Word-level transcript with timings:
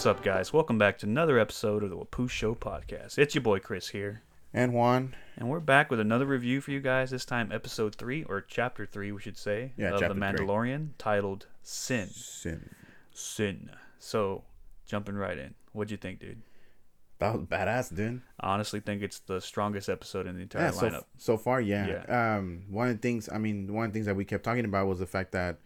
What's 0.00 0.06
up, 0.06 0.22
guys? 0.24 0.50
Welcome 0.50 0.78
back 0.78 0.96
to 1.00 1.06
another 1.06 1.38
episode 1.38 1.82
of 1.82 1.90
the 1.90 1.96
Wapoo 1.98 2.30
Show 2.30 2.54
podcast. 2.54 3.18
It's 3.18 3.34
your 3.34 3.42
boy 3.42 3.58
Chris 3.58 3.88
here, 3.88 4.22
And 4.54 4.72
Juan. 4.72 5.14
and 5.36 5.50
we're 5.50 5.60
back 5.60 5.90
with 5.90 6.00
another 6.00 6.24
review 6.24 6.62
for 6.62 6.70
you 6.70 6.80
guys. 6.80 7.10
This 7.10 7.26
time, 7.26 7.52
episode 7.52 7.94
three 7.96 8.24
or 8.24 8.40
chapter 8.40 8.86
three, 8.86 9.12
we 9.12 9.20
should 9.20 9.36
say, 9.36 9.72
Yeah, 9.76 9.88
of 9.88 9.92
the 9.96 9.98
chapter 10.00 10.14
three. 10.14 10.22
Mandalorian, 10.46 10.88
titled 10.96 11.48
"Sin." 11.62 12.08
Sin. 12.08 12.70
Sin. 13.12 13.68
So, 13.98 14.44
jumping 14.86 15.16
right 15.16 15.36
in, 15.36 15.54
what'd 15.72 15.90
you 15.90 15.98
think, 15.98 16.20
dude? 16.20 16.40
That 17.18 17.34
was 17.34 17.42
badass, 17.44 17.94
dude. 17.94 18.22
I 18.40 18.54
honestly 18.54 18.80
think 18.80 19.02
it's 19.02 19.18
the 19.18 19.38
strongest 19.42 19.90
episode 19.90 20.26
in 20.26 20.34
the 20.36 20.40
entire 20.40 20.62
Yeah, 20.62 20.70
so, 20.70 20.88
lineup. 20.88 21.04
so 21.18 21.36
far, 21.36 21.60
yeah. 21.60 22.04
Um, 22.38 22.62
one 22.70 22.88
of 22.88 22.94
the 22.96 23.02
things, 23.02 23.28
I 23.30 23.36
mean, 23.36 23.70
one 23.70 23.84
of 23.84 23.92
the 23.92 23.96
things 23.98 24.06
that 24.06 24.16
we 24.16 24.24
kept 24.24 24.44
talking 24.44 24.64
about 24.64 24.86
was 24.86 24.98
the 24.98 25.04
fact 25.04 25.32
that 25.32 25.58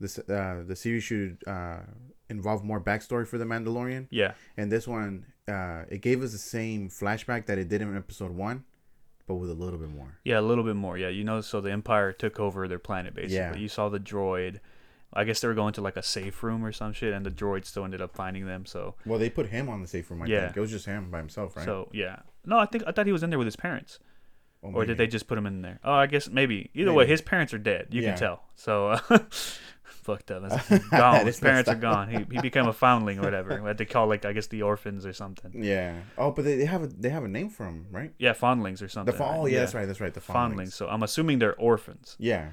this 0.00 0.18
uh, 0.18 0.64
the 0.66 0.74
series 0.74 1.04
should 1.04 1.38
uh, 1.46 1.78
involve 2.30 2.62
more 2.64 2.80
backstory 2.80 3.26
for 3.26 3.38
the 3.38 3.44
Mandalorian. 3.44 4.06
Yeah, 4.10 4.32
And 4.56 4.70
this 4.70 4.86
one, 4.86 5.26
uh, 5.46 5.84
it 5.88 6.02
gave 6.02 6.22
us 6.22 6.32
the 6.32 6.38
same 6.38 6.88
flashback 6.90 7.46
that 7.46 7.58
it 7.58 7.68
did 7.68 7.80
in 7.82 7.96
episode 7.96 8.32
one, 8.32 8.64
but 9.26 9.36
with 9.36 9.50
a 9.50 9.54
little 9.54 9.78
bit 9.78 9.88
more. 9.90 10.18
yeah, 10.24 10.38
a 10.38 10.42
little 10.42 10.64
bit 10.64 10.76
more. 10.76 10.98
Yeah, 10.98 11.08
you 11.08 11.24
know, 11.24 11.40
so 11.40 11.60
the 11.60 11.70
Empire 11.72 12.12
took 12.12 12.38
over 12.38 12.68
their 12.68 12.78
planet 12.78 13.14
basically. 13.14 13.36
Yeah. 13.36 13.54
You 13.56 13.68
saw 13.68 13.88
the 13.88 14.00
droid. 14.00 14.60
I 15.12 15.24
guess 15.24 15.40
they 15.40 15.48
were 15.48 15.54
going 15.54 15.72
to 15.72 15.80
like 15.80 15.96
a 15.96 16.02
safe 16.02 16.42
room 16.42 16.62
or 16.62 16.70
some 16.70 16.92
shit, 16.92 17.14
and 17.14 17.24
the 17.24 17.30
droid 17.30 17.64
still 17.64 17.84
ended 17.84 18.02
up 18.02 18.14
finding 18.14 18.44
them. 18.46 18.66
So, 18.66 18.94
Well, 19.06 19.18
they 19.18 19.30
put 19.30 19.46
him 19.46 19.70
on 19.70 19.80
the 19.80 19.88
safe 19.88 20.10
room. 20.10 20.20
I 20.20 20.26
Yeah. 20.26 20.44
think 20.46 20.58
it 20.58 20.60
was 20.60 20.70
just 20.70 20.84
him 20.84 21.10
by 21.10 21.18
himself, 21.18 21.56
right? 21.56 21.64
so 21.64 21.88
yeah. 21.94 22.20
No, 22.44 22.58
I 22.58 22.66
think 22.66 22.84
I 22.86 22.92
thought 22.92 23.06
he 23.06 23.12
was 23.12 23.22
in 23.22 23.30
there 23.30 23.38
with 23.38 23.46
his 23.46 23.56
parents. 23.56 23.98
Well, 24.62 24.72
Or 24.74 24.84
did 24.84 24.98
they 24.98 25.06
just 25.06 25.28
put 25.28 25.38
him 25.38 25.46
in 25.46 25.62
there? 25.62 25.78
Oh, 25.84 25.92
I 25.92 26.06
guess 26.06 26.28
maybe. 26.28 26.70
Either 26.74 26.92
way, 26.92 27.06
his 27.06 27.20
parents 27.20 27.54
are 27.54 27.58
dead. 27.58 27.88
You 27.90 28.02
Yeah. 28.02 28.10
can 28.10 28.18
tell. 28.18 28.42
So, 28.56 28.88
uh, 28.88 28.98
fucked 29.82 30.30
up. 30.30 30.48
That's 30.48 30.88
gone. 30.90 31.26
His 31.26 31.38
parents 31.38 31.68
are 31.68 31.74
gone. 31.76 32.08
He, 32.08 32.26
he 32.34 32.40
became 32.40 32.66
a 32.66 32.72
foundling 32.72 33.18
or 33.18 33.22
whatever. 33.22 33.60
What 33.62 33.78
they 33.78 33.84
call 33.84 34.06
like 34.08 34.24
I 34.24 34.32
guess 34.32 34.46
the 34.48 34.62
orphans 34.62 35.06
or 35.06 35.12
something. 35.12 35.62
Yeah. 35.62 35.94
Oh, 36.16 36.30
but 36.32 36.44
they, 36.44 36.56
they 36.56 36.64
have 36.64 36.82
a 36.82 36.86
they 36.88 37.10
have 37.10 37.24
a 37.24 37.28
name 37.28 37.50
for 37.50 37.66
him, 37.66 37.86
right? 37.90 38.12
Yeah, 38.18 38.32
fondlings 38.32 38.82
or 38.82 38.88
something. 38.88 39.12
The 39.12 39.18
fa- 39.18 39.32
oh 39.36 39.46
yeah, 39.46 39.60
that's 39.60 39.74
right, 39.74 39.86
that's 39.86 40.00
right. 40.00 40.12
The 40.14 40.20
Fondlings. 40.20 40.54
fondlings. 40.54 40.72
So 40.72 40.88
I'm 40.88 41.02
assuming 41.02 41.38
they're 41.38 41.56
orphans. 41.56 42.16
Yeah. 42.18 42.48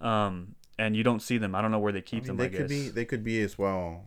Um, 0.00 0.54
and 0.78 0.94
you 0.94 1.02
don't 1.02 1.20
see 1.20 1.38
them. 1.38 1.54
I 1.56 1.60
don't 1.62 1.70
know 1.72 1.80
where 1.80 1.92
they 1.92 1.98
I 1.98 2.02
keep 2.02 2.22
mean, 2.24 2.28
them. 2.28 2.36
they 2.36 2.44
I 2.44 2.48
could 2.48 2.68
guess. 2.68 2.68
be 2.68 2.88
they 2.90 3.04
could 3.04 3.24
be 3.24 3.40
as 3.42 3.58
well, 3.58 4.04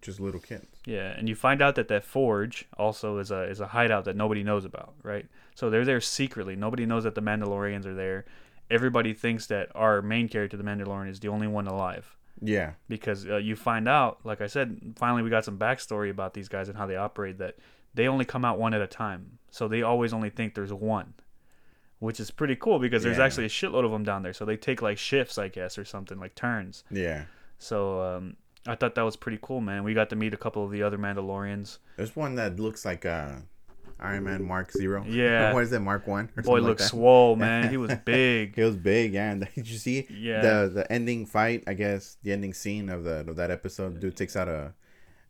just 0.00 0.18
little 0.20 0.40
kids. 0.40 0.66
Yeah, 0.86 1.10
and 1.10 1.28
you 1.28 1.34
find 1.34 1.60
out 1.60 1.74
that 1.74 1.88
that 1.88 2.04
forge 2.04 2.66
also 2.78 3.18
is 3.18 3.30
a 3.30 3.42
is 3.42 3.60
a 3.60 3.66
hideout 3.66 4.04
that 4.06 4.16
nobody 4.16 4.42
knows 4.42 4.64
about, 4.64 4.94
right? 5.02 5.26
So 5.56 5.68
they're 5.70 5.84
there 5.84 6.00
secretly. 6.00 6.54
Nobody 6.54 6.86
knows 6.86 7.02
that 7.02 7.14
the 7.16 7.20
Mandalorians 7.22 7.84
are 7.86 7.94
there. 7.94 8.24
Everybody 8.70 9.12
thinks 9.14 9.46
that 9.48 9.70
our 9.74 10.02
main 10.02 10.28
character, 10.28 10.56
the 10.56 10.62
Mandalorian, 10.62 11.08
is 11.10 11.18
the 11.18 11.28
only 11.28 11.46
one 11.48 11.66
alive 11.66 12.16
Yeah. 12.40 12.72
because 12.88 13.26
uh, 13.26 13.38
you 13.38 13.56
find 13.56 13.88
out, 13.88 14.18
like 14.24 14.40
I 14.40 14.46
said, 14.48 14.94
finally 14.96 15.22
we 15.22 15.30
got 15.30 15.44
some 15.44 15.58
backstory 15.58 16.10
about 16.10 16.34
these 16.34 16.48
guys 16.48 16.68
and 16.68 16.76
how 16.78 16.86
they 16.86 16.96
operate. 16.96 17.38
That 17.38 17.56
they 17.94 18.06
only 18.06 18.24
come 18.24 18.44
out 18.44 18.58
one 18.58 18.74
at 18.74 18.82
a 18.82 18.86
time, 18.86 19.38
so 19.50 19.66
they 19.66 19.82
always 19.82 20.12
only 20.12 20.28
think 20.30 20.54
there's 20.54 20.72
one, 20.72 21.14
which 22.00 22.20
is 22.20 22.30
pretty 22.30 22.56
cool 22.56 22.78
because 22.78 23.02
there's 23.02 23.16
Yeah. 23.18 23.24
actually 23.24 23.46
a 23.46 23.48
shitload 23.48 23.84
of 23.86 23.90
them 23.92 24.04
down 24.04 24.22
there. 24.22 24.34
So 24.34 24.44
they 24.44 24.56
take 24.58 24.82
like 24.82 24.98
shifts, 24.98 25.38
I 25.38 25.48
guess, 25.48 25.78
or 25.78 25.84
something 25.86 26.18
like 26.18 26.34
turns. 26.34 26.84
Yeah. 26.90 27.24
So 27.58 28.02
um, 28.02 28.36
I 28.66 28.74
thought 28.74 28.94
that 28.96 29.02
was 29.02 29.16
pretty 29.16 29.38
cool, 29.40 29.62
man. 29.62 29.84
We 29.84 29.94
got 29.94 30.10
to 30.10 30.16
meet 30.16 30.34
a 30.34 30.36
couple 30.36 30.62
of 30.64 30.70
the 30.70 30.82
other 30.82 30.98
Mandalorians. 30.98 31.78
There's 31.96 32.14
one 32.14 32.34
that 32.34 32.60
looks 32.60 32.84
like 32.84 33.06
uh, 33.06 33.36
Iron 33.98 34.24
Man 34.24 34.44
Mark 34.44 34.72
Zero. 34.72 35.04
Yeah. 35.08 35.52
what 35.54 35.62
is 35.62 35.72
it, 35.72 35.80
Mark 35.80 36.06
One? 36.06 36.28
or 36.36 36.42
Boy 36.42 36.56
something 36.58 36.64
like 36.68 36.80
swole, 36.80 37.36
man. 37.44 37.70
He 37.70 37.76
was 37.76 37.94
big. 38.04 38.54
He 38.54 38.62
was 38.62 38.76
big, 38.76 39.14
yeah. 39.14 39.30
And 39.32 39.48
did 39.54 39.68
you 39.68 39.78
see 39.78 40.06
Yeah. 40.10 40.40
the 40.42 40.70
the 40.74 40.92
ending 40.92 41.26
fight? 41.26 41.64
I 41.66 41.74
guess 41.74 42.16
the 42.22 42.32
ending 42.32 42.52
scene 42.54 42.88
of 42.90 43.04
the 43.04 43.20
of 43.28 43.36
that 43.36 43.50
episode. 43.50 44.00
Dude 44.00 44.16
takes 44.16 44.36
out 44.36 44.48
a, 44.48 44.74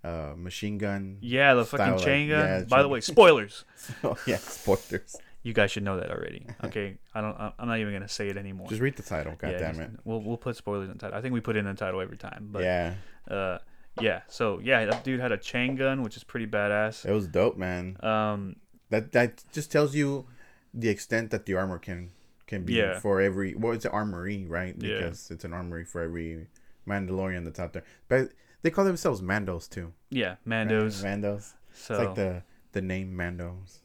a 0.02 0.34
machine 0.36 0.78
gun. 0.78 1.18
Yeah, 1.20 1.54
the 1.54 1.64
fucking 1.64 1.98
chain 1.98 2.28
gun. 2.28 2.38
yeah, 2.48 2.64
By 2.68 2.82
the 2.82 2.88
way, 2.88 3.00
spoilers. 3.00 3.64
oh 4.02 4.16
yeah, 4.26 4.36
spoilers. 4.38 5.16
You 5.42 5.52
guys 5.52 5.70
should 5.70 5.84
know 5.84 5.96
that 6.00 6.10
already. 6.10 6.44
Okay, 6.64 6.98
I 7.14 7.20
don't. 7.20 7.36
I'm 7.38 7.68
not 7.68 7.78
even 7.78 7.92
gonna 7.92 8.08
say 8.08 8.26
it 8.28 8.36
anymore. 8.36 8.66
Just 8.68 8.80
read 8.80 8.96
the 8.96 9.04
title. 9.04 9.34
God 9.38 9.52
yeah, 9.52 9.58
damn 9.58 9.76
just- 9.76 9.80
it. 9.94 10.00
We'll 10.04 10.20
we'll 10.20 10.36
put 10.38 10.56
spoilers 10.56 10.88
in 10.88 10.94
the 10.94 10.98
title. 10.98 11.16
I 11.16 11.22
think 11.22 11.34
we 11.34 11.40
put 11.40 11.54
it 11.54 11.60
in 11.60 11.66
the 11.66 11.74
title 11.74 12.00
every 12.00 12.16
time. 12.16 12.48
But 12.50 12.64
yeah, 12.64 12.94
uh, 13.30 13.58
yeah. 14.00 14.22
So 14.28 14.60
yeah, 14.62 14.84
that 14.86 15.04
dude 15.04 15.20
had 15.20 15.32
a 15.32 15.38
chain 15.38 15.76
gun, 15.76 16.02
which 16.02 16.16
is 16.16 16.24
pretty 16.24 16.46
badass. 16.46 17.04
it 17.04 17.12
was 17.12 17.26
dope, 17.26 17.56
man. 17.56 17.96
Um, 18.02 18.56
That 18.90 19.12
that 19.12 19.42
just 19.52 19.72
tells 19.72 19.94
you 19.94 20.26
the 20.72 20.88
extent 20.88 21.30
that 21.30 21.46
the 21.46 21.54
armor 21.54 21.78
can 21.78 22.10
can 22.46 22.62
be 22.64 22.74
Yeah. 22.74 23.00
for 23.00 23.20
every. 23.20 23.54
Well, 23.54 23.72
it's 23.72 23.84
an 23.84 23.92
armory, 23.92 24.46
right? 24.46 24.74
Yeah. 24.78 24.94
Because 24.98 25.30
it's 25.30 25.44
an 25.44 25.52
armory 25.52 25.84
for 25.84 26.00
every 26.02 26.46
Mandalorian 26.86 27.44
that's 27.44 27.58
out 27.58 27.72
there. 27.72 27.82
But 28.08 28.30
they 28.62 28.70
call 28.70 28.84
themselves 28.84 29.20
Mandos 29.22 29.68
too. 29.68 29.92
yeah? 30.10 30.36
Mandos. 30.46 31.02
Mandos. 31.02 31.54
So 31.72 31.94
It's 31.94 32.04
like 32.04 32.14
the 32.14 32.42
the 32.72 32.82
name 32.82 33.16
Mandos. 33.16 33.80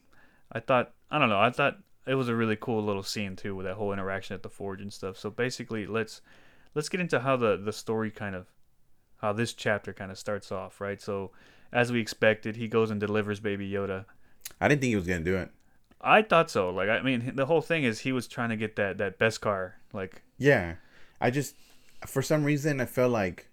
I 0.51 0.59
thought 0.59 0.93
I 1.09 1.17
don't 1.19 1.29
know. 1.29 1.39
I 1.39 1.49
thought 1.49 1.79
it 2.07 2.15
was 2.15 2.29
a 2.29 2.35
really 2.35 2.55
cool 2.55 2.83
little 2.83 3.03
scene 3.03 3.35
too 3.35 3.55
with 3.55 3.65
that 3.65 3.75
whole 3.75 3.93
interaction 3.93 4.33
at 4.35 4.43
the 4.43 4.49
forge 4.49 4.81
and 4.81 4.91
stuff. 4.93 5.17
So 5.17 5.29
basically, 5.29 5.85
let's 5.87 6.21
let's 6.75 6.89
get 6.89 6.99
into 7.01 7.19
how 7.21 7.35
the 7.37 7.57
the 7.57 7.73
story 7.73 8.11
kind 8.11 8.35
of 8.35 8.47
how 9.21 9.33
this 9.33 9.53
chapter 9.53 9.93
kind 9.93 10.11
of 10.11 10.17
starts 10.17 10.51
off, 10.51 10.81
right? 10.81 11.01
So 11.01 11.31
as 11.71 11.91
we 11.91 11.99
expected, 12.01 12.55
he 12.57 12.67
goes 12.67 12.89
and 12.91 12.99
delivers 12.99 13.39
Baby 13.39 13.69
Yoda. 13.69 14.05
I 14.59 14.67
didn't 14.67 14.81
think 14.81 14.89
he 14.89 14.95
was 14.95 15.07
gonna 15.07 15.21
do 15.23 15.37
it. 15.37 15.49
I 16.01 16.21
thought 16.23 16.49
so. 16.49 16.69
Like 16.69 16.89
I 16.89 17.01
mean, 17.01 17.33
the 17.35 17.45
whole 17.45 17.61
thing 17.61 17.83
is 17.83 17.99
he 17.99 18.11
was 18.11 18.27
trying 18.27 18.49
to 18.49 18.55
get 18.57 18.75
that 18.75 18.97
that 18.97 19.19
Beskar. 19.19 19.73
Like 19.93 20.23
Yeah, 20.37 20.75
I 21.19 21.29
just 21.31 21.55
for 22.07 22.21
some 22.21 22.43
reason 22.43 22.81
I 22.81 22.85
felt 22.85 23.11
like, 23.11 23.47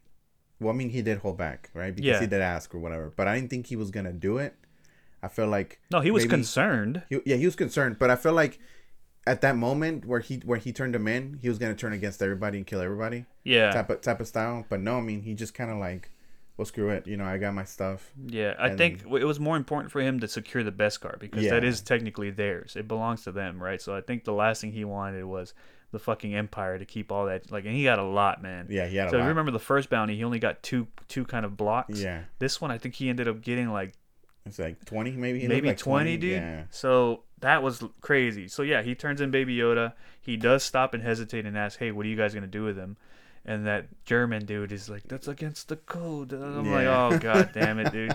well, 0.60 0.72
I 0.72 0.76
mean 0.76 0.90
he 0.90 1.02
did 1.02 1.18
hold 1.18 1.36
back, 1.36 1.70
right? 1.74 1.94
Because 1.94 2.06
Yeah. 2.08 2.20
he 2.20 2.26
did 2.26 2.40
ask 2.40 2.74
or 2.74 2.78
whatever, 2.78 3.12
but 3.14 3.28
I 3.28 3.34
didn't 3.34 3.50
think 3.50 3.66
he 3.66 3.76
was 3.76 3.90
gonna 3.90 4.12
do 4.12 4.38
it. 4.38 4.54
I 5.22 5.28
felt 5.28 5.50
like 5.50 5.80
no, 5.90 6.00
he 6.00 6.10
was 6.10 6.22
maybe- 6.24 6.30
concerned. 6.30 7.02
He, 7.10 7.20
yeah, 7.26 7.36
he 7.36 7.44
was 7.44 7.56
concerned, 7.56 7.98
but 7.98 8.10
I 8.10 8.16
felt 8.16 8.34
like 8.36 8.58
at 9.28 9.40
that 9.42 9.56
moment 9.56 10.04
where 10.04 10.20
he 10.20 10.36
where 10.44 10.58
he 10.58 10.72
turned 10.72 10.94
him 10.94 11.06
in, 11.08 11.38
he 11.42 11.48
was 11.48 11.58
gonna 11.58 11.74
turn 11.74 11.92
against 11.92 12.22
everybody 12.22 12.58
and 12.58 12.66
kill 12.66 12.80
everybody, 12.80 13.24
Yeah, 13.44 13.70
type 13.72 13.90
of 13.90 14.00
type 14.00 14.20
of 14.20 14.26
style. 14.28 14.64
But 14.68 14.80
no, 14.80 14.98
I 14.98 15.00
mean 15.00 15.22
he 15.22 15.34
just 15.34 15.54
kind 15.54 15.70
of 15.70 15.76
like, 15.78 16.10
well, 16.56 16.64
screw 16.66 16.90
it, 16.90 17.06
you 17.06 17.16
know, 17.16 17.24
I 17.24 17.38
got 17.38 17.54
my 17.54 17.64
stuff. 17.64 18.10
yeah. 18.26 18.54
I 18.58 18.68
and- 18.68 18.78
think 18.78 19.02
it 19.04 19.24
was 19.24 19.38
more 19.38 19.56
important 19.56 19.92
for 19.92 20.00
him 20.00 20.18
to 20.20 20.28
secure 20.28 20.64
the 20.64 20.72
Beskar 20.72 21.18
because 21.18 21.48
that 21.50 21.62
Yeah. 21.62 21.68
is 21.68 21.80
technically 21.80 22.30
theirs. 22.30 22.74
It 22.76 22.88
belongs 22.88 23.22
to 23.24 23.32
them, 23.32 23.62
right? 23.62 23.80
So 23.80 23.94
I 23.96 24.00
think 24.00 24.24
the 24.24 24.32
last 24.32 24.60
thing 24.60 24.72
he 24.72 24.84
wanted 24.84 25.24
was 25.24 25.54
the 25.92 25.98
fucking 25.98 26.34
Empire 26.34 26.78
to 26.78 26.84
keep 26.84 27.10
all 27.12 27.26
that. 27.26 27.50
Like, 27.50 27.64
and 27.64 27.74
he 27.74 27.84
got 27.84 27.98
a 27.98 28.02
lot, 28.02 28.42
man. 28.42 28.66
Yeah, 28.68 28.86
he 28.86 28.96
had 28.96 29.06
a 29.06 29.10
So 29.10 29.16
if 29.16 29.20
lot. 29.20 29.24
you 29.26 29.28
remember 29.30 29.52
the 29.52 29.58
first 29.58 29.88
bounty, 29.88 30.16
he 30.16 30.24
only 30.24 30.38
got 30.38 30.62
two 30.62 30.88
two 31.06 31.24
kind 31.24 31.46
of 31.46 31.56
blocks. 31.56 32.00
yeah, 32.00 32.24
This 32.40 32.60
one, 32.60 32.70
I 32.70 32.76
think 32.78 32.94
he 32.96 33.08
ended 33.08 33.26
up 33.28 33.40
getting 33.40 33.70
like 33.72 33.94
it's 34.48 34.58
like 34.58 34.84
twenty, 34.84 35.12
maybe. 35.12 35.40
He 35.40 35.48
maybe 35.48 35.68
like 35.68 35.78
20, 35.78 36.16
dude. 36.16 36.32
Yeah, 36.32 36.62
So 36.70 37.22
that 37.40 37.62
was 37.62 37.82
crazy. 38.00 38.48
So 38.48 38.62
yeah, 38.62 38.82
he 38.82 38.94
turns 38.94 39.20
in 39.20 39.30
Baby 39.30 39.56
Yoda. 39.56 39.92
He 40.20 40.36
does 40.36 40.62
stop 40.64 40.92
and 40.94 41.02
hesitate 41.02 41.46
and 41.46 41.56
ask, 41.56 41.78
"Hey, 41.78 41.90
what 41.92 42.04
are 42.04 42.08
you 42.08 42.16
guys 42.16 42.34
gonna 42.34 42.46
do 42.46 42.64
with 42.64 42.76
him?" 42.76 42.96
And 43.44 43.66
that 43.66 43.86
German 44.04 44.44
dude 44.44 44.72
is 44.72 44.90
like, 44.90 45.04
"That's 45.08 45.26
against 45.28 45.68
the 45.68 45.76
code." 45.76 46.32
And 46.32 46.44
I'm 46.44 46.70
like, 46.70 46.86
"Oh 46.86 47.18
god 47.18 47.50
damn 47.54 47.78
it, 47.78 47.92
dude! 47.92 48.14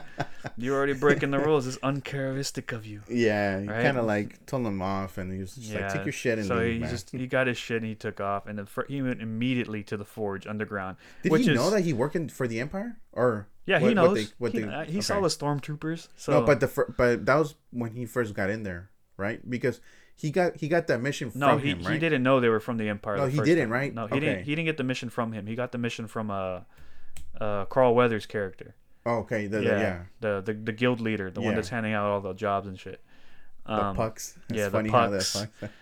You're 0.57 0.75
already 0.77 0.93
breaking 0.93 1.31
the 1.31 1.39
rules. 1.39 1.65
It's 1.65 1.77
uncharacteristic 1.81 2.71
of 2.71 2.85
you." 2.85 3.01
yeah. 3.09 3.59
He 3.61 3.67
Right? 3.67 3.81
kind 3.83 3.97
of 3.97 4.05
like 4.05 4.45
told 4.45 4.67
him 4.67 4.81
off, 4.81 5.17
and 5.17 5.31
he 5.31 5.39
was 5.39 5.55
just 5.55 5.73
like, 5.73 5.91
take 5.91 6.05
your 6.05 6.11
shit 6.11 6.37
and 6.37 6.47
so 6.47 6.57
leave, 6.57 6.73
he 6.73 6.79
man. 6.79 6.89
just 6.89 7.09
he 7.11 7.25
got 7.25 7.47
his 7.47 7.57
shit 7.57 7.77
and 7.77 7.85
he 7.85 7.95
took 7.95 8.19
off, 8.21 8.45
and 8.45 8.59
then 8.59 8.67
he 8.87 9.01
went 9.01 9.21
immediately 9.21 9.81
to 9.83 9.97
the 9.97 10.05
forge 10.05 10.45
underground. 10.45 10.97
Did 11.23 11.31
he 11.35 11.49
is, 11.51 11.55
know 11.55 11.71
that 11.71 11.81
he 11.81 11.93
working 11.93 12.29
for 12.29 12.47
the 12.47 12.59
Empire 12.59 12.97
or? 13.11 13.47
Yeah, 13.65 13.79
he 13.79 13.93
knows. 13.93 14.07
What 14.09 14.15
they, 14.15 14.25
what 14.37 14.51
he 14.51 14.59
they, 14.59 14.67
uh, 14.67 14.83
he 14.85 15.01
saw 15.01 15.19
the 15.21 15.27
stormtroopers. 15.29 16.09
So 16.17 16.39
No, 16.39 16.45
but 16.45 16.59
the 16.59 16.67
fir- 16.67 16.93
but 16.97 17.25
that 17.25 17.35
was 17.35 17.55
when 17.71 17.91
he 17.95 18.05
first 18.05 18.33
got 18.33 18.49
in 18.49 18.63
there, 18.63 18.89
right? 19.17 19.39
Because 19.49 19.79
he 20.15 20.31
got 20.31 20.57
he 20.57 20.67
got 20.67 20.87
that 20.87 21.01
mission 21.01 21.31
from 21.31 21.59
he, 21.59 21.69
him, 21.71 21.81
right? 21.81 21.93
he 21.93 21.99
didn't 21.99 22.23
know 22.23 22.39
they 22.39 22.49
were 22.49 22.59
from 22.59 22.77
the 22.77 22.89
Empire. 22.89 23.17
No, 23.17 23.25
the 23.25 23.31
he 23.31 23.39
didn't, 23.41 23.65
time. 23.65 23.71
right? 23.71 23.93
No, 23.93 24.07
he 24.07 24.19
didn't. 24.19 24.43
He 24.43 24.55
didn't 24.55 24.65
get 24.65 24.77
the 24.77 24.83
mission 24.83 25.09
from 25.09 25.31
him. 25.31 25.47
He 25.47 25.55
got 25.55 25.71
the 25.71 25.77
mission 25.77 26.07
from 26.07 26.29
uh, 26.29 26.61
uh, 27.39 27.65
Carl 27.65 27.95
Weathers' 27.95 28.25
character. 28.25 28.75
Oh, 29.05 29.17
okay, 29.19 29.47
the, 29.47 29.57
the- 29.59 29.63
yeah, 29.63 29.79
yeah, 29.79 29.99
The, 30.21 30.41
the 30.41 30.53
the 30.53 30.71
guild 30.71 30.99
leader, 31.01 31.29
the 31.31 31.41
one 31.41 31.55
that's 31.55 31.69
handing 31.69 31.93
out 31.93 32.05
all 32.07 32.21
the 32.21 32.33
jobs 32.33 32.67
and 32.67 32.79
shit. 32.79 33.01
the 33.65 33.73
Um, 33.73 33.95
pucks. 33.95 34.37
It's 34.49 34.57
yeah, 34.57 34.65
the 34.65 34.71
funny 34.71 34.89
how 34.89 35.09
that 35.09 35.29
pucks. 35.61 35.73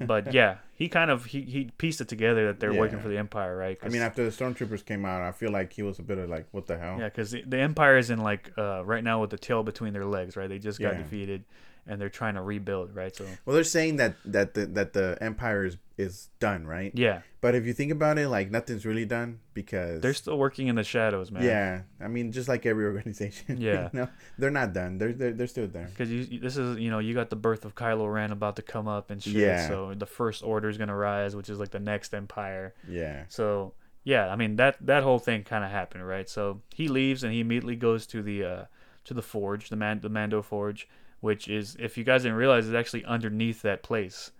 But 0.00 0.32
yeah, 0.32 0.58
he 0.74 0.88
kind 0.88 1.10
of 1.10 1.26
he, 1.26 1.42
he 1.42 1.70
pieced 1.78 2.00
it 2.00 2.08
together 2.08 2.46
that 2.46 2.60
they're 2.60 2.72
working 2.74 3.00
for 3.00 3.08
the 3.08 3.18
Empire, 3.18 3.56
right? 3.56 3.78
I 3.82 3.88
mean, 3.88 4.02
after 4.02 4.24
the 4.24 4.30
stormtroopers 4.30 4.84
came 4.84 5.04
out, 5.04 5.22
I 5.22 5.32
feel 5.32 5.50
like 5.50 5.72
he 5.72 5.82
was 5.82 5.98
a 5.98 6.02
bit 6.02 6.18
of 6.18 6.28
like, 6.30 6.46
what 6.52 6.66
the 6.66 6.78
hell? 6.78 6.96
yeah, 6.98 7.06
because 7.08 7.30
the, 7.32 7.42
the 7.46 7.58
Empire 7.58 7.96
is 7.98 8.10
in 8.10 8.18
like 8.20 8.52
uh, 8.58 8.84
right 8.84 9.02
now 9.02 9.20
with 9.20 9.30
the 9.30 9.38
tail 9.38 9.62
between 9.62 9.92
their 9.92 10.04
legs, 10.06 10.36
right? 10.36 10.48
They 10.48 10.58
just 10.58 10.80
got 10.80 10.92
Yeah. 10.96 11.02
defeated, 11.02 11.44
and 11.88 12.00
they're 12.00 12.08
trying 12.10 12.34
to 12.34 12.42
rebuild, 12.42 12.94
right? 12.94 13.14
So 13.16 13.24
Well, 13.44 13.54
they're 13.54 13.64
saying 13.64 13.96
that 13.96 14.14
that 14.26 14.54
the 14.54 14.66
that 14.66 14.92
the 14.92 15.16
Empire 15.20 15.64
is 15.64 15.76
is 15.96 16.28
done, 16.38 16.64
right? 16.64 16.92
yeah, 16.94 17.22
But 17.40 17.56
if 17.56 17.66
you 17.66 17.72
think 17.72 17.90
about 17.90 18.18
it, 18.18 18.28
like 18.28 18.52
nothing's 18.52 18.86
really 18.86 19.04
done 19.04 19.40
because 19.52 20.00
they're 20.00 20.14
still 20.14 20.38
working 20.38 20.68
in 20.68 20.76
the 20.76 20.84
shadows, 20.84 21.32
man. 21.32 21.42
yeah. 21.42 21.82
I 22.00 22.06
mean, 22.06 22.30
just 22.30 22.48
like 22.48 22.64
every 22.66 22.84
organization. 22.92 23.56
Yeah. 23.60 23.88
you 23.92 24.00
know, 24.00 24.08
they're 24.38 24.52
not 24.52 24.72
done. 24.72 24.98
They're 24.98 25.12
they're, 25.12 25.32
they're 25.32 25.48
still 25.48 25.66
there. 25.66 25.86
Because 25.90 26.08
you, 26.12 26.20
you- 26.30 26.38
this 26.40 26.56
is, 26.56 26.78
you 26.78 26.90
know, 26.90 27.00
you 27.00 27.14
got 27.14 27.30
the 27.30 27.36
birth 27.36 27.64
of 27.64 27.74
Kylo 27.74 28.06
Ren 28.12 28.30
about 28.30 28.54
to 28.56 28.62
come 28.62 28.86
up 28.86 29.10
and 29.10 29.20
shit. 29.20 29.32
Yeah. 29.34 29.66
So 29.66 29.92
the 29.94 30.06
first 30.06 30.44
order 30.44 30.68
is 30.68 30.78
gonna 30.78 30.94
rise, 30.96 31.34
which 31.34 31.48
is 31.50 31.58
like 31.58 31.70
the 31.72 31.80
next 31.80 32.14
empire. 32.14 32.74
Yeah. 32.88 33.24
So 33.28 33.74
yeah, 34.04 34.28
I 34.28 34.36
mean 34.36 34.54
that 34.56 34.76
that 34.86 35.02
whole 35.02 35.18
thing 35.18 35.42
kind 35.42 35.64
of 35.64 35.70
happened, 35.72 36.06
right? 36.06 36.28
So 36.30 36.62
he 36.72 36.86
leaves 36.86 37.24
and 37.24 37.32
he 37.32 37.40
immediately 37.40 37.74
goes 37.76 38.06
to 38.08 38.22
the 38.22 38.44
uh, 38.44 38.64
to 39.06 39.14
the 39.14 39.22
forge, 39.22 39.68
the 39.68 39.76
man 39.76 39.98
the 40.00 40.08
Mando 40.08 40.42
Forge, 40.42 40.86
which 41.20 41.48
is 41.48 41.76
if 41.78 41.96
you 41.98 42.04
guys 42.04 42.22
didn't 42.22 42.36
realize, 42.38 42.66
it's 42.66 42.74
actually 42.76 43.04
underneath 43.04 43.62
that 43.62 43.82
place. 43.82 44.30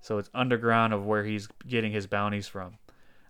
So 0.00 0.18
it's 0.18 0.30
underground 0.34 0.92
of 0.92 1.04
where 1.06 1.24
he's 1.24 1.46
getting 1.66 1.92
his 1.92 2.06
bounties 2.06 2.48
from. 2.48 2.74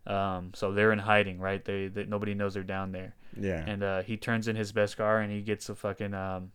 Um, 0.06 0.52
so 0.54 0.72
they're 0.72 0.92
in 0.92 0.98
hiding, 0.98 1.38
right? 1.38 1.64
They, 1.64 1.88
they 1.88 2.04
nobody 2.06 2.34
knows 2.34 2.54
they're 2.54 2.62
down 2.62 2.92
there. 2.92 3.14
Yeah. 3.38 3.62
And 3.66 3.82
uh, 3.82 4.02
he 4.02 4.16
turns 4.16 4.48
in 4.48 4.56
his 4.56 4.72
Beskar 4.72 5.22
and 5.22 5.30
he 5.32 5.42
gets 5.42 5.68
a 5.68 5.74
fucking 5.74 6.12
um, 6.14 6.50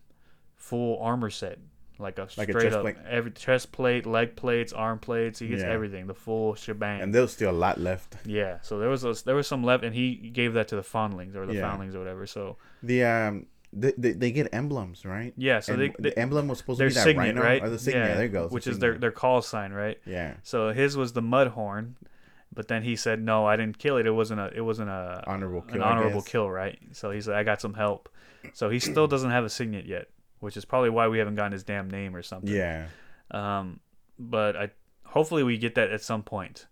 full 0.56 1.00
armor 1.02 1.30
set, 1.30 1.60
like 2.00 2.18
a 2.20 2.28
Like 2.38 2.50
a 2.50 2.52
straight 2.52 2.64
chest 2.64 2.76
up 2.76 2.82
plate? 2.82 2.98
every 3.08 3.32
chest 3.32 3.72
plate, 3.72 4.06
leg 4.06 4.36
plates, 4.36 4.74
arm 4.74 5.00
plates. 5.00 5.40
He 5.40 5.48
gets 5.48 5.62
Yeah. 5.62 5.70
everything, 5.70 6.08
the 6.08 6.14
full 6.14 6.56
shebang. 6.56 7.02
and 7.02 7.14
there's 7.16 7.32
still 7.32 7.52
a 7.52 7.54
lot 7.54 7.80
left. 7.80 8.16
yeah. 8.26 8.58
So 8.64 8.80
there 8.80 8.90
was 8.90 9.04
a, 9.06 9.14
there 9.24 9.36
was 9.36 9.48
some 9.48 9.64
left, 9.64 9.84
and 9.84 9.96
he 9.96 10.16
gave 10.16 10.54
that 10.54 10.68
to 10.70 10.76
the 10.76 10.82
Fondlings 10.84 11.36
or 11.36 11.46
the 11.46 11.54
Yeah. 11.56 11.62
Foundlings 11.62 11.96
or 11.96 12.00
whatever. 12.00 12.26
So 12.28 12.58
The 12.84 13.04
um, 13.04 13.46
they, 13.80 13.94
they, 13.98 14.12
they 14.14 14.32
get 14.32 14.54
emblems, 14.54 15.06
right? 15.06 15.34
yeah. 15.38 15.60
So 15.60 15.74
and 15.74 15.82
they, 15.82 15.94
the 16.00 16.18
emblem 16.18 16.48
was 16.48 16.58
supposed 16.60 16.80
to 16.80 16.88
be 16.88 16.94
that 16.94 17.04
signet, 17.04 17.36
rhino, 17.36 17.42
right? 17.42 17.64
or 17.64 17.70
the 17.70 17.80
signet. 17.80 18.10
Yeah, 18.10 18.16
there 18.16 18.28
goes. 18.28 18.52
Which 18.52 18.66
the 18.66 18.72
is 18.72 18.80
their 18.80 18.98
their 18.98 19.12
call 19.12 19.42
sign, 19.42 19.72
right? 19.74 20.00
yeah 20.06 20.36
So 20.44 20.72
his 20.74 20.98
was 20.98 21.14
the 21.14 21.22
mud 21.22 21.50
horn, 21.50 21.96
but 22.54 22.68
then 22.68 22.84
he 22.84 22.96
said, 22.96 23.22
"No, 23.22 23.46
I 23.46 23.56
didn't 23.56 23.78
kill 23.78 23.98
it. 23.98 24.06
It 24.08 24.12
wasn't 24.12 24.40
a. 24.40 24.52
It 24.56 24.62
wasn't 24.62 24.90
a 24.90 25.24
honorable 25.28 25.62
kill. 25.62 25.76
an 25.76 25.82
honorable 25.84 26.22
kill, 26.22 26.50
right?" 26.50 26.80
So 26.94 27.12
he 27.12 27.22
said, 27.22 27.36
"I 27.36 27.44
got 27.44 27.62
some 27.62 27.74
help." 27.76 28.10
So 28.54 28.70
he 28.70 28.80
still 28.80 29.08
doesn't 29.08 29.32
have 29.32 29.44
a 29.44 29.50
signet 29.50 29.86
yet, 29.86 30.08
which 30.40 30.56
is 30.58 30.64
probably 30.66 30.90
why 30.90 31.08
we 31.08 31.18
haven't 31.20 31.36
gotten 31.36 31.52
his 31.52 31.64
damn 31.64 31.90
name 31.90 32.16
or 32.16 32.22
something. 32.22 32.54
Yeah, 32.54 32.88
Um, 33.32 33.80
but 34.18 34.56
I 34.56 34.70
hopefully 35.04 35.44
we 35.44 35.58
get 35.58 35.76
that 35.76 35.92
at 35.92 36.02
some 36.02 36.24
point. 36.24 36.66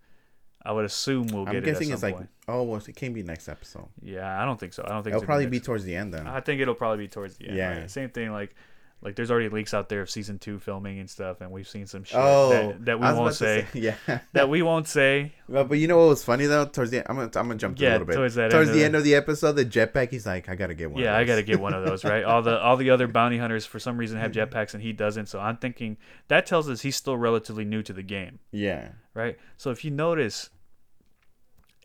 I 0.66 0.72
would 0.72 0.86
assume 0.86 1.28
we'll 1.28 1.46
get 1.46 1.58
I'm 1.58 1.64
guessing 1.64 1.90
it 1.90 1.92
at 1.92 1.94
it's 1.94 2.02
some 2.02 2.12
like 2.12 2.28
oh, 2.48 2.64
well, 2.64 2.82
it 2.86 2.96
can 2.96 3.14
be 3.14 3.24
next 3.24 3.48
episode. 3.48 3.88
Yeah, 4.02 4.42
I 4.42 4.46
don't 4.46 4.60
think 4.60 4.74
so. 4.74 4.84
I 4.86 4.90
don't 4.90 5.04
think 5.04 5.16
It'll 5.16 5.26
probably 5.26 5.46
be 5.46 5.58
next- 5.58 5.66
towards 5.68 5.84
the 5.84 5.96
end 5.96 6.14
then. 6.14 6.28
I 6.28 6.40
think 6.42 6.62
it'll 6.62 6.76
probably 6.76 7.06
be 7.06 7.08
towards 7.08 7.38
the 7.38 7.48
end. 7.48 7.58
Yeah. 7.58 7.80
right? 7.82 7.92
Same 7.92 8.10
thing. 8.10 8.32
Like, 8.32 8.56
like 9.02 9.16
there's 9.16 9.30
already 9.30 9.50
leaks 9.50 9.74
out 9.76 9.88
there 9.90 10.02
of 10.02 10.10
season 10.10 10.40
two 10.40 10.58
filming 10.58 10.98
and 10.98 11.08
stuff, 11.08 11.42
and 11.42 11.52
we've 11.52 11.68
seen 11.68 11.86
some 11.86 12.04
shit 12.04 12.18
oh, 12.20 12.50
that, 12.50 12.86
that 12.86 13.00
we 13.00 13.06
won't 13.06 13.34
to 13.34 13.38
say. 13.38 13.68
Yeah, 13.74 13.96
That 14.34 14.50
we 14.50 14.64
won't 14.64 14.88
say. 14.88 15.34
Well, 15.48 15.66
but 15.66 15.78
you 15.78 15.88
know 15.88 15.98
what 15.98 16.08
was 16.08 16.24
funny 16.24 16.48
though? 16.48 16.66
Towards 16.66 16.90
the 16.90 16.98
end, 17.00 17.08
I'm 17.10 17.16
gonna 17.18 17.28
I'm 17.36 17.48
gonna 17.48 17.56
jump 17.56 17.78
to 17.78 17.84
a 17.84 17.88
Yeah, 17.88 17.92
little 17.94 18.08
bit. 18.08 18.16
towards 18.16 18.34
that 18.36 18.50
towards 18.50 18.70
end 18.70 18.80
the 18.80 18.84
end 18.84 18.96
of 18.96 19.04
the 19.04 19.14
episode, 19.14 19.52
the 19.52 19.66
jetpack. 19.66 20.10
He's 20.10 20.26
like, 20.26 20.50
I 20.50 20.56
gotta 20.56 20.74
get 20.74 20.90
one. 20.90 21.04
Yeah, 21.04 21.16
I 21.16 21.24
gotta 21.24 21.44
get 21.44 21.60
one 21.60 21.76
of 21.76 21.86
those, 21.86 22.04
right? 22.04 22.24
All 22.24 22.42
the 22.42 22.60
all 22.64 22.78
the 22.78 22.90
other 22.90 23.08
bounty 23.08 23.38
hunters 23.38 23.64
for 23.66 23.78
some 23.78 23.98
reason 23.98 24.18
have 24.18 24.32
jetpacks 24.32 24.74
and 24.74 24.82
he 24.82 24.92
doesn't. 24.92 25.28
So 25.28 25.40
I'm 25.40 25.58
thinking 25.58 25.98
that 26.30 26.48
tells 26.48 26.68
us 26.68 26.82
he's 26.82 26.96
still 26.96 27.18
relatively 27.18 27.66
new 27.66 27.84
to 27.84 27.94
the 27.94 28.02
game, 28.04 28.40
Yeah, 28.52 28.88
right? 29.14 29.38
So 29.58 29.70
if 29.70 29.86
you 29.86 29.92
notice, 29.92 30.50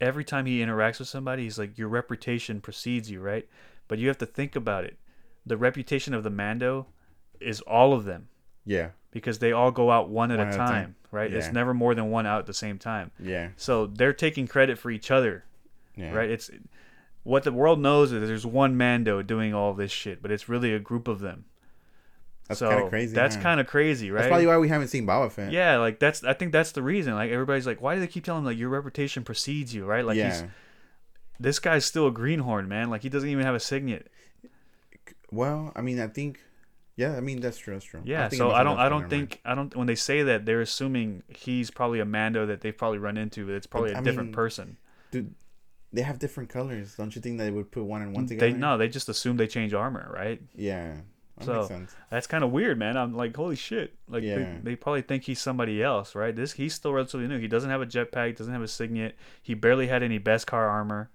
every 0.00 0.24
time 0.24 0.46
he 0.46 0.60
interacts 0.60 0.98
with 0.98 1.08
somebody, 1.08 1.44
he's 1.44 1.58
like, 1.58 1.76
your 1.78 1.88
reputation 1.88 2.60
precedes 2.60 3.10
you, 3.10 3.20
right? 3.20 3.48
But 3.88 3.98
you 3.98 4.08
have 4.08 4.18
to 4.18 4.26
think 4.26 4.56
about 4.56 4.84
it. 4.84 4.98
The 5.44 5.56
reputation 5.56 6.14
of 6.14 6.22
the 6.24 6.30
Mando 6.30 6.86
is 7.40 7.60
all 7.62 7.92
of 7.92 8.04
them 8.04 8.28
yeah, 8.66 8.90
because 9.10 9.38
they 9.38 9.52
all 9.52 9.70
go 9.70 9.90
out 9.90 10.08
one 10.10 10.30
at 10.30 10.38
One 10.38 10.48
a 10.48 10.56
time, 10.56 10.68
time. 10.68 10.96
right? 11.10 11.32
It's 11.32 11.46
Yeah. 11.46 11.52
never 11.52 11.74
more 11.74 11.94
than 11.94 12.10
one 12.10 12.26
out 12.26 12.40
at 12.40 12.46
the 12.46 12.54
same 12.54 12.78
time. 12.78 13.10
yeah, 13.18 13.48
So 13.56 13.86
they're 13.86 14.12
taking 14.12 14.46
credit 14.46 14.78
for 14.78 14.90
each 14.90 15.10
other 15.10 15.44
yeah. 15.96 16.12
right? 16.12 16.30
It's 16.30 16.50
what 17.22 17.42
the 17.42 17.52
world 17.52 17.80
knows 17.80 18.12
is 18.12 18.26
there's 18.28 18.46
one 18.46 18.76
Mando 18.76 19.22
doing 19.22 19.52
all 19.54 19.74
this 19.74 19.90
shit, 19.92 20.22
but 20.22 20.30
it's 20.30 20.48
really 20.48 20.72
a 20.74 20.78
group 20.78 21.08
of 21.08 21.20
them. 21.20 21.44
That's 22.50 22.58
so 22.58 22.68
kind 22.68 22.82
of 22.82 22.90
crazy. 22.90 23.14
That's 23.14 23.36
kind 23.36 23.60
of 23.60 23.66
crazy, 23.66 24.10
right? 24.10 24.22
That's 24.22 24.28
probably 24.28 24.46
why 24.46 24.58
we 24.58 24.68
haven't 24.68 24.88
seen 24.88 25.06
Boba 25.06 25.30
Fett. 25.30 25.52
yeah, 25.52 25.76
like 25.78 26.00
that's. 26.00 26.24
I 26.24 26.34
think 26.34 26.52
that's 26.52 26.72
the 26.72 26.82
reason. 26.82 27.14
Like 27.14 27.30
everybody's 27.30 27.66
like, 27.66 27.80
why 27.80 27.94
do 27.94 28.00
they 28.00 28.06
keep 28.06 28.24
telling 28.24 28.40
him 28.40 28.46
like 28.46 28.58
your 28.58 28.70
reputation 28.70 29.22
precedes 29.22 29.72
you, 29.72 29.84
right? 29.84 30.04
Like 30.04 30.16
yeah. 30.16 30.32
he's 30.32 30.44
this 31.38 31.58
guy's 31.58 31.84
still 31.84 32.06
a 32.06 32.10
greenhorn, 32.10 32.68
man. 32.68 32.90
Like 32.90 33.02
he 33.02 33.08
doesn't 33.08 33.28
even 33.28 33.44
have 33.44 33.54
a 33.54 33.60
signet. 33.60 34.08
Well, 35.30 35.72
I 35.74 35.80
mean, 35.80 36.00
I 36.00 36.06
think. 36.06 36.40
Yeah, 36.96 37.16
I 37.16 37.20
mean 37.20 37.40
that's 37.40 37.56
true. 37.56 37.74
That's 37.74 37.84
true. 37.86 38.02
Yeah, 38.04 38.24
I'm 38.24 38.30
so 38.32 38.50
I 38.50 38.62
don't. 38.62 38.78
I 38.78 38.90
don't 38.90 39.08
think. 39.08 39.40
I 39.44 39.54
don't. 39.54 39.74
When 39.74 39.86
they 39.86 39.94
say 39.94 40.22
that, 40.24 40.44
they're 40.44 40.60
assuming 40.60 41.22
he's 41.28 41.70
probably 41.70 42.00
a 42.00 42.04
Mando 42.04 42.44
that 42.46 42.60
they've 42.60 42.76
probably 42.76 42.98
run 42.98 43.16
into, 43.16 43.46
but 43.46 43.54
it's 43.54 43.66
probably 43.66 43.92
a 43.92 43.98
I 43.98 44.02
different 44.02 44.30
mean, 44.30 44.34
person. 44.34 44.76
Dude, 45.10 45.34
they 45.92 46.02
have 46.02 46.18
different 46.18 46.50
colors. 46.50 46.96
Don't 46.96 47.14
you 47.16 47.22
think 47.22 47.38
they 47.38 47.50
would 47.50 47.70
put 47.70 47.84
one 47.84 48.02
and 48.02 48.14
one 48.14 48.26
together? 48.26 48.52
They 48.52 48.58
no, 48.58 48.76
they 48.76 48.88
just 48.88 49.08
assume 49.08 49.38
they 49.38 49.46
change 49.46 49.72
armor, 49.72 50.10
right? 50.14 50.42
Yeah, 50.54 50.96
that 51.40 51.46
So- 51.46 51.54
makes 51.56 51.68
sense. 51.68 51.96
That's 52.10 52.26
kind 52.26 52.42
of 52.44 52.50
weird, 52.50 52.78
man. 52.78 52.96
I'm 52.96 53.14
like, 53.16 53.36
holy 53.36 53.56
shit! 53.56 53.94
Like 54.08 54.22
Yeah. 54.22 54.36
they, 54.36 54.58
they 54.62 54.76
probably 54.76 55.02
think 55.02 55.24
he's 55.24 55.40
somebody 55.40 55.82
else, 55.82 56.14
right? 56.14 56.34
This 56.34 56.52
he's 56.52 56.74
still 56.74 56.92
relatively 56.92 57.26
new. 57.28 57.38
He 57.38 57.48
doesn't 57.48 57.70
have 57.70 57.80
a 57.82 57.86
jetpack, 57.86 58.36
doesn't 58.36 58.52
have 58.52 58.62
a 58.62 58.68
signet. 58.68 59.16
He 59.42 59.54
barely 59.54 59.86
had 59.88 60.02
any 60.02 60.18
Beskar 60.18 60.54
armor. 60.68 61.10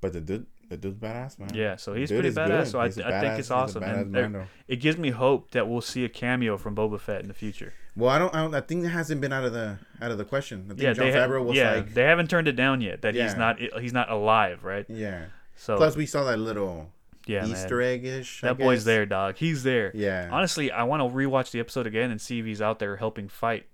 But 0.00 0.12
the 0.12 0.20
dude, 0.20 0.46
the 0.68 0.76
dude's 0.76 0.96
badass, 0.98 1.38
man. 1.40 1.50
Yeah, 1.54 1.74
so 1.76 1.94
he's 1.94 2.10
pretty 2.10 2.30
badass. 2.30 2.46
good. 2.46 2.66
So 2.68 2.78
I, 2.78 2.84
a 2.86 3.16
I 3.16 3.20
think 3.20 3.38
it's 3.40 3.50
awesome, 3.50 3.82
and 3.82 4.14
there- 4.14 4.48
it 4.68 4.76
gives 4.76 4.96
me 4.98 5.10
hope 5.10 5.50
that 5.52 5.68
we'll 5.68 5.80
see 5.80 6.04
a 6.04 6.08
cameo 6.08 6.56
from 6.56 6.76
Boba 6.76 7.00
Fett 7.00 7.20
in 7.22 7.28
the 7.28 7.34
future. 7.34 7.72
Well, 7.96 8.10
I 8.10 8.18
don't, 8.20 8.32
I 8.32 8.42
don't. 8.42 8.54
I 8.54 8.60
think 8.60 8.84
it 8.84 8.88
hasn't 8.90 9.20
been 9.20 9.32
out 9.32 9.44
of 9.44 9.52
the 9.52 9.78
out 10.00 10.12
of 10.12 10.18
the 10.18 10.24
question. 10.24 10.66
I 10.66 10.68
think 10.68 10.80
Yeah, 10.82 10.92
John 10.92 11.06
they 11.06 11.12
ha- 11.12 11.26
Favreau 11.26 11.44
was 11.44 11.56
yeah, 11.56 11.74
like, 11.76 11.94
they 11.94 12.04
haven't 12.04 12.30
turned 12.30 12.46
it 12.46 12.52
down 12.52 12.80
yet. 12.80 13.02
That 13.02 13.16
he's 13.16 13.34
not 13.34 13.58
he's 13.58 13.92
not 13.92 14.08
alive, 14.08 14.62
right? 14.62 14.86
yeah. 14.88 15.24
So 15.56 15.76
Plus, 15.76 15.96
we 15.96 16.06
saw 16.06 16.22
that 16.22 16.38
little 16.38 16.92
yeah. 17.28 17.46
Easter 17.46 17.80
egg 17.82 18.04
ish. 18.04 18.40
that 18.40 18.58
boy's 18.58 18.84
there, 18.84 19.06
dog. 19.06 19.36
He's 19.36 19.62
there. 19.62 19.92
Yeah. 19.94 20.28
Honestly, 20.32 20.70
I 20.72 20.82
want 20.84 21.02
to 21.02 21.14
rewatch 21.16 21.50
the 21.52 21.60
episode 21.60 21.86
again 21.86 22.10
and 22.10 22.20
see 22.20 22.38
if 22.40 22.46
he's 22.46 22.60
out 22.62 22.78
there 22.78 22.96
helping 22.96 23.28
fight. 23.28 23.66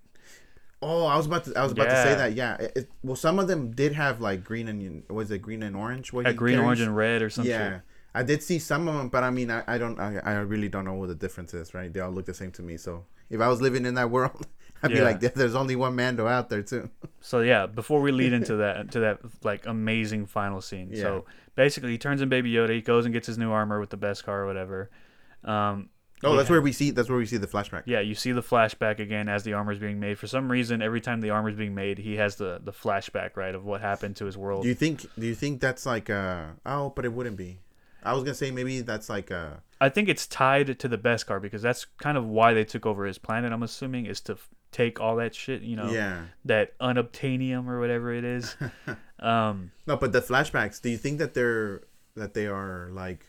Oh, 0.83 1.07
I 1.07 1.17
was 1.17 1.25
about 1.27 1.45
to. 1.45 1.55
I 1.59 1.63
was 1.63 1.73
about 1.73 1.85
to 1.85 2.03
say 2.03 2.15
that. 2.15 2.35
Yeah. 2.35 2.57
It, 2.57 2.73
it- 2.77 2.91
well, 3.03 3.17
some 3.17 3.39
of 3.39 3.49
them 3.49 3.71
did 3.71 3.93
have 3.93 4.21
like 4.21 4.45
green 4.45 4.69
and 4.69 5.03
was 5.09 5.31
it 5.31 5.39
green 5.39 5.63
and 5.63 5.75
orange? 5.75 6.13
What 6.13 6.27
A 6.27 6.35
green, 6.35 6.57
carries? 6.57 6.67
orange, 6.67 6.81
and 6.83 6.97
red 6.97 7.23
or 7.23 7.31
something. 7.31 7.51
yeah. 7.51 7.71
shit. 7.77 7.81
I 8.17 8.23
did 8.23 8.43
see 8.45 8.59
some 8.61 8.87
of 8.87 8.95
them, 8.95 9.09
but 9.09 9.25
I 9.25 9.31
mean, 9.31 9.51
I, 9.51 9.65
I 9.67 9.77
don't, 9.77 9.99
I, 9.99 10.19
I 10.25 10.33
really 10.35 10.69
don't 10.69 10.85
know 10.85 10.93
what 10.95 11.09
the 11.09 11.17
difference 11.17 11.53
is, 11.53 11.75
right? 11.75 11.93
They 11.93 11.99
all 11.99 12.13
look 12.13 12.27
the 12.27 12.35
same 12.35 12.53
to 12.53 12.63
me. 12.63 12.77
So 12.77 13.05
if 13.29 13.41
I 13.41 13.49
was 13.49 13.61
living 13.61 13.85
in 13.87 13.95
that 13.95 14.09
world, 14.11 14.47
I'd 14.85 14.93
be 14.93 15.01
like, 15.01 15.19
there's 15.21 15.57
only 15.57 15.75
one 15.75 15.97
Mando 15.97 16.29
out 16.29 16.49
there 16.49 16.63
too. 16.63 16.91
So 17.21 17.41
yeah, 17.41 17.67
before 17.67 18.01
we 18.01 18.13
lead 18.13 18.33
into 18.39 18.57
that 18.57 18.93
to 18.93 19.01
that 19.01 19.19
like 19.43 19.67
amazing 19.67 20.27
final 20.27 20.61
scene. 20.61 20.95
So 20.95 21.25
basically, 21.57 21.91
he 21.93 21.99
turns 21.99 22.21
in 22.23 22.29
Baby 22.29 22.53
Yoda. 22.53 22.71
He 22.75 22.81
goes 22.81 23.05
and 23.05 23.13
gets 23.13 23.27
his 23.27 23.39
new 23.39 23.51
armor 23.51 23.81
with 23.81 23.91
the 23.91 23.99
Beskar 23.99 24.29
or 24.29 24.47
whatever. 24.47 24.91
Um, 25.45 25.91
Oh, 26.23 26.37
that's 26.37 26.49
where 26.49 26.63
we 26.63 26.73
see. 26.73 26.91
That's 26.91 27.11
where 27.11 27.19
we 27.19 27.27
see 27.27 27.37
the 27.37 27.47
flashback. 27.47 27.83
yeah, 27.85 28.01
you 28.01 28.15
see 28.15 28.33
the 28.33 28.43
flashback 28.43 28.99
again 28.99 29.29
as 29.29 29.43
the 29.43 29.53
armor 29.53 29.73
is 29.73 29.79
being 29.79 30.01
made. 30.01 30.19
For 30.19 30.27
some 30.27 30.51
reason, 30.51 30.81
every 30.81 31.03
time 31.03 31.21
the 31.21 31.29
armor 31.31 31.51
is 31.51 31.57
being 31.57 31.75
made, 31.75 31.99
he 31.99 32.17
has 32.17 32.37
the 32.37 32.61
the 32.65 32.73
flashback 32.73 33.37
right 33.37 33.55
of 33.55 33.67
what 33.67 33.83
happened 33.83 34.17
to 34.17 34.25
his 34.25 34.39
world. 34.39 34.63
Do 34.63 34.69
you 34.69 34.75
think? 34.75 35.03
Do 35.19 35.27
you 35.27 35.35
think 35.35 35.61
that's 35.61 35.85
like 35.85 36.09
uh 36.09 36.45
Oh, 36.65 36.91
but 36.97 37.05
it 37.05 37.13
wouldn't 37.13 37.37
be. 37.37 37.59
I 38.03 38.15
was 38.15 38.23
gonna 38.23 38.35
say 38.35 38.51
maybe 38.51 38.81
that's 38.81 39.11
like 39.11 39.31
uh 39.31 39.55
I 39.83 39.91
think 39.91 40.09
it's 40.09 40.27
tied 40.27 40.79
to 40.79 40.89
the 40.89 40.97
Beskar 40.97 41.43
because 41.43 41.61
that's 41.61 41.85
kind 41.99 42.17
of 42.17 42.25
why 42.25 42.55
they 42.55 42.65
took 42.65 42.87
over 42.87 43.05
his 43.05 43.19
planet. 43.19 43.53
I'm 43.53 43.63
assuming 43.63 44.07
is 44.07 44.21
to 44.23 44.39
take 44.75 45.01
all 45.01 45.17
that 45.17 45.35
shit, 45.35 45.63
you 45.63 45.77
know, 45.77 45.89
yeah. 45.89 46.25
that 46.45 46.77
unobtainium 46.81 47.69
or 47.69 47.79
whatever 47.79 48.13
it 48.13 48.25
is. 48.25 48.57
um, 49.21 49.71
No, 49.87 49.97
but 49.97 50.13
the 50.13 50.21
flashbacks. 50.21 50.83
Do 50.83 50.91
you 50.91 50.99
think 50.99 51.19
that 51.19 51.33
they're 51.33 51.83
that 52.17 52.35
they 52.35 52.47
are 52.47 52.89
like 52.93 53.27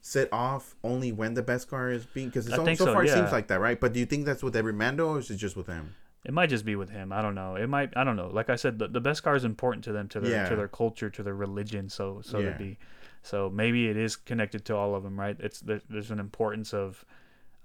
set 0.00 0.32
off 0.32 0.76
only 0.84 1.10
when 1.12 1.34
the 1.34 1.42
Beskar 1.42 1.92
is 1.92 2.06
being? 2.06 2.28
Because 2.28 2.46
so, 2.46 2.64
so 2.64 2.74
so, 2.74 2.92
far 2.94 3.04
it 3.04 3.10
seems 3.10 3.32
like 3.32 3.48
that, 3.48 3.60
right? 3.60 3.78
But 3.78 3.92
do 3.92 3.98
you 3.98 4.06
think 4.06 4.24
that's 4.24 4.42
with 4.42 4.54
every 4.54 4.72
Mando, 4.72 5.08
or 5.08 5.18
is 5.18 5.30
it 5.30 5.36
just 5.36 5.56
with 5.56 5.66
him? 5.66 5.96
It 6.24 6.32
might 6.32 6.48
just 6.48 6.64
be 6.64 6.76
with 6.76 6.90
him. 6.90 7.12
I 7.12 7.20
don't 7.20 7.34
know. 7.34 7.56
It 7.56 7.66
might. 7.68 7.90
I 7.96 8.04
don't 8.04 8.16
know. 8.16 8.28
Like 8.28 8.50
I 8.50 8.56
said, 8.56 8.78
the, 8.78 8.86
the 8.86 9.00
Beskar 9.00 9.36
is 9.36 9.44
important 9.44 9.82
to 9.84 9.92
them, 9.92 10.08
to 10.10 10.20
their 10.20 10.30
Yeah. 10.30 10.48
to 10.48 10.54
their 10.56 10.68
culture, 10.68 11.10
to 11.10 11.22
their 11.24 11.34
religion. 11.34 11.88
So 11.88 12.20
so 12.22 12.38
Yeah. 12.38 12.52
to 12.52 12.58
be, 12.58 12.78
so 13.22 13.50
maybe 13.50 13.88
it 13.88 13.96
is 13.96 14.14
connected 14.14 14.64
to 14.66 14.76
all 14.76 14.94
of 14.94 15.02
them, 15.02 15.18
right? 15.18 15.36
It's 15.40 15.58
there, 15.60 15.80
there's 15.90 16.12
an 16.12 16.20
importance 16.20 16.72
of, 16.72 17.04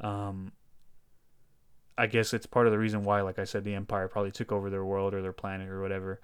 um. 0.02 0.52
I 1.98 2.08
guess 2.08 2.34
it's 2.34 2.46
part 2.46 2.66
of 2.68 2.72
the 2.72 2.80
reason 2.80 3.04
why, 3.04 3.22
like 3.22 3.40
I 3.40 3.44
said, 3.44 3.64
the 3.64 3.76
Empire 3.76 4.08
probably 4.08 4.32
took 4.32 4.52
over 4.52 4.70
their 4.70 4.84
world 4.84 5.14
or 5.14 5.22
their 5.22 5.34
planet 5.34 5.70
or 5.70 5.82
whatever. 5.82 6.20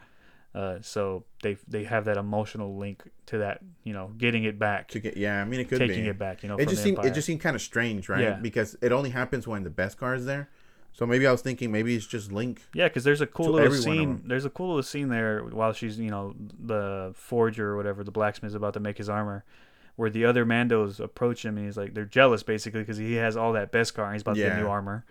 Uh, 0.55 0.79
so 0.81 1.23
they 1.43 1.57
they 1.67 1.83
have 1.83 2.05
that 2.05 2.17
emotional 2.17 2.75
link 2.77 3.03
to 3.27 3.37
that, 3.37 3.59
you 3.83 3.93
know, 3.93 4.11
getting 4.17 4.45
it 4.45 4.57
back, 4.57 4.87
To 4.89 4.99
get 4.99 5.15
yeah, 5.15 5.41
I 5.41 5.45
mean 5.45 5.59
it 5.59 5.69
could 5.69 5.77
be 5.79 5.87
taking 5.87 6.03
be. 6.05 6.09
it 6.09 6.17
back, 6.17 6.41
you 6.41 6.49
know. 6.49 6.55
it 6.55 6.63
from 6.63 6.69
just 6.71 6.83
seemed 6.83 6.97
Empire. 6.97 7.11
it 7.11 7.13
just 7.13 7.27
seemed 7.27 7.39
kind 7.41 7.55
of 7.55 7.61
strange, 7.61 8.09
right? 8.09 8.21
Yeah. 8.21 8.33
Because 8.35 8.75
it 8.81 8.91
only 8.91 9.11
happens 9.11 9.47
when 9.47 9.63
the 9.63 9.69
Beskar 9.69 10.15
is 10.17 10.25
there. 10.25 10.49
So 10.91 11.05
maybe 11.05 11.27
I 11.27 11.31
was 11.31 11.41
thinking 11.41 11.71
maybe 11.71 11.95
it's 11.95 12.07
just 12.07 12.31
Link. 12.31 12.63
Yeah, 12.73 12.87
because 12.87 13.03
there's 13.03 13.21
a 13.21 13.27
cool 13.27 13.51
little 13.51 13.59
every 13.59 13.69
one 13.69 13.77
of 13.77 13.83
scene. 13.83 14.23
There's 14.25 14.45
a 14.45 14.49
cool 14.49 14.69
little 14.69 14.83
scene 14.83 15.09
there 15.09 15.43
while 15.43 15.71
she's, 15.71 15.99
you 15.99 16.09
know, 16.09 16.33
the 16.59 17.11
forger 17.15 17.69
or 17.73 17.77
whatever, 17.77 18.03
the 18.03 18.11
blacksmith 18.11 18.49
is 18.49 18.55
about 18.55 18.73
to 18.73 18.79
make 18.79 18.97
his 18.97 19.07
armor, 19.07 19.45
where 19.97 20.09
the 20.09 20.25
other 20.25 20.45
Mandos 20.47 20.99
approach 20.99 21.45
him 21.45 21.57
and 21.57 21.67
he's 21.67 21.77
like, 21.77 21.93
they're 21.93 22.05
jealous 22.05 22.41
basically 22.41 22.79
because 22.81 22.97
he 22.97 23.13
has 23.13 23.37
all 23.37 23.53
that 23.53 23.71
Beskar 23.71 24.05
and 24.05 24.13
he's 24.13 24.23
about 24.23 24.35
to 24.35 24.41
get 24.41 24.53
Yeah. 24.55 24.61
new 24.63 24.67
armor, 24.67 25.05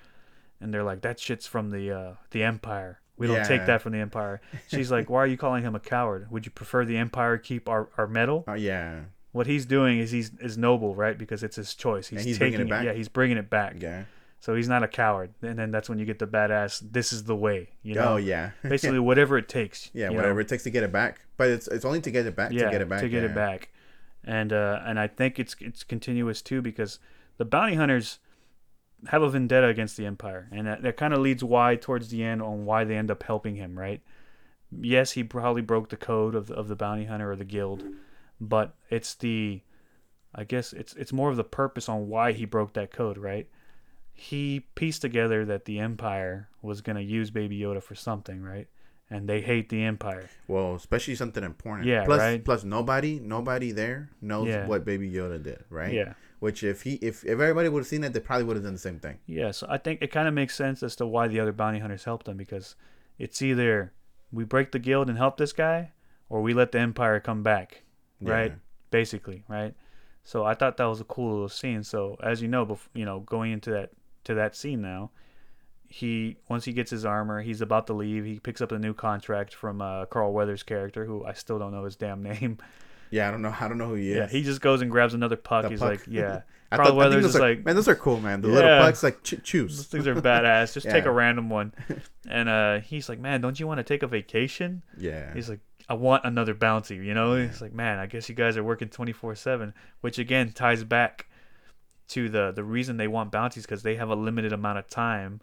and 0.60 0.72
they're 0.72 0.82
like, 0.84 1.02
that 1.02 1.18
shit's 1.20 1.46
from 1.46 1.70
the 1.70 1.90
uh, 1.92 2.14
the 2.30 2.42
Empire. 2.42 3.00
We 3.16 3.26
don't 3.26 3.36
Yeah. 3.36 3.42
take 3.44 3.66
that 3.66 3.82
from 3.82 3.92
the 3.92 3.98
Empire. 3.98 4.40
She's 4.68 4.92
like, 4.92 5.10
why 5.10 5.18
are 5.18 5.26
you 5.26 5.36
calling 5.36 5.64
him 5.64 5.74
a 5.74 5.80
coward? 5.80 6.30
Would 6.30 6.46
you 6.46 6.52
prefer 6.52 6.84
the 6.84 6.96
Empire 6.96 7.36
keep 7.36 7.68
our, 7.68 7.88
our 7.98 8.06
metal? 8.06 8.44
Oh 8.46 8.54
yeah, 8.54 9.00
What 9.32 9.46
he's 9.48 9.66
doing 9.66 9.98
is 9.98 10.10
he's 10.12 10.30
is 10.40 10.56
noble, 10.56 10.94
right? 10.94 11.18
Because 11.18 11.42
it's 11.42 11.56
his 11.56 11.74
choice. 11.74 12.06
He's, 12.08 12.22
he's 12.24 12.38
taking 12.38 12.58
bringing 12.58 12.66
it 12.68 12.70
back? 12.70 12.84
Yeah, 12.84 12.92
he's 12.92 13.08
bringing 13.08 13.36
it 13.38 13.50
back. 13.50 13.76
yeah. 13.80 14.04
So 14.40 14.54
he's 14.54 14.68
not 14.68 14.84
a 14.84 14.88
coward. 14.88 15.34
And 15.42 15.58
then 15.58 15.72
that's 15.72 15.88
when 15.88 15.98
you 15.98 16.04
get 16.04 16.20
the 16.20 16.26
badass. 16.28 16.80
This 16.92 17.12
is 17.12 17.24
the 17.24 17.34
way. 17.34 17.70
You 17.82 17.96
know. 17.96 18.04
Oh 18.10 18.16
yeah. 18.18 18.50
basically 18.62 19.00
whatever 19.00 19.36
it 19.36 19.48
takes. 19.48 19.90
yeah, 19.92 20.10
whatever 20.10 20.34
know? 20.34 20.40
it 20.40 20.48
takes 20.48 20.62
to 20.62 20.70
get 20.70 20.84
it 20.84 20.92
back. 20.92 21.22
But 21.36 21.48
it's 21.50 21.66
it's 21.66 21.84
only 21.84 22.00
to 22.02 22.10
get 22.12 22.24
it 22.24 22.36
back 22.36 22.52
Yeah, 22.52 22.66
to 22.66 22.70
get 22.70 22.80
it 22.82 22.88
back. 22.88 23.00
to 23.00 23.08
get 23.08 23.24
yeah. 23.24 23.30
it 23.30 23.34
back. 23.34 23.70
and 24.22 24.52
uh, 24.52 24.80
and 24.86 25.00
I 25.00 25.08
think 25.08 25.40
it's 25.40 25.56
it's 25.60 25.82
continuous 25.82 26.40
too 26.40 26.62
because 26.62 27.00
the 27.36 27.44
bounty 27.44 27.74
hunters 27.74 28.20
have 29.06 29.22
a 29.22 29.28
vendetta 29.30 29.68
against 29.68 29.96
the 29.96 30.06
Empire, 30.06 30.48
and 30.50 30.66
that, 30.66 30.82
that 30.82 30.96
kind 30.96 31.14
of 31.14 31.20
leads 31.20 31.44
why 31.44 31.76
towards 31.76 32.08
the 32.08 32.22
end 32.22 32.42
on 32.42 32.64
why 32.64 32.84
they 32.84 32.96
end 32.96 33.10
up 33.10 33.22
helping 33.22 33.56
him, 33.56 33.78
right? 33.78 34.00
Yes, 34.80 35.12
he 35.12 35.24
probably 35.24 35.62
broke 35.62 35.88
the 35.88 35.96
code 35.96 36.34
of 36.34 36.48
the, 36.48 36.54
of 36.54 36.68
the 36.68 36.76
bounty 36.76 37.04
hunter 37.06 37.30
or 37.30 37.36
the 37.36 37.44
guild, 37.44 37.84
but 38.40 38.74
it's 38.90 39.14
the, 39.14 39.62
I 40.34 40.44
guess 40.44 40.72
it's 40.72 40.94
it's 40.94 41.12
more 41.12 41.30
of 41.30 41.36
the 41.36 41.44
purpose 41.44 41.88
on 41.88 42.08
why 42.08 42.32
he 42.32 42.44
broke 42.44 42.74
that 42.74 42.92
code, 42.92 43.16
right? 43.18 43.48
He 44.12 44.66
pieced 44.74 45.00
together 45.00 45.44
that 45.46 45.64
the 45.64 45.78
Empire 45.78 46.48
was 46.60 46.80
gonna 46.80 47.00
use 47.00 47.30
Baby 47.30 47.58
Yoda 47.60 47.82
for 47.82 47.94
something, 47.94 48.42
right? 48.42 48.66
And 49.10 49.26
they 49.26 49.40
hate 49.40 49.70
the 49.70 49.82
Empire. 49.84 50.28
Well, 50.48 50.74
especially 50.74 51.14
something 51.14 51.42
important. 51.42 51.86
Yeah, 51.86 52.04
Plus, 52.04 52.18
right? 52.18 52.44
plus 52.44 52.62
nobody, 52.64 53.18
nobody 53.20 53.72
there 53.72 54.10
knows 54.20 54.48
Yeah. 54.48 54.66
what 54.66 54.84
Baby 54.84 55.10
Yoda 55.10 55.42
did, 55.42 55.64
right? 55.70 55.94
Yeah. 55.94 56.12
Which 56.40 56.62
if 56.62 56.82
he, 56.82 56.94
if, 56.94 57.24
if 57.24 57.32
everybody 57.32 57.68
would 57.68 57.80
have 57.80 57.86
seen 57.88 58.04
it, 58.04 58.12
they 58.12 58.20
probably 58.20 58.44
would 58.44 58.56
have 58.56 58.64
done 58.64 58.74
the 58.74 58.78
same 58.78 59.00
thing. 59.00 59.18
Yeah, 59.26 59.50
so 59.50 59.66
I 59.68 59.78
think 59.78 60.02
it 60.02 60.12
kind 60.12 60.28
of 60.28 60.34
makes 60.34 60.54
sense 60.54 60.82
as 60.84 60.94
to 60.96 61.06
why 61.06 61.26
the 61.26 61.40
other 61.40 61.52
bounty 61.52 61.80
hunters 61.80 62.04
helped 62.04 62.26
them 62.26 62.36
because 62.36 62.76
it's 63.18 63.42
either 63.42 63.92
we 64.30 64.44
break 64.44 64.70
the 64.70 64.78
guild 64.78 65.08
and 65.08 65.18
help 65.18 65.36
this 65.36 65.52
guy, 65.52 65.92
or 66.28 66.40
we 66.40 66.54
let 66.54 66.72
the 66.72 66.78
empire 66.78 67.18
come 67.18 67.42
back, 67.42 67.82
right? 68.20 68.52
Yeah. 68.52 68.56
Basically, 68.90 69.44
right? 69.48 69.74
So 70.24 70.44
I 70.44 70.54
thought 70.54 70.76
that 70.76 70.84
was 70.84 71.00
a 71.00 71.04
cool 71.04 71.32
little 71.32 71.48
scene. 71.48 71.82
So 71.82 72.16
as 72.22 72.42
you 72.42 72.48
know, 72.48 72.66
bef- 72.66 72.88
you 72.94 73.04
know, 73.04 73.20
going 73.20 73.52
into 73.52 73.70
that 73.70 73.90
to 74.24 74.34
that 74.34 74.54
scene 74.54 74.82
now, 74.82 75.10
he 75.88 76.36
once 76.48 76.64
he 76.66 76.72
gets 76.72 76.90
his 76.90 77.04
armor, 77.04 77.40
he's 77.40 77.62
about 77.62 77.86
to 77.86 77.94
leave. 77.94 78.24
He 78.24 78.38
picks 78.38 78.60
up 78.60 78.70
a 78.72 78.78
new 78.78 78.92
contract 78.94 79.54
from 79.54 79.80
uh, 79.80 80.04
Carl 80.06 80.32
Weathers' 80.32 80.62
character, 80.62 81.04
who 81.06 81.24
I 81.24 81.32
still 81.32 81.58
don't 81.58 81.72
know 81.72 81.84
his 81.84 81.96
damn 81.96 82.22
name. 82.34 82.58
Yeah, 83.10 83.28
I 83.28 83.30
don't 83.30 83.42
know. 83.42 83.54
I 83.58 83.68
don't 83.68 83.78
know 83.78 83.88
who 83.88 83.94
he 83.94 84.10
is. 84.12 84.16
Yeah, 84.16 84.26
he 84.28 84.42
just 84.42 84.60
goes 84.60 84.82
and 84.82 84.90
grabs 84.90 85.14
another 85.14 85.36
puck. 85.36 85.64
The 85.64 85.70
he's 85.70 85.80
puck. 85.80 85.90
like, 85.90 86.02
yeah. 86.08 86.42
I 86.70 86.76
Carl 86.76 86.88
thought- 86.90 86.98
I 86.98 87.02
think 87.04 87.14
Weathers 87.14 87.24
is 87.26 87.36
are- 87.36 87.40
like, 87.40 87.64
man, 87.64 87.74
those 87.76 87.88
are 87.88 87.94
cool, 87.94 88.20
man. 88.20 88.42
The 88.42 88.48
little 88.48 88.68
Yeah. 88.70 88.80
pucks, 88.82 89.02
like 89.02 89.22
ch- 89.22 89.36
Those 89.52 89.86
things 89.86 90.06
are 90.06 90.14
badass. 90.14 90.74
Just 90.74 90.88
take 90.90 91.04
a 91.06 91.10
random 91.10 91.48
one. 91.50 91.72
And 92.30 92.46
uh, 92.50 92.80
he's 92.80 93.08
like, 93.08 93.18
man, 93.18 93.40
don't 93.40 93.58
you 93.58 93.66
want 93.66 93.78
to 93.78 93.84
take 93.84 94.02
a 94.02 94.06
vacation? 94.06 94.82
Yeah, 94.98 95.32
He's 95.32 95.48
like, 95.48 95.60
I 95.88 95.94
want 95.94 96.26
another 96.26 96.52
bounty. 96.52 96.96
You 96.96 97.14
know? 97.14 97.36
He's 97.36 97.62
like, 97.62 97.72
man, 97.72 97.98
I 97.98 98.04
guess 98.04 98.28
you 98.28 98.34
guys 98.34 98.58
are 98.58 98.62
working 98.62 98.88
twenty 98.90 99.12
four 99.12 99.34
seven, 99.34 99.72
which 100.02 100.18
again 100.18 100.52
ties 100.52 100.84
back 100.84 101.26
to 102.08 102.28
the 102.28 102.52
the 102.52 102.62
reason 102.64 102.98
they 102.98 103.08
want 103.08 103.32
bounties 103.32 103.62
because 103.64 103.82
they 103.82 103.94
have 103.96 104.10
a 104.10 104.14
limited 104.14 104.52
amount 104.52 104.76
of 104.78 104.88
time 104.90 105.40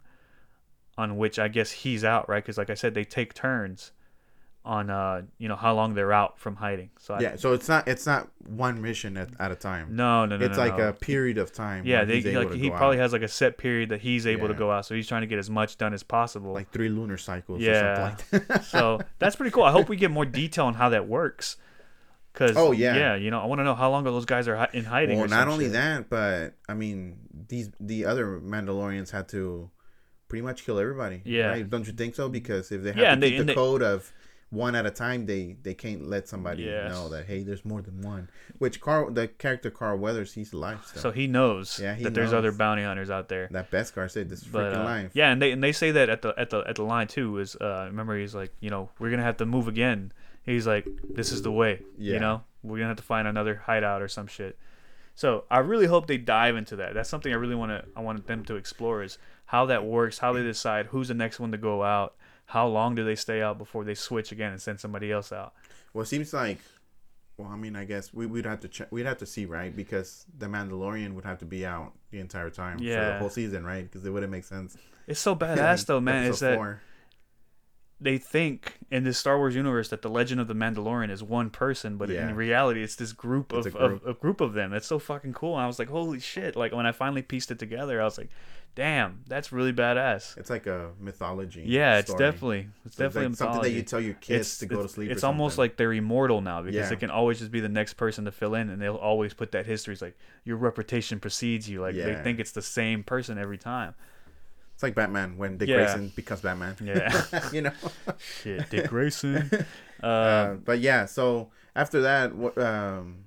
on 0.96 1.16
which 1.16 1.40
I 1.40 1.48
guess 1.48 1.72
he's 1.72 2.04
out, 2.04 2.28
right? 2.28 2.42
Because 2.42 2.56
like 2.56 2.70
I 2.70 2.74
said, 2.74 2.94
they 2.94 3.04
take 3.04 3.34
turns 3.34 3.90
on 4.66 4.90
uh 4.90 5.22
you 5.38 5.48
know 5.48 5.56
how 5.56 5.74
long 5.74 5.94
they're 5.94 6.12
out 6.12 6.38
from 6.38 6.56
hiding. 6.56 6.90
So 6.98 7.14
I, 7.14 7.20
yeah. 7.20 7.36
So 7.36 7.52
it's 7.52 7.68
not 7.68 7.86
it's 7.88 8.04
not 8.04 8.28
one 8.46 8.82
mission 8.82 9.16
at, 9.16 9.28
at 9.38 9.50
a 9.52 9.54
time. 9.54 9.94
no, 9.96 10.26
no, 10.26 10.36
no, 10.36 10.44
it's 10.44 10.56
no, 10.58 10.64
like 10.64 10.76
no. 10.76 10.88
a 10.88 10.92
period 10.92 11.38
of 11.38 11.52
time. 11.52 11.86
yeah, 11.86 12.04
they 12.04 12.20
like 12.36 12.52
he 12.52 12.68
probably 12.70 12.98
out. 12.98 13.02
has 13.02 13.12
like 13.12 13.22
a 13.22 13.28
set 13.28 13.56
period 13.58 13.88
that 13.90 14.00
he's 14.00 14.26
able 14.26 14.48
to 14.48 14.54
go 14.54 14.70
out, 14.70 14.84
so 14.84 14.94
he's 14.94 15.06
trying 15.08 15.22
to 15.22 15.26
get 15.26 15.38
as 15.38 15.48
much 15.48 15.78
done 15.78 15.94
as 15.94 16.02
possible. 16.02 16.52
like 16.52 16.70
three 16.70 16.88
lunar 16.88 17.16
cycles. 17.16 17.60
Yeah. 17.62 17.70
or 17.70 17.96
something 18.18 18.40
like 18.40 18.48
that. 18.48 18.64
so 18.66 19.00
that's 19.18 19.36
pretty 19.36 19.50
cool. 19.52 19.62
I 19.62 19.70
hope 19.72 19.88
we 19.88 19.96
get 19.96 20.10
more 20.10 20.26
detail 20.26 20.66
on 20.66 20.74
how 20.74 20.88
that 20.90 21.08
works. 21.08 21.56
Cause 22.34 22.52
Oh, 22.54 22.72
yeah. 22.72 22.94
yeah, 22.96 23.14
you 23.14 23.30
know, 23.30 23.40
I 23.40 23.46
want 23.46 23.60
to 23.60 23.64
know 23.64 23.74
how 23.74 23.90
long 23.90 24.04
those 24.04 24.26
guys 24.26 24.46
are 24.46 24.68
in 24.74 24.84
hiding. 24.84 25.18
well, 25.18 25.26
not 25.28 25.48
only 25.48 25.66
shit. 25.66 25.72
that, 25.72 26.10
but 26.10 26.52
I 26.68 26.74
mean, 26.74 27.16
these 27.48 27.70
the 27.80 28.04
other 28.04 28.38
Mandalorians 28.40 29.10
had 29.10 29.26
to 29.30 29.70
pretty 30.28 30.42
much 30.42 30.66
kill 30.66 30.78
everybody. 30.78 31.22
Yeah. 31.24 31.46
right? 31.46 31.70
don't 31.70 31.86
you 31.86 31.94
think 31.94 32.14
so? 32.14 32.28
Because 32.28 32.70
if 32.72 32.82
they 32.82 32.90
have 32.90 32.98
Yeah, 32.98 33.14
to 33.14 33.20
they- 33.22 33.30
keep 33.30 33.40
and 33.40 33.48
the 33.48 33.52
they- 33.52 33.56
code 33.56 33.82
of 33.82 34.12
one 34.50 34.74
at 34.76 34.86
a 34.86 34.90
time, 34.90 35.26
they 35.26 35.56
they 35.62 35.74
can't 35.74 36.08
let 36.08 36.28
somebody 36.28 36.62
Yes. 36.64 36.92
know 36.92 37.08
that 37.08 37.26
hey, 37.26 37.42
there's 37.42 37.64
more 37.64 37.82
than 37.82 38.00
one. 38.02 38.30
Which 38.58 38.80
Carl, 38.80 39.10
the 39.10 39.26
character 39.28 39.70
Carl 39.70 39.98
Weathers, 39.98 40.34
he's 40.34 40.52
alive 40.52 40.80
still. 40.86 41.02
So 41.02 41.10
he 41.10 41.26
knows 41.26 41.80
Yeah, 41.82 41.94
he 41.94 42.04
that 42.04 42.14
there's 42.14 42.32
other 42.32 42.52
bounty 42.52 42.82
hunters 42.84 43.10
out 43.10 43.28
there. 43.28 43.48
that 43.50 43.70
Beskar 43.70 44.10
said 44.10 44.28
this 44.28 44.42
is 44.42 44.48
But 44.48 44.72
freaking 44.72 44.80
uh, 44.80 44.84
life. 44.84 45.10
yeah, 45.14 45.30
and 45.32 45.42
they 45.42 45.50
and 45.52 45.62
they 45.62 45.72
say 45.72 45.90
that 45.90 46.08
at 46.08 46.22
the 46.22 46.32
at 46.38 46.50
the 46.50 46.60
at 46.60 46.76
the 46.76 46.84
line 46.84 47.08
too 47.08 47.38
is 47.38 47.56
uh 47.56 47.86
remember 47.88 48.16
he's 48.18 48.34
like 48.34 48.52
you 48.60 48.70
know 48.70 48.90
we're 48.98 49.10
gonna 49.10 49.22
have 49.24 49.36
to 49.38 49.46
move 49.46 49.66
again. 49.68 50.12
He's 50.42 50.66
like 50.66 50.86
this 51.08 51.32
is 51.32 51.42
the 51.42 51.50
way. 51.52 51.82
Yeah. 51.98 52.14
You 52.14 52.20
know 52.20 52.44
we're 52.62 52.76
gonna 52.78 52.88
have 52.88 52.96
to 52.98 53.02
find 53.02 53.26
another 53.26 53.62
hideout 53.66 54.00
or 54.00 54.08
some 54.08 54.26
shit. 54.28 54.56
So 55.16 55.44
I 55.50 55.58
really 55.58 55.86
hope 55.86 56.06
they 56.06 56.18
dive 56.18 56.56
into 56.56 56.76
that. 56.76 56.94
That's 56.94 57.08
something 57.08 57.32
I 57.32 57.36
really 57.36 57.54
want 57.54 57.70
to 57.72 57.84
I 57.96 58.00
want 58.00 58.26
them 58.26 58.44
to 58.44 58.54
explore 58.56 59.02
is 59.02 59.18
how 59.46 59.66
that 59.66 59.84
works, 59.84 60.18
how 60.18 60.32
they 60.32 60.42
decide 60.42 60.86
who's 60.86 61.08
the 61.08 61.14
next 61.14 61.40
one 61.40 61.52
to 61.52 61.58
go 61.58 61.82
out, 61.82 62.14
how 62.46 62.66
long 62.66 62.94
do 62.94 63.04
they 63.04 63.16
stay 63.16 63.42
out 63.42 63.58
before 63.58 63.84
they 63.84 63.94
switch 63.94 64.32
again 64.32 64.52
and 64.52 64.60
send 64.60 64.80
somebody 64.80 65.12
else 65.12 65.32
out. 65.32 65.52
Well, 65.92 66.02
it 66.02 66.06
seems 66.06 66.32
like. 66.32 66.58
Well, 67.38 67.48
I 67.48 67.56
mean, 67.56 67.76
I 67.76 67.84
guess 67.84 68.14
we, 68.14 68.24
we'd 68.24 68.46
have 68.46 68.60
to 68.60 68.68
check. 68.68 68.88
We'd 68.90 69.04
have 69.04 69.18
to 69.18 69.26
see, 69.26 69.44
right? 69.44 69.74
Because 69.74 70.24
the 70.38 70.46
Mandalorian 70.46 71.12
would 71.14 71.24
have 71.24 71.38
to 71.40 71.44
be 71.44 71.66
out 71.66 71.92
the 72.10 72.18
entire 72.18 72.48
time 72.48 72.78
for 72.78 72.84
the 72.84 73.18
whole 73.18 73.28
season, 73.28 73.64
right? 73.64 73.84
Because 73.84 74.06
it 74.06 74.10
wouldn't 74.10 74.32
make 74.32 74.44
sense. 74.44 74.76
It's 75.06 75.20
so 75.20 75.36
badass 75.36 75.84
though, 75.84 76.00
man. 76.00 76.24
Is 76.24 76.40
that 76.40 76.56
four. 76.56 76.80
They 78.00 78.18
think 78.18 78.74
in 78.90 79.04
this 79.04 79.16
Star 79.16 79.38
Wars 79.38 79.54
universe 79.54 79.88
that 79.88 80.02
the 80.02 80.10
Legend 80.10 80.40
of 80.40 80.48
the 80.48 80.54
Mandalorian 80.54 81.10
is 81.10 81.22
one 81.22 81.48
person, 81.48 81.96
but 81.96 82.10
Yeah. 82.10 82.28
in 82.28 82.34
reality, 82.36 82.82
it's 82.82 82.94
this 82.96 83.12
group 83.12 83.52
of, 83.52 83.66
It's 83.66 83.74
a 83.74 83.78
of 83.78 83.90
group. 84.02 84.06
a 84.06 84.20
group 84.20 84.40
of 84.42 84.52
them. 84.52 84.72
It's 84.74 84.86
so 84.86 84.98
fucking 84.98 85.32
cool. 85.32 85.54
And 85.54 85.62
I 85.62 85.66
was 85.66 85.78
like, 85.78 85.88
holy 85.88 86.20
shit! 86.20 86.56
Like 86.56 86.72
when 86.72 86.84
I 86.86 86.92
finally 86.92 87.22
pieced 87.22 87.50
it 87.50 87.58
together, 87.58 88.00
I 88.00 88.04
was 88.04 88.18
like, 88.18 88.28
damn, 88.74 89.20
that's 89.26 89.50
really 89.50 89.72
badass. 89.72 90.36
It's 90.36 90.50
like 90.50 90.66
a 90.66 90.90
mythology. 91.00 91.62
Yeah, 91.66 91.96
it's 91.98 92.10
story. 92.10 92.24
definitely 92.30 92.68
it's 92.84 92.96
So 92.96 93.04
definitely 93.04 93.28
like 93.28 93.36
something 93.38 93.62
that 93.62 93.70
you 93.70 93.80
tell 93.82 94.00
your 94.02 94.12
kids 94.14 94.48
It's, 94.48 94.58
to 94.58 94.66
go 94.66 94.74
to 94.74 94.80
it's- 94.80 94.94
sleep. 94.94 95.10
it's 95.10 95.24
almost 95.24 95.56
like 95.56 95.78
they're 95.78 95.94
immortal 95.94 96.42
now 96.42 96.60
because 96.60 96.76
Yeah. 96.76 96.88
they 96.90 96.96
can 96.96 97.08
always 97.10 97.38
just 97.38 97.50
be 97.50 97.60
the 97.60 97.70
next 97.70 97.94
person 97.94 98.26
to 98.26 98.30
fill 98.30 98.54
in, 98.54 98.68
and 98.68 98.82
they'll 98.82 98.94
always 98.96 99.32
put 99.32 99.52
that 99.52 99.64
history. 99.64 99.92
It's 99.94 100.02
like 100.02 100.18
your 100.44 100.58
reputation 100.58 101.18
precedes 101.18 101.66
you. 101.70 101.80
Like 101.80 101.94
they 101.94 102.14
think 102.22 102.40
it's 102.40 102.52
the 102.52 102.60
same 102.60 103.02
person 103.02 103.38
every 103.38 103.56
time. 103.56 103.94
It's 104.76 104.82
like 104.82 104.94
Batman 104.94 105.38
when 105.38 105.56
Dick 105.56 105.70
Yeah. 105.70 105.76
Grayson 105.76 106.12
becomes 106.14 106.42
Batman. 106.42 106.76
Yeah. 106.84 107.48
you 107.52 107.62
know. 107.62 107.72
Shit, 108.42 108.68
Dick 108.68 108.88
Grayson. 108.88 109.50
Uh, 109.50 109.62
Uh, 110.06 110.54
but 110.56 110.78
yeah, 110.80 111.06
so 111.06 111.48
after 111.74 112.02
that, 112.02 112.34
what? 112.36 112.58
Um, 112.58 113.24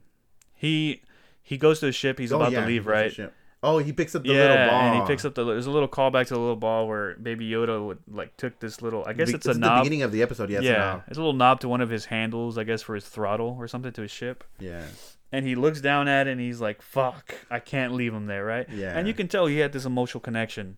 he 0.53 1.01
he 1.41 1.57
goes 1.57 1.79
to 1.79 1.87
the 1.87 1.91
ship. 1.91 2.19
He's 2.19 2.31
oh, 2.31 2.35
about 2.35 2.51
yeah, 2.51 2.61
to 2.61 2.67
leave, 2.67 2.83
to 2.83 2.89
right? 2.91 3.19
Oh, 3.63 3.79
he 3.79 3.91
picks 3.91 4.13
up 4.13 4.21
the 4.21 4.29
yeah, 4.29 4.41
little 4.41 4.67
ball, 4.67 4.81
and 4.81 5.01
he 5.01 5.07
picks 5.07 5.25
up 5.25 5.33
the. 5.33 5.43
There's 5.43 5.65
a 5.65 5.71
little 5.71 5.87
callback 5.87 6.27
to 6.27 6.35
the 6.35 6.39
little 6.39 6.55
ball 6.55 6.87
where 6.87 7.15
Baby 7.15 7.49
Yoda 7.49 7.83
would 7.83 7.97
like 8.07 8.37
took 8.37 8.59
this 8.59 8.83
little. 8.83 9.03
I 9.03 9.13
guess 9.13 9.29
Be- 9.29 9.37
it's 9.37 9.47
a 9.47 9.49
is 9.49 9.55
the 9.57 9.61
knob. 9.61 9.83
beginning 9.83 10.03
of 10.03 10.11
the 10.11 10.21
episode. 10.21 10.51
Yes, 10.51 10.61
yeah, 10.61 11.01
it's 11.07 11.17
a 11.17 11.21
little 11.21 11.33
knob 11.33 11.59
to 11.61 11.67
one 11.67 11.81
of 11.81 11.89
his 11.89 12.05
handles, 12.05 12.59
I 12.59 12.63
guess, 12.65 12.83
for 12.83 12.93
his 12.93 13.05
throttle 13.05 13.57
or 13.59 13.67
something 13.67 13.91
to 13.93 14.03
his 14.03 14.11
ship. 14.11 14.43
yeah, 14.59 14.83
And 15.31 15.47
he 15.47 15.55
looks 15.55 15.81
down 15.81 16.07
at 16.07 16.27
it 16.27 16.31
and 16.31 16.39
he's 16.39 16.61
like, 16.61 16.83
"Fuck, 16.83 17.33
I 17.49 17.59
can't 17.59 17.93
leave 17.93 18.13
him 18.13 18.27
there, 18.27 18.45
right?" 18.45 18.69
Yeah. 18.69 18.95
And 18.95 19.07
you 19.07 19.15
can 19.15 19.27
tell 19.27 19.47
he 19.47 19.57
had 19.57 19.73
this 19.73 19.85
emotional 19.85 20.21
connection. 20.21 20.77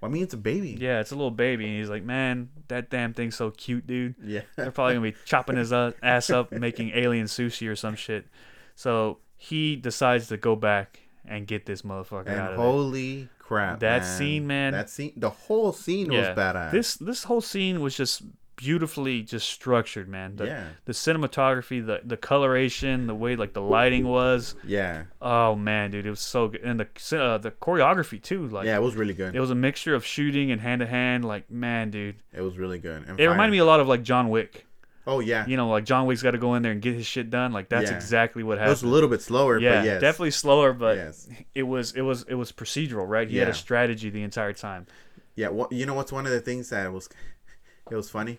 Well, 0.00 0.10
I 0.10 0.12
mean, 0.12 0.22
it's 0.22 0.34
a 0.34 0.38
baby. 0.38 0.76
Yeah, 0.78 1.00
it's 1.00 1.10
a 1.10 1.16
little 1.16 1.30
baby, 1.30 1.66
and 1.66 1.76
he's 1.76 1.90
like, 1.90 2.04
"Man, 2.04 2.50
that 2.68 2.90
damn 2.90 3.14
thing's 3.14 3.36
so 3.36 3.50
cute, 3.50 3.86
dude." 3.86 4.14
Yeah. 4.22 4.42
They're 4.56 4.70
probably 4.70 4.94
gonna 4.94 5.10
be 5.10 5.16
chopping 5.24 5.56
his 5.56 5.72
ass 5.72 6.30
up, 6.30 6.52
making 6.52 6.92
alien 6.94 7.26
sushi 7.26 7.68
or 7.68 7.76
some 7.76 7.96
shit. 7.96 8.26
So 8.74 9.18
he 9.36 9.76
decides 9.76 10.28
to 10.28 10.36
go 10.36 10.54
back 10.56 11.00
and 11.26 11.46
get 11.46 11.66
this 11.66 11.82
motherfucker 11.82 12.26
and 12.26 12.40
out 12.40 12.52
of 12.52 12.56
there. 12.58 12.66
holy 12.66 13.28
crap! 13.38 13.80
That 13.80 14.02
man. 14.02 14.18
scene, 14.18 14.46
man. 14.46 14.72
That 14.72 14.90
scene. 14.90 15.12
The 15.16 15.30
whole 15.30 15.72
scene 15.72 16.12
was 16.12 16.26
badass. 16.28 16.70
This 16.70 16.94
this 16.96 17.24
whole 17.24 17.40
scene 17.40 17.80
was 17.80 17.96
just 17.96 18.22
beautifully 18.58 19.22
just 19.22 19.48
structured, 19.48 20.08
man. 20.08 20.36
The, 20.36 20.44
Yeah. 20.46 20.64
the 20.84 20.92
cinematography, 20.92 21.84
the 21.84 22.02
the 22.04 22.16
coloration, 22.16 23.06
the 23.06 23.14
way 23.14 23.36
like 23.36 23.52
the 23.54 23.62
lighting 23.62 24.06
was. 24.06 24.54
yeah, 24.64 25.04
Oh 25.22 25.54
man, 25.54 25.90
dude, 25.92 26.04
it 26.04 26.10
was 26.10 26.20
so 26.20 26.48
good, 26.48 26.60
and 26.62 26.78
the 26.80 27.18
uh, 27.18 27.38
the 27.38 27.50
choreography 27.52 28.20
too. 28.22 28.46
Like 28.48 28.66
yeah, 28.66 28.76
it 28.76 28.82
was 28.82 28.94
really 28.96 29.14
good. 29.14 29.34
it 29.34 29.40
was 29.40 29.50
a 29.50 29.54
mixture 29.54 29.94
of 29.94 30.04
shooting 30.04 30.50
and 30.50 30.60
hand 30.60 30.80
to 30.80 30.86
hand. 30.86 31.24
Like 31.24 31.50
man, 31.50 31.90
dude, 31.90 32.16
It 32.34 32.42
was 32.42 32.58
really 32.58 32.78
good. 32.78 33.04
And 33.08 33.18
it 33.18 33.26
reminded 33.28 33.52
me 33.52 33.58
a 33.58 33.64
lot 33.64 33.80
of 33.80 33.88
like 33.88 34.02
John 34.02 34.28
Wick. 34.28 34.66
Oh 35.06 35.20
yeah, 35.20 35.46
You 35.46 35.56
know, 35.56 35.70
like 35.70 35.84
John 35.86 36.04
Wick's 36.04 36.20
got 36.22 36.32
to 36.32 36.38
go 36.38 36.54
in 36.54 36.62
there 36.62 36.72
and 36.72 36.82
get 36.82 36.94
his 36.94 37.06
shit 37.06 37.30
done. 37.30 37.50
Like 37.50 37.70
that's 37.70 37.90
Yeah. 37.90 37.96
exactly 37.96 38.42
what 38.42 38.58
happened. 38.58 38.68
it 38.68 38.72
was 38.72 38.82
a 38.82 38.88
little 38.88 39.08
bit 39.08 39.22
slower, 39.22 39.58
yeah, 39.58 39.76
but 39.78 39.84
yes, 39.86 40.00
definitely 40.02 40.32
slower, 40.32 40.74
but 40.74 40.96
yes. 40.98 41.26
it 41.54 41.62
was 41.62 41.92
it 41.92 42.02
was 42.02 42.24
it 42.28 42.34
was 42.34 42.52
procedural, 42.52 43.08
right? 43.08 43.26
He 43.30 43.38
had 43.38 43.48
a 43.48 43.54
strategy 43.54 44.10
the 44.10 44.22
entire 44.22 44.52
time. 44.52 44.86
Yeah, 45.34 45.48
what 45.48 45.72
you 45.72 45.86
know 45.86 45.94
what's 45.94 46.12
one 46.12 46.26
of 46.26 46.32
the 46.32 46.40
things 46.40 46.68
that 46.70 46.92
was 46.92 47.08
it 47.90 47.94
was 47.94 48.10
funny 48.10 48.38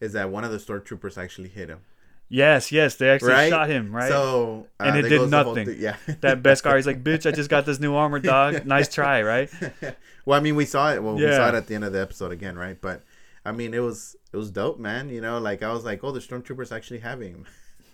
is 0.00 0.12
that 0.14 0.30
one 0.30 0.44
of 0.44 0.50
the 0.50 0.58
stormtroopers 0.58 1.16
actually 1.18 1.48
hit 1.48 1.68
him. 1.68 1.80
Yes, 2.32 2.70
yes, 2.70 2.94
they 2.94 3.10
actually 3.10 3.32
Right? 3.32 3.48
shot 3.50 3.68
him, 3.68 3.92
right? 3.94 4.08
So 4.08 4.68
uh, 4.78 4.84
And 4.84 4.96
it 4.98 5.02
did 5.02 5.10
goes 5.18 5.30
the 5.30 5.42
whole 5.42 5.54
nothing. 5.54 5.66
thi- 5.74 5.82
yeah. 5.82 5.96
that 6.20 6.42
best 6.44 6.62
Beskar, 6.62 6.76
he's 6.76 6.86
like, 6.86 7.02
bitch, 7.02 7.26
I 7.26 7.32
just 7.32 7.50
got 7.50 7.66
this 7.66 7.80
new 7.80 7.94
armor, 7.94 8.20
dog. 8.20 8.64
Nice 8.66 8.88
try, 8.92 9.22
right? 9.22 9.50
well, 10.24 10.38
I 10.38 10.40
mean, 10.40 10.54
we 10.54 10.64
saw 10.64 10.92
it. 10.92 11.02
Well, 11.02 11.16
we 11.16 11.22
saw 11.22 11.48
it 11.48 11.54
at 11.54 11.66
the 11.66 11.74
end 11.74 11.82
of 11.84 11.92
the 11.92 12.00
episode 12.00 12.30
again, 12.30 12.56
right? 12.56 12.80
But 12.80 13.02
I 13.44 13.50
mean, 13.50 13.74
it 13.74 13.80
was 13.80 14.14
it 14.32 14.36
was 14.36 14.50
dope, 14.52 14.78
man. 14.78 15.08
You 15.08 15.20
know, 15.20 15.38
like 15.40 15.62
I 15.64 15.72
was 15.72 15.84
like, 15.84 16.04
oh, 16.04 16.12
the 16.12 16.20
stormtroopers 16.20 16.70
actually 16.70 17.00
have 17.00 17.20
him. 17.20 17.46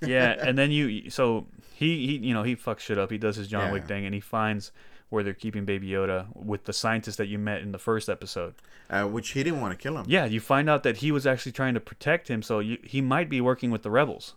Yeah, 0.02 0.36
and 0.38 0.58
then 0.58 0.70
you, 0.70 1.08
so 1.08 1.46
he, 1.74 2.06
he, 2.06 2.16
you 2.28 2.34
know, 2.34 2.42
he 2.42 2.54
fucks 2.56 2.80
shit 2.80 2.98
up. 2.98 3.10
He 3.10 3.16
does 3.16 3.36
his 3.36 3.48
John 3.48 3.68
Yeah. 3.68 3.72
Wick 3.72 3.86
thing, 3.86 4.04
and 4.04 4.14
he 4.14 4.20
finds 4.20 4.70
where 5.08 5.22
they're 5.22 5.34
keeping 5.34 5.64
Baby 5.64 5.88
Yoda 5.88 6.26
with 6.34 6.64
the 6.64 6.72
scientist 6.72 7.18
that 7.18 7.28
you 7.28 7.38
met 7.38 7.60
in 7.60 7.72
the 7.72 7.78
first 7.78 8.08
episode. 8.08 8.54
uh, 8.90 9.04
which 9.04 9.30
he 9.30 9.42
didn't 9.42 9.60
want 9.60 9.72
to 9.72 9.82
kill 9.82 9.96
him. 9.96 10.04
Yeah, 10.08 10.24
you 10.24 10.40
find 10.40 10.68
out 10.68 10.82
that 10.82 10.98
he 10.98 11.12
was 11.12 11.26
actually 11.26 11.52
trying 11.52 11.74
to 11.74 11.80
protect 11.80 12.28
him, 12.28 12.42
so 12.42 12.58
you, 12.58 12.78
he 12.82 13.00
might 13.00 13.28
be 13.28 13.40
working 13.40 13.70
with 13.70 13.82
the 13.82 13.90
rebels. 13.90 14.34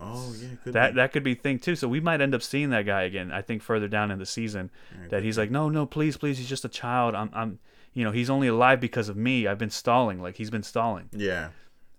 Oh 0.00 0.32
yeah, 0.40 0.48
could 0.62 0.72
that 0.74 0.90
be. 0.92 0.96
that 0.96 1.12
could 1.12 1.24
be 1.24 1.34
thing 1.34 1.58
too. 1.58 1.74
So 1.74 1.88
we 1.88 1.98
might 2.00 2.20
end 2.20 2.34
up 2.34 2.42
seeing 2.42 2.70
that 2.70 2.86
guy 2.86 3.02
again. 3.02 3.32
I 3.32 3.42
think 3.42 3.62
further 3.62 3.88
down 3.88 4.10
in 4.10 4.18
the 4.18 4.26
season, 4.26 4.70
that 5.10 5.22
he's 5.24 5.36
like, 5.36 5.50
no, 5.50 5.68
no, 5.68 5.86
please, 5.86 6.16
please, 6.16 6.38
he's 6.38 6.48
just 6.48 6.64
a 6.64 6.68
child. 6.68 7.16
I'm, 7.16 7.30
I'm, 7.32 7.58
you 7.94 8.04
know, 8.04 8.12
he's 8.12 8.30
only 8.30 8.46
alive 8.46 8.80
because 8.80 9.08
of 9.08 9.16
me. 9.16 9.48
I've 9.48 9.58
been 9.58 9.70
stalling. 9.70 10.22
Like 10.22 10.36
he's 10.36 10.50
been 10.50 10.62
stalling, 10.62 11.08
yeah. 11.12 11.48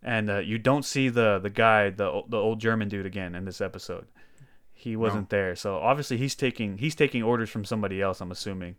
and 0.01 0.29
uh, 0.29 0.37
you 0.37 0.57
don't 0.57 0.85
see 0.85 1.09
the 1.09 1.39
the 1.39 1.49
guy, 1.49 1.89
the 1.89 2.21
the 2.29 2.37
old 2.37 2.59
German 2.59 2.87
dude 2.87 3.05
again 3.05 3.35
in 3.35 3.43
this 3.43 3.59
episode. 3.59 4.07
He 4.79 4.95
wasn't 4.95 5.29
there, 5.29 5.55
so 5.55 5.75
obviously 5.77 6.17
he's 6.17 6.35
taking 6.35 6.77
he's 6.77 6.95
taking 6.95 7.21
orders 7.23 7.49
from 7.49 7.65
somebody 7.65 8.01
else. 8.01 8.21
I'm 8.21 8.31
assuming. 8.31 8.75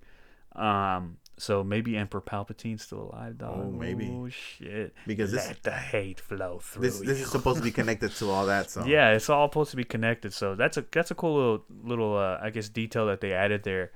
Um, 0.57 1.19
so 1.39 1.65
maybe 1.65 1.97
Emperor 1.97 2.21
Palpatine's 2.21 2.83
still 2.83 3.11
alive, 3.13 3.39
dog. 3.39 3.57
Oh, 3.59 3.71
maybe. 3.71 4.11
Oh 4.13 4.29
shit! 4.29 4.95
Because 5.07 5.33
this 5.33 5.47
Let 5.47 5.63
the 5.63 5.71
hate 5.71 6.21
flow 6.21 6.59
through. 6.63 6.83
this 6.83 7.01
this 7.01 7.21
is 7.21 7.31
supposed 7.31 7.59
to 7.59 7.65
be 7.65 7.71
connected 7.71 8.11
to 8.13 8.31
all 8.31 8.47
that. 8.47 8.71
So 8.71 8.85
Yeah, 8.85 9.13
it's 9.13 9.31
all 9.31 9.49
supposed 9.49 9.71
to 9.71 9.77
be 9.77 9.85
connected. 9.85 10.33
So 10.33 10.55
that's 10.55 10.77
a 10.77 10.85
that's 10.93 11.11
a 11.11 11.15
cool 11.15 11.35
little 11.35 11.65
little 11.83 12.17
uh, 12.17 12.39
I 12.43 12.51
guess 12.51 12.69
detail 12.69 13.07
that 13.07 13.21
they 13.21 13.33
added 13.33 13.63
there. 13.63 13.93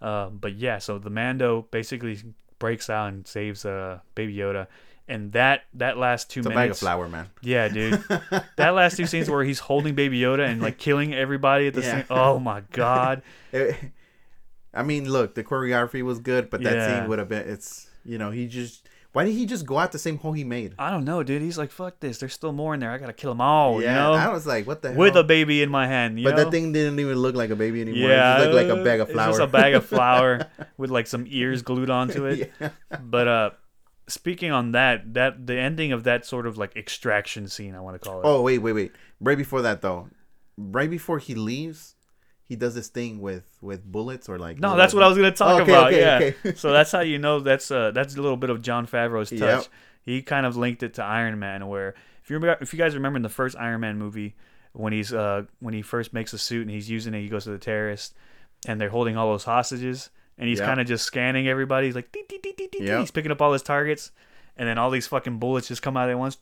Um, 0.00 0.38
but 0.38 0.54
yeah, 0.56 0.78
so 0.78 0.98
the 0.98 1.10
Mando 1.10 1.66
basically 1.70 2.18
breaks 2.58 2.88
out 2.90 3.08
and 3.08 3.26
saves 3.26 3.64
uh, 3.64 4.00
Baby 4.14 4.34
Yoda, 4.36 4.66
and 5.08 5.32
that 5.32 5.62
that 5.74 5.96
last 5.98 6.30
two 6.30 6.40
it's 6.40 6.46
a 6.46 6.50
bag 6.50 6.70
of 6.70 6.78
flour, 6.78 7.08
man. 7.08 7.28
Yeah, 7.42 7.68
dude. 7.68 8.02
that 8.56 8.70
last 8.70 8.96
two 8.96 9.06
scenes 9.06 9.28
where 9.30 9.42
he's 9.44 9.58
holding 9.58 9.94
Baby 9.94 10.20
Yoda 10.20 10.46
and 10.46 10.60
like 10.62 10.78
killing 10.78 11.14
everybody 11.14 11.66
at 11.68 11.74
the 11.74 11.80
Yeah. 11.82 11.92
same. 11.92 12.04
Oh 12.10 12.38
my 12.38 12.60
god. 12.72 13.22
It- 13.52 13.76
I 14.74 14.82
mean, 14.82 15.08
look, 15.10 15.34
the 15.34 15.42
choreography 15.42 16.02
was 16.02 16.18
good, 16.18 16.50
but 16.50 16.62
that 16.62 16.74
Yeah. 16.76 17.00
scene 17.00 17.08
would 17.08 17.18
have 17.18 17.28
been. 17.28 17.48
It's 17.48 17.88
you 18.04 18.18
know 18.18 18.30
he 18.30 18.46
just. 18.46 18.86
Why 19.12 19.24
did 19.24 19.32
he 19.32 19.46
just 19.46 19.64
go 19.64 19.78
out 19.78 19.90
the 19.90 19.98
same 19.98 20.18
hole 20.18 20.32
he 20.34 20.44
made? 20.44 20.74
I 20.78 20.90
don't 20.90 21.04
know, 21.06 21.22
dude. 21.22 21.40
He's 21.40 21.56
like, 21.56 21.70
fuck 21.72 21.98
this. 21.98 22.18
There's 22.18 22.34
still 22.34 22.52
more 22.52 22.74
in 22.74 22.80
there. 22.80 22.90
I 22.92 22.98
gotta 22.98 23.14
kill 23.14 23.30
them 23.30 23.40
all. 23.40 23.80
yeah, 23.82 23.88
you 23.88 23.94
know, 23.94 24.12
I 24.12 24.28
was 24.32 24.46
like, 24.46 24.66
what 24.66 24.82
the 24.82 24.90
hell? 24.90 24.98
with 24.98 25.16
a 25.16 25.24
baby 25.24 25.62
in 25.62 25.70
my 25.70 25.86
hand. 25.88 26.18
You 26.20 26.24
but 26.24 26.36
know? 26.36 26.44
that 26.44 26.50
thing 26.50 26.72
didn't 26.72 27.00
even 27.00 27.16
look 27.16 27.34
like 27.34 27.48
a 27.48 27.56
baby 27.56 27.80
anymore. 27.80 28.10
Yeah, 28.10 28.34
it 28.36 28.44
just 28.44 28.52
looked 28.52 28.68
like 28.68 28.78
a 28.78 28.84
bag 28.84 29.00
of 29.00 29.08
it's 29.08 29.14
flour. 29.14 29.28
just 29.30 29.40
a 29.40 29.46
bag 29.46 29.74
of 29.74 29.86
flour 29.86 30.46
with 30.76 30.90
like 30.90 31.06
some 31.06 31.24
ears 31.28 31.62
glued 31.62 31.88
onto 31.88 32.26
it. 32.26 32.52
yeah. 32.60 32.68
But 33.02 33.26
uh, 33.28 33.50
speaking 34.08 34.50
on 34.50 34.72
that, 34.72 35.14
that 35.14 35.46
the 35.46 35.58
ending 35.58 35.92
of 35.92 36.04
that 36.04 36.26
sort 36.26 36.46
of 36.46 36.58
like 36.58 36.76
extraction 36.76 37.48
scene, 37.48 37.74
I 37.74 37.80
want 37.80 37.94
to 38.00 38.08
call 38.08 38.20
it. 38.20 38.24
Oh 38.24 38.42
wait, 38.42 38.58
wait, 38.58 38.72
wait! 38.72 38.92
Right 39.20 39.38
before 39.38 39.62
that 39.62 39.82
though, 39.82 40.08
right 40.56 40.90
before 40.90 41.18
he 41.18 41.34
leaves, 41.34 41.94
he 42.44 42.56
does 42.56 42.74
this 42.74 42.88
thing 42.88 43.20
with 43.20 43.44
with 43.60 43.84
bullets 43.84 44.28
or 44.28 44.38
like. 44.38 44.58
no, 44.58 44.76
that's 44.76 44.94
what 44.94 45.02
I 45.02 45.08
was 45.08 45.16
gonna 45.16 45.30
talk 45.32 45.62
Okay, 45.62 45.72
about. 45.72 45.86
okay, 45.88 46.00
yeah. 46.00 46.32
okay. 46.48 46.54
so 46.56 46.72
that's 46.72 46.90
how 46.92 47.00
you 47.00 47.18
know 47.18 47.40
that's 47.40 47.70
uh 47.70 47.90
that's 47.92 48.16
a 48.16 48.20
little 48.22 48.36
bit 48.36 48.50
of 48.50 48.62
Jon 48.62 48.86
Favreau's 48.86 49.30
touch. 49.30 49.40
Yep. 49.40 49.66
He 50.02 50.22
kind 50.22 50.46
of 50.46 50.56
linked 50.56 50.82
it 50.82 50.94
to 50.94 51.04
Iron 51.04 51.38
Man, 51.38 51.66
where 51.68 51.94
if 52.22 52.30
you 52.30 52.36
remember, 52.36 52.58
if 52.62 52.72
you 52.72 52.78
guys 52.78 52.94
remember 52.94 53.16
in 53.18 53.22
the 53.22 53.28
first 53.28 53.56
Iron 53.56 53.80
Man 53.80 53.98
movie 53.98 54.34
when 54.72 54.92
he's 54.92 55.12
uh 55.12 55.42
when 55.60 55.74
he 55.74 55.82
first 55.82 56.12
makes 56.12 56.32
a 56.32 56.38
suit 56.38 56.62
and 56.62 56.70
he's 56.70 56.88
using 56.90 57.12
it, 57.14 57.20
he 57.20 57.28
goes 57.28 57.44
to 57.44 57.50
the 57.50 57.58
terrorists 57.58 58.14
and 58.66 58.80
they're 58.80 58.88
holding 58.90 59.16
all 59.16 59.30
those 59.30 59.44
hostages 59.44 60.10
and 60.38 60.48
he's 60.48 60.58
Yep. 60.58 60.68
kind 60.68 60.80
of 60.80 60.86
just 60.86 61.04
scanning 61.04 61.48
everybody. 61.48 61.86
He's 61.86 61.94
like, 61.94 62.10
"Dee, 62.12 62.24
dee, 62.28 62.38
dee, 62.42 62.52
dee, 62.56 62.68
dee, 62.72 62.78
dee." 62.78 62.84
Yep. 62.86 63.00
he's 63.00 63.10
picking 63.10 63.30
up 63.32 63.42
all 63.42 63.52
his 63.52 63.62
targets. 63.62 64.10
And 64.58 64.68
then 64.68 64.76
all 64.76 64.90
these 64.90 65.06
fucking 65.06 65.38
bullets 65.38 65.68
just 65.68 65.82
come 65.82 65.96
out 65.96 66.10
at 66.10 66.18
once. 66.18 66.36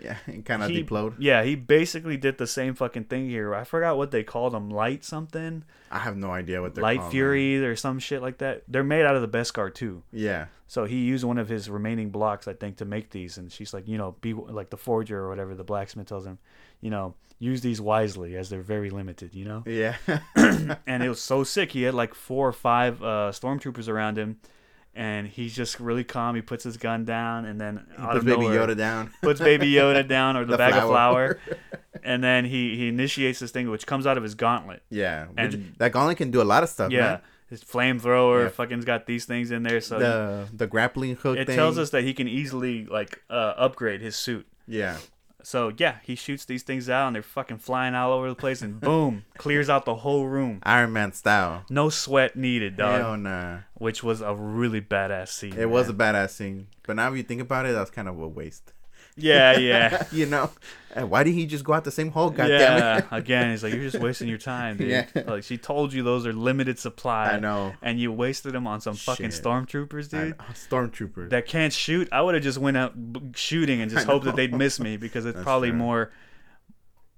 yeah, 0.00 0.16
and 0.26 0.44
kind 0.44 0.62
of 0.62 0.70
deplode. 0.70 1.16
Yeah, 1.18 1.42
he 1.42 1.54
basically 1.54 2.16
did 2.16 2.38
the 2.38 2.46
same 2.46 2.74
fucking 2.74 3.04
thing 3.04 3.28
here. 3.28 3.54
I 3.54 3.64
forgot 3.64 3.98
what 3.98 4.10
they 4.10 4.22
called 4.22 4.54
them. 4.54 4.70
Light 4.70 5.04
something, 5.04 5.62
I 5.90 5.98
have 5.98 6.16
no 6.16 6.30
idea 6.30 6.62
what 6.62 6.74
they're 6.74 6.82
Light 6.82 6.96
called, 6.98 7.06
man. 7.06 7.12
Fury 7.12 7.64
or 7.64 7.76
some 7.76 7.98
shit 7.98 8.22
like 8.22 8.38
that. 8.38 8.62
They're 8.68 8.82
made 8.82 9.04
out 9.04 9.16
of 9.16 9.22
the 9.22 9.28
Beskar 9.28 9.72
too. 9.72 10.02
Yeah, 10.12 10.46
So 10.66 10.86
he 10.86 11.04
used 11.04 11.24
one 11.24 11.38
of 11.38 11.48
his 11.48 11.68
remaining 11.68 12.10
blocks, 12.10 12.48
I 12.48 12.54
think, 12.54 12.78
to 12.78 12.84
make 12.84 13.10
these. 13.10 13.36
And 13.36 13.52
she's 13.52 13.74
like, 13.74 13.86
you 13.86 13.98
know, 13.98 14.16
be 14.20 14.32
like 14.32 14.70
the 14.70 14.76
forger 14.78 15.18
or 15.18 15.28
whatever. 15.28 15.54
The 15.54 15.62
blacksmith 15.64 16.06
tells 16.06 16.24
him, 16.26 16.38
you 16.80 16.90
know, 16.90 17.14
use 17.38 17.60
these 17.60 17.80
wisely 17.82 18.34
as 18.36 18.48
they're 18.48 18.62
very 18.62 18.88
limited. 18.90 19.34
You 19.34 19.44
know. 19.44 19.62
yeah, 19.66 19.96
and 20.86 21.02
it 21.02 21.08
was 21.08 21.20
so 21.20 21.44
sick. 21.44 21.72
He 21.72 21.82
had 21.82 21.94
like 21.94 22.14
four 22.14 22.48
or 22.48 22.52
five 22.52 23.02
uh, 23.02 23.30
stormtroopers 23.32 23.88
around 23.88 24.16
him, 24.18 24.40
and 24.96 25.28
he's 25.28 25.54
just 25.54 25.78
really 25.78 26.02
calm. 26.04 26.34
He 26.34 26.42
puts 26.42 26.64
his 26.64 26.76
gun 26.76 27.04
down, 27.04 27.44
and 27.44 27.60
then 27.60 27.86
he 27.98 28.06
puts 28.06 28.24
Baby 28.24 28.42
nowhere, 28.48 28.66
Yoda 28.66 28.76
down. 28.76 29.12
puts 29.22 29.40
Baby 29.40 29.70
Yoda 29.72 30.06
down 30.16 30.36
or 30.36 30.44
the, 30.44 30.52
The 30.52 30.58
bag 30.58 30.74
of 30.74 30.88
flour. 30.88 31.38
and 32.02 32.22
then 32.24 32.44
he 32.44 32.76
he 32.76 32.88
initiates 32.88 33.38
this 33.38 33.50
thing 33.50 33.70
which 33.70 33.86
comes 33.86 34.06
out 34.06 34.16
of 34.16 34.22
his 34.22 34.34
gauntlet. 34.34 34.82
yeah, 34.90 35.26
which, 35.26 35.54
And- 35.54 35.74
that 35.78 35.92
gauntlet 35.92 36.16
can 36.18 36.30
do 36.30 36.40
a 36.42 36.44
lot 36.44 36.62
of 36.62 36.68
stuff. 36.68 36.90
yeah, 36.90 37.00
man. 37.00 37.20
his 37.48 37.62
flamethrower 37.62 38.44
Yeah. 38.44 38.48
fucking's 38.50 38.84
got 38.84 39.06
these 39.06 39.24
things 39.26 39.50
in 39.50 39.62
there, 39.62 39.80
so 39.80 39.98
the 39.98 40.48
the 40.52 40.66
grappling 40.66 41.16
hook. 41.16 41.38
it 41.38 41.46
thing. 41.46 41.56
tells 41.56 41.78
us 41.78 41.90
that 41.90 42.02
he 42.04 42.12
can 42.14 42.26
easily 42.28 42.86
like 42.86 43.20
uh, 43.30 43.54
upgrade 43.56 44.00
his 44.00 44.16
suit. 44.16 44.46
Yeah, 44.66 44.96
So 45.46 45.70
yeah, 45.78 45.98
he 46.02 46.16
shoots 46.16 46.44
these 46.44 46.64
things 46.64 46.90
out, 46.90 47.06
and 47.06 47.14
they're 47.14 47.22
fucking 47.22 47.58
flying 47.58 47.94
all 47.94 48.12
over 48.12 48.28
the 48.28 48.34
place, 48.34 48.62
and 48.62 48.80
boom, 48.90 49.24
clears 49.38 49.70
out 49.70 49.84
the 49.84 49.94
whole 49.94 50.26
room. 50.26 50.58
Iron 50.64 50.92
Man 50.92 51.12
style. 51.12 51.64
No 51.70 51.88
sweat 51.88 52.34
needed, 52.34 52.76
dog. 52.76 53.00
Hell 53.00 53.16
nah. 53.16 53.58
Which 53.74 54.02
was 54.02 54.22
a 54.22 54.34
really 54.34 54.80
badass 54.80 55.28
scene. 55.28 55.56
It 55.56 55.70
was 55.70 55.88
a 55.88 55.92
man. 55.92 56.14
badass 56.14 56.30
scene, 56.30 56.66
but 56.82 56.96
now 56.96 57.12
if 57.12 57.16
you 57.16 57.22
think 57.22 57.40
about 57.40 57.64
it, 57.64 57.74
that's 57.74 57.92
kind 57.92 58.08
of 58.08 58.18
a 58.18 58.26
waste. 58.26 58.72
Yeah, 59.16 59.58
yeah. 59.58 60.04
you 60.12 60.26
know, 60.26 60.50
And 60.94 61.10
why 61.10 61.22
did 61.24 61.32
he 61.34 61.46
just 61.46 61.64
go 61.64 61.72
out 61.72 61.84
the 61.84 61.90
same 61.90 62.10
hole? 62.10 62.30
God 62.30 62.48
yeah, 62.48 63.02
again, 63.10 63.50
he's 63.50 63.62
like, 63.62 63.72
you're 63.74 63.82
just 63.88 64.02
wasting 64.02 64.28
your 64.28 64.38
time, 64.38 64.76
dude. 64.76 64.88
Yeah. 64.88 65.06
Like 65.26 65.42
she 65.44 65.58
told 65.58 65.92
you 65.92 66.02
those 66.02 66.26
are 66.26 66.32
limited 66.32 66.78
supply. 66.78 67.32
I 67.32 67.38
know. 67.38 67.74
And 67.82 67.98
you 67.98 68.12
wasted 68.12 68.52
them 68.52 68.66
on 68.66 68.80
some 68.80 68.94
fucking 68.94 69.30
stormtroopers, 69.30 70.08
dude. 70.10 70.36
Stormtroopers. 70.52 71.30
That 71.30 71.46
can't 71.46 71.72
shoot. 71.72 72.08
I 72.12 72.22
would 72.22 72.34
have 72.34 72.42
just 72.44 72.58
went 72.58 72.76
out 72.76 72.94
shooting 73.34 73.80
and 73.80 73.90
just 73.94 74.06
hoped 74.06 74.24
that 74.26 74.36
they'd 74.36 74.54
miss 74.54 74.80
me 74.80 74.96
because 74.96 75.26
it's 75.26 75.34
That's 75.34 75.44
probably 75.44 75.70
true. 75.70 75.78
more, 75.78 76.12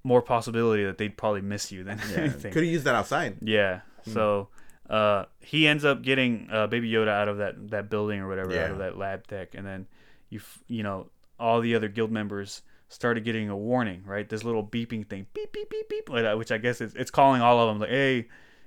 more 0.04 0.22
possibility 0.22 0.84
that 0.84 0.98
they'd 0.98 1.16
probably 1.16 1.42
miss 1.42 1.70
you 1.72 1.84
than 1.84 2.00
yeah, 2.10 2.18
anything. 2.18 2.52
could 2.52 2.62
have 2.62 2.72
used 2.72 2.84
that 2.84 2.94
outside. 2.94 3.36
Yeah. 3.42 3.80
Hmm. 4.04 4.12
So 4.12 4.48
uh, 4.88 5.24
he 5.40 5.66
ends 5.66 5.84
up 5.84 6.02
getting 6.02 6.48
uh, 6.50 6.66
Baby 6.66 6.90
Yoda 6.90 7.08
out 7.08 7.28
of 7.28 7.38
that 7.38 7.70
that 7.70 7.90
building 7.90 8.20
or 8.20 8.28
whatever, 8.28 8.58
out 8.58 8.70
of 8.70 8.78
that 8.78 8.96
lab 8.96 9.26
tech, 9.26 9.54
and 9.54 9.66
then 9.66 9.86
you 10.30 10.38
f- 10.38 10.62
you 10.66 10.82
know 10.82 11.10
all 11.38 11.60
the 11.60 11.74
other 11.74 11.88
guild 11.88 12.10
members 12.10 12.62
started 12.88 13.22
getting 13.24 13.48
a 13.50 13.56
warning, 13.56 14.02
right? 14.06 14.28
This 14.28 14.44
little 14.44 14.64
beeping 14.64 15.06
thing, 15.08 15.26
beep 15.34 15.52
beep 15.52 15.68
beep 15.70 15.88
beep, 15.88 16.08
which 16.36 16.50
I 16.52 16.58
guess 16.58 16.80
it's, 16.80 16.94
it's 16.94 17.10
calling 17.10 17.42
all 17.42 17.60
of 17.60 17.68
them 17.68 17.80
like, 17.80 17.90
hey, 17.90 18.16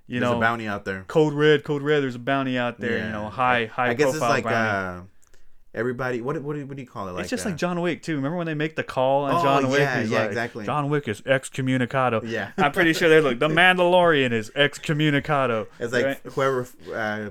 you 0.08 0.20
There's 0.20 0.32
know, 0.32 0.38
a 0.38 0.42
bounty 0.42 0.68
out 0.68 0.86
there. 0.86 1.06
code 1.08 1.34
red, 1.34 1.64
code 1.64 1.82
red. 1.82 2.04
There's 2.04 2.16
a 2.16 2.20
bounty 2.20 2.58
out 2.58 2.80
there. 2.80 3.06
You 3.06 3.12
know, 3.12 3.30
high 3.30 3.66
high 3.66 3.90
I 3.90 3.94
guess 3.94 4.10
it's 4.10 4.18
profile 4.18 4.30
like 4.30 4.44
bounty. 4.44 5.00
uh, 5.00 5.04
everybody. 5.74 6.22
What 6.22 6.42
what 6.42 6.56
do, 6.56 6.66
what 6.66 6.76
do 6.76 6.82
you 6.84 6.88
call 6.88 7.08
it? 7.08 7.14
Like 7.14 7.22
it's 7.22 7.30
just 7.30 7.46
uh, 7.46 7.50
like 7.50 7.58
John 7.58 7.80
Wick 7.82 8.04
too. 8.04 8.16
Remember 8.18 8.38
when 8.38 8.46
they 8.48 8.54
make 8.54 8.76
the 8.76 8.84
call 8.84 9.24
on 9.24 9.36
Oh, 9.36 9.44
John 9.44 9.70
Wick? 9.70 9.80
yeah, 9.80 10.02
yeah, 10.02 10.20
like, 10.20 10.28
exactly. 10.30 10.66
John 10.66 10.90
Wick 10.90 11.08
is 11.08 11.22
excommunicado. 11.22 12.22
Yeah. 12.30 12.52
I'm 12.58 12.72
pretty 12.74 12.94
sure 12.94 13.08
they're 13.10 13.22
like 13.22 13.40
the 13.40 13.48
Mandalorian 13.50 14.32
is 14.34 14.50
excommunicado. 14.52 15.68
It's 15.80 15.94
like 15.94 16.06
right? 16.06 16.20
whoever 16.34 16.68
uh, 16.94 17.30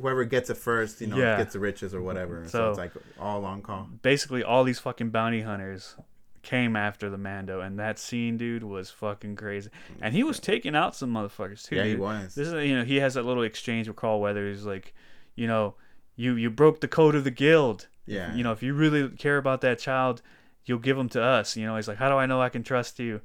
whoever 0.00 0.24
gets 0.24 0.48
it 0.50 0.56
first, 0.56 1.00
you 1.00 1.06
know, 1.08 1.16
Yeah. 1.16 1.36
gets 1.36 1.52
the 1.52 1.58
riches 1.60 1.94
or 1.94 2.00
whatever. 2.02 2.44
So, 2.46 2.50
So- 2.50 2.68
it's 2.70 2.78
like 2.78 2.92
all 3.18 3.44
on 3.44 3.62
call. 3.62 3.88
basically 4.02 4.42
all 4.42 4.64
these 4.64 4.78
fucking 4.78 5.10
bounty 5.10 5.42
hunters 5.42 5.96
came 6.42 6.76
after 6.76 7.10
the 7.10 7.18
Mando, 7.18 7.60
and 7.60 7.78
that 7.78 7.98
scene, 7.98 8.36
dude, 8.38 8.62
was 8.62 8.90
fucking 8.90 9.36
crazy. 9.36 9.70
And 10.00 10.14
he 10.14 10.22
was 10.22 10.38
taking 10.40 10.74
out 10.74 10.94
some 10.96 11.12
motherfuckers 11.12 11.64
too. 11.66 11.76
Yeah, 11.76 11.84
he 11.84 11.90
dude. 11.92 12.00
was. 12.00 12.34
This 12.34 12.48
is 12.48 12.54
you 12.66 12.76
know 12.76 12.84
he 12.84 12.96
has 13.00 13.14
that 13.14 13.24
little 13.24 13.42
exchange 13.42 13.86
with 13.88 13.96
Carl 13.96 14.20
Weathers, 14.20 14.58
He's 14.58 14.66
like, 14.66 14.94
you 15.34 15.46
know, 15.46 15.74
you 16.16 16.34
you 16.34 16.48
broke 16.50 16.80
the 16.80 16.88
code 16.88 17.14
of 17.14 17.24
the 17.24 17.30
guild. 17.30 17.88
Yeah. 18.06 18.34
You 18.34 18.42
know, 18.44 18.52
if 18.52 18.62
you 18.62 18.72
really 18.72 19.08
care 19.10 19.36
about 19.36 19.60
that 19.60 19.78
child, 19.78 20.22
you'll 20.64 20.78
give 20.78 20.96
him 20.96 21.08
to 21.10 21.22
us. 21.22 21.56
You 21.56 21.66
know, 21.66 21.76
he's 21.76 21.88
like, 21.88 21.98
how 21.98 22.08
do 22.08 22.14
I 22.14 22.24
know 22.26 22.40
I 22.40 22.48
can 22.48 22.62
trust 22.62 22.98
you? 22.98 23.20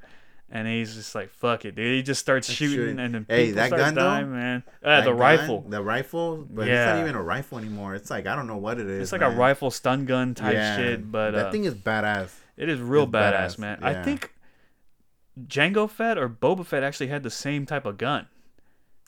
And 0.55 0.67
he's 0.67 0.93
just 0.93 1.15
like, 1.15 1.31
fuck 1.31 1.65
it, 1.65 1.75
dude. 1.75 1.95
He 1.95 2.03
just 2.03 2.21
starts 2.21 2.47
shooting, 2.47 2.75
shooting. 2.75 2.99
and 2.99 3.15
then 3.15 3.25
Hey, 3.27 3.47
people 3.47 3.55
that 3.55 3.71
gun, 3.71 3.95
though? 3.95 4.01
dying, 4.01 4.31
man. 4.31 4.63
Uh, 4.83 5.01
the 5.01 5.09
gun, 5.09 5.17
rifle. 5.17 5.65
The 5.67 5.81
rifle, 5.81 6.45
but 6.47 6.67
it's 6.67 6.89
not 6.91 6.99
even 6.99 7.15
a 7.15 7.23
rifle 7.23 7.57
anymore. 7.57 7.95
It's 7.95 8.11
like 8.11 8.27
I 8.27 8.35
don't 8.35 8.45
know 8.45 8.57
what 8.57 8.79
it 8.79 8.87
is. 8.87 9.01
It's 9.01 9.11
like 9.11 9.21
man. 9.21 9.33
a 9.33 9.35
rifle 9.35 9.71
stun 9.71 10.05
gun 10.05 10.35
type 10.35 10.53
Yeah, 10.53 10.77
shit, 10.77 11.11
but 11.11 11.31
that 11.31 11.47
uh, 11.47 11.51
thing 11.51 11.65
is 11.65 11.73
badass. 11.73 12.35
It 12.55 12.69
is 12.69 12.79
real 12.79 13.07
badass, 13.07 13.55
badass, 13.55 13.57
man. 13.57 13.79
I 13.83 14.03
think 14.03 14.31
Jango 15.47 15.89
Fett 15.89 16.19
or 16.19 16.29
Boba 16.29 16.63
Fett 16.63 16.83
actually 16.83 17.07
had 17.07 17.23
the 17.23 17.31
same 17.31 17.65
type 17.65 17.87
of 17.87 17.97
gun, 17.97 18.27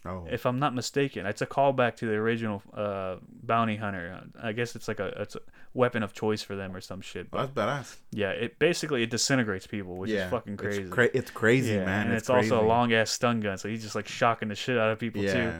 Oh, 0.03 0.25
if 0.29 0.47
I'm 0.47 0.57
not 0.57 0.73
mistaken. 0.73 1.27
It's 1.27 1.43
a 1.43 1.45
callback 1.45 1.95
to 1.97 2.07
the 2.07 2.15
original 2.15 2.63
uh, 2.73 3.17
bounty 3.43 3.75
hunter. 3.75 4.23
I 4.41 4.51
guess 4.51 4.75
it's 4.75 4.87
like 4.87 4.99
a 4.99 5.07
it's 5.21 5.35
a 5.35 5.39
weapon 5.75 6.01
of 6.01 6.13
choice 6.13 6.41
for 6.41 6.55
them 6.55 6.75
or 6.75 6.81
some 6.81 7.01
shit. 7.01 7.27
well, 7.31 7.47
But 7.53 7.65
that's 7.67 7.91
badass. 7.91 7.97
yeah, 8.11 8.29
it 8.31 8.57
basically 8.57 9.03
it 9.03 9.09
disintegrates 9.11 9.67
people, 9.67 9.95
which 9.97 10.09
yeah, 10.09 10.25
is 10.25 10.31
fucking 10.31 10.57
crazy. 10.57 10.81
It's, 10.83 10.91
cra- 10.91 11.09
it's 11.13 11.29
crazy, 11.31 11.73
yeah, 11.73 11.85
man. 11.85 12.05
and 12.07 12.13
it's 12.15 12.23
it's, 12.23 12.29
also 12.29 12.61
a 12.61 12.65
long 12.65 12.93
ass 12.93 13.11
stun 13.11 13.41
gun, 13.41 13.57
so 13.57 13.67
he's 13.69 13.83
just 13.83 13.93
like 13.93 14.07
shocking 14.07 14.47
the 14.49 14.55
shit 14.55 14.77
out 14.77 14.89
of 14.91 14.97
people 14.99 15.21
Yeah, 15.21 15.33
too. 15.33 15.53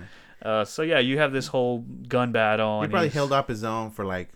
Uh, 0.49 0.65
so 0.65 0.82
yeah, 0.82 0.99
you 0.99 1.17
have 1.17 1.32
this 1.32 1.47
whole 1.47 1.80
gun 2.08 2.32
battle. 2.32 2.82
he 2.82 2.88
probably 2.88 3.08
he's- 3.08 3.13
held 3.13 3.32
up 3.32 3.47
his 3.47 3.63
own 3.63 3.91
for 3.91 4.06
like 4.06 4.30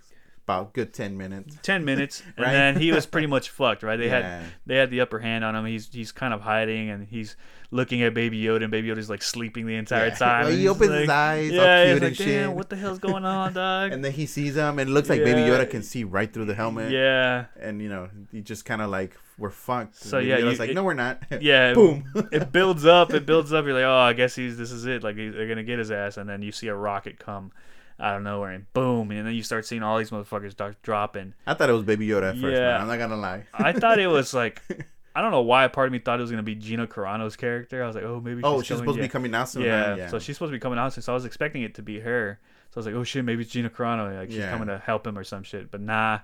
about 0.50 0.74
good 0.74 0.92
ten 0.94 1.16
minutes. 1.16 1.58
10 1.62 1.86
minutes 1.86 2.24
and 2.38 2.46
Right? 2.46 2.52
then 2.54 2.76
he 2.78 2.92
was 2.92 3.06
pretty 3.06 3.28
much 3.36 3.50
fucked 3.50 3.84
right 3.84 3.98
they 3.98 4.08
Yeah. 4.08 4.40
had 4.40 4.46
they 4.66 4.76
had 4.78 4.90
the 4.90 5.02
upper 5.02 5.20
hand 5.20 5.44
on 5.46 5.56
him 5.56 5.66
he's 5.66 5.90
he's 5.92 6.12
kind 6.12 6.34
of 6.34 6.42
hiding 6.42 6.90
and 6.90 7.08
he's 7.08 7.36
looking 7.72 8.02
at 8.02 8.16
baby 8.16 8.42
yoda 8.42 8.64
and 8.64 8.72
baby 8.72 8.88
yoda's 8.90 9.12
like 9.12 9.22
sleeping 9.22 9.68
the 9.68 9.76
entire 9.76 10.08
Yeah. 10.08 10.16
time 10.28 10.46
Well, 10.46 10.56
he 10.56 10.68
opens 10.68 10.90
like- 10.90 11.00
his 11.02 11.10
eyes, 11.10 11.52
yeah 11.52 11.84
cute 11.86 11.94
he's 12.02 12.02
like 12.10 12.18
damn 12.28 12.50
shit. 12.50 12.52
what 12.58 12.70
the 12.70 12.76
hell's 12.78 12.98
going 13.00 13.26
on 13.26 13.54
dog 13.54 13.92
And 13.92 14.04
then 14.04 14.12
he 14.12 14.26
sees 14.26 14.56
him, 14.56 14.80
and 14.80 14.90
it 14.90 14.94
looks 14.94 15.08
like 15.10 15.24
Baby 15.24 15.42
Yoda 15.42 15.70
can 15.70 15.84
see 15.84 16.04
right 16.04 16.32
through 16.34 16.46
the 16.46 16.56
helmet. 16.56 16.92
yeah 16.92 17.46
And 17.60 17.80
you 17.82 17.90
know, 17.90 18.10
he 18.32 18.42
just 18.42 18.66
kind 18.66 18.82
of 18.82 18.90
like 18.90 19.16
we're 19.38 19.52
fucked. 19.52 19.96
So, 19.96 20.18
And 20.18 20.28
yeah, 20.28 20.38
you- 20.40 20.52
like, 20.52 20.72
it- 20.72 20.74
no, 20.74 20.84
we're 20.84 20.94
not. 20.96 21.22
Yeah, 21.40 21.74
Boom. 21.74 22.04
it 22.32 22.52
builds 22.52 22.86
up. 22.86 23.14
It 23.14 23.26
builds 23.26 23.54
up. 23.54 23.64
You're 23.66 23.74
like, 23.74 23.86
oh, 23.86 23.96
I 23.98 24.12
guess 24.14 24.36
he's 24.36 24.58
this 24.58 24.72
is 24.72 24.86
it. 24.86 25.02
Like 25.04 25.16
they're 25.16 25.48
gonna 25.48 25.64
get 25.64 25.80
his 25.80 25.92
ass, 25.92 26.18
and 26.18 26.28
then 26.28 26.42
you 26.42 26.52
see 26.52 26.68
a 26.68 26.76
rocket 26.76 27.20
come 27.20 27.52
out 28.00 28.18
of 28.18 28.24
nowhere, 28.24 28.52
and 28.52 28.72
boom, 28.74 29.12
and 29.12 29.28
then 29.28 29.34
you 29.34 29.44
start 29.44 29.66
seeing 29.66 29.84
all 29.84 29.98
these 29.98 30.10
motherfuckers 30.10 30.52
start 30.52 30.82
dropping. 30.82 31.34
I 31.46 31.54
thought 31.54 31.70
it 31.70 31.74
was 31.74 31.84
Baby 31.84 32.08
Yoda 32.08 32.30
at 32.30 32.38
first. 32.38 32.54
Yeah. 32.54 32.72
Man. 32.72 32.82
I'm 32.82 32.88
not 32.88 33.00
gonna 33.00 33.18
lie. 33.18 33.46
I 33.54 33.74
thought 33.74 34.00
it 34.00 34.08
was 34.08 34.34
like, 34.34 34.62
I 35.16 35.22
don't 35.22 35.32
know 35.32 35.42
why. 35.42 35.66
A 35.66 35.70
part 35.70 35.88
of 35.88 35.92
me 35.92 36.00
thought 36.00 36.20
it 36.20 36.22
was 36.22 36.32
gonna 36.32 36.44
be 36.44 36.56
Gina 36.56 36.88
Carano's 36.88 37.36
character. 37.36 37.84
I 37.84 37.88
was 37.88 37.96
like, 37.96 38.06
oh, 38.06 38.22
maybe. 38.24 38.42
oh, 38.44 38.60
she's, 38.60 38.68
she's 38.68 38.78
coming- 38.78 38.84
supposed 38.84 38.96
to 38.98 39.02
yeah. 39.02 39.08
be 39.08 39.12
coming 39.12 39.36
out 39.36 39.50
soon. 39.50 39.64
yeah, 39.64 39.96
yeah. 39.96 40.08
so 40.08 40.20
she's 40.20 40.36
supposed 40.36 40.52
to 40.52 40.56
be 40.56 40.60
coming 40.60 40.80
out 40.80 40.94
soon. 40.94 41.02
So 41.02 41.14
I 41.14 41.16
was 41.16 41.26
expecting 41.26 41.64
it 41.64 41.76
to 41.76 41.82
be 41.82 42.00
her. 42.00 42.40
So 42.72 42.78
I 42.78 42.80
was 42.80 42.86
like, 42.86 42.96
oh 42.96 43.04
shit, 43.04 43.26
maybe 43.26 43.42
it's 43.42 43.52
Gina 43.52 43.70
Carano. 43.70 44.16
Like 44.16 44.30
she's 44.30 44.46
coming 44.46 44.68
to 44.68 44.78
help 44.78 45.08
him 45.08 45.18
or 45.18 45.24
some 45.24 45.44
shit. 45.44 45.72
But 45.72 45.82
nah, 45.82 46.20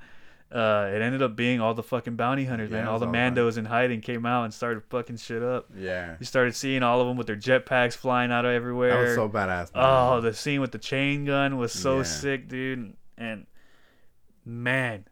uh, 0.56 0.90
it 0.94 1.02
ended 1.02 1.22
up 1.22 1.36
being 1.36 1.60
all 1.60 1.74
the 1.74 1.84
fucking 1.84 2.16
bounty 2.16 2.46
hunters, 2.46 2.72
Yeah, 2.72 2.78
man. 2.78 2.88
All 2.88 2.98
the 2.98 3.06
all. 3.08 3.12
Mandos 3.12 3.58
in 3.58 3.66
hiding 3.66 4.00
came 4.00 4.26
out 4.26 4.46
and 4.46 4.54
started 4.54 4.84
fucking 4.90 5.18
shit 5.18 5.44
up. 5.44 5.70
yeah. 5.78 6.16
You 6.20 6.26
started 6.26 6.56
seeing 6.56 6.82
all 6.82 7.02
of 7.02 7.08
them 7.08 7.18
with 7.18 7.28
their 7.28 7.36
jetpacks 7.36 7.94
flying 7.96 8.32
out 8.32 8.46
of 8.46 8.52
everywhere. 8.52 8.92
That 8.92 9.02
was 9.08 9.16
so 9.16 9.28
badass. 9.30 9.74
Man. 9.76 9.84
oh, 9.84 10.22
the 10.22 10.34
scene 10.34 10.62
with 10.62 10.72
the 10.72 10.78
chain 10.78 11.26
gun 11.26 11.58
was 11.58 11.74
so 11.74 11.98
Yeah. 11.98 12.04
sick, 12.04 12.48
dude. 12.48 12.94
And 13.18 13.48
man, 14.46 15.06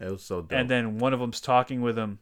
it 0.00 0.10
was 0.10 0.22
so 0.24 0.40
dope. 0.42 0.52
and 0.52 0.68
then 0.68 0.98
one 0.98 1.12
of 1.14 1.20
them's 1.20 1.40
talking 1.40 1.80
with 1.80 1.96
him. 1.96 2.18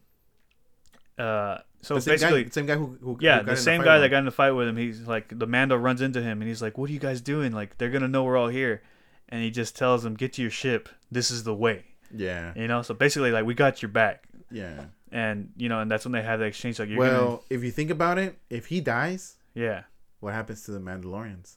Uh, 1.17 1.57
so 1.81 1.95
the 1.95 2.01
same 2.01 2.13
basically, 2.13 2.43
guy, 2.43 2.49
same 2.51 2.65
guy 2.67 2.75
who, 2.75 2.97
who 3.01 3.17
yeah, 3.21 3.39
who 3.39 3.45
got 3.45 3.55
the 3.55 3.61
same 3.61 3.79
fight 3.81 3.85
guy 3.85 3.99
that 3.99 4.09
got 4.09 4.19
in 4.19 4.25
the 4.25 4.31
fight 4.31 4.51
with 4.51 4.67
him. 4.67 4.77
He's 4.77 5.01
like, 5.07 5.37
the 5.37 5.47
Mando 5.47 5.75
runs 5.75 6.01
into 6.01 6.21
him 6.21 6.41
and 6.41 6.47
he's 6.47 6.61
like, 6.61 6.77
"What 6.77 6.89
are 6.89 6.93
you 6.93 6.99
guys 6.99 7.21
doing? 7.21 7.51
Like, 7.53 7.77
they're 7.77 7.89
gonna 7.89 8.07
know 8.07 8.23
we're 8.23 8.37
all 8.37 8.49
here." 8.49 8.81
And 9.29 9.41
he 9.43 9.49
just 9.51 9.75
tells 9.75 10.03
them, 10.03 10.13
"Get 10.15 10.33
to 10.33 10.41
your 10.41 10.51
ship. 10.51 10.89
This 11.11 11.31
is 11.31 11.43
the 11.43 11.55
way." 11.55 11.85
Yeah, 12.15 12.53
You 12.55 12.67
know. 12.67 12.81
So 12.81 12.93
basically, 12.93 13.31
like, 13.31 13.45
we 13.45 13.53
got 13.53 13.81
your 13.81 13.89
back. 13.89 14.23
yeah. 14.51 14.85
And 15.11 15.51
you 15.55 15.69
know, 15.69 15.79
and 15.79 15.89
that's 15.89 16.03
when 16.03 16.11
they 16.11 16.21
have 16.21 16.39
the 16.39 16.45
exchange. 16.45 16.79
Like, 16.79 16.89
you're 16.89 16.99
Well, 16.99 17.27
gonna, 17.27 17.39
if 17.49 17.63
you 17.63 17.71
think 17.71 17.89
about 17.91 18.17
it, 18.17 18.37
if 18.49 18.65
he 18.65 18.81
dies, 18.81 19.37
yeah, 19.53 19.83
what 20.19 20.33
happens 20.33 20.63
to 20.63 20.71
the 20.71 20.79
Mandalorians? 20.79 21.55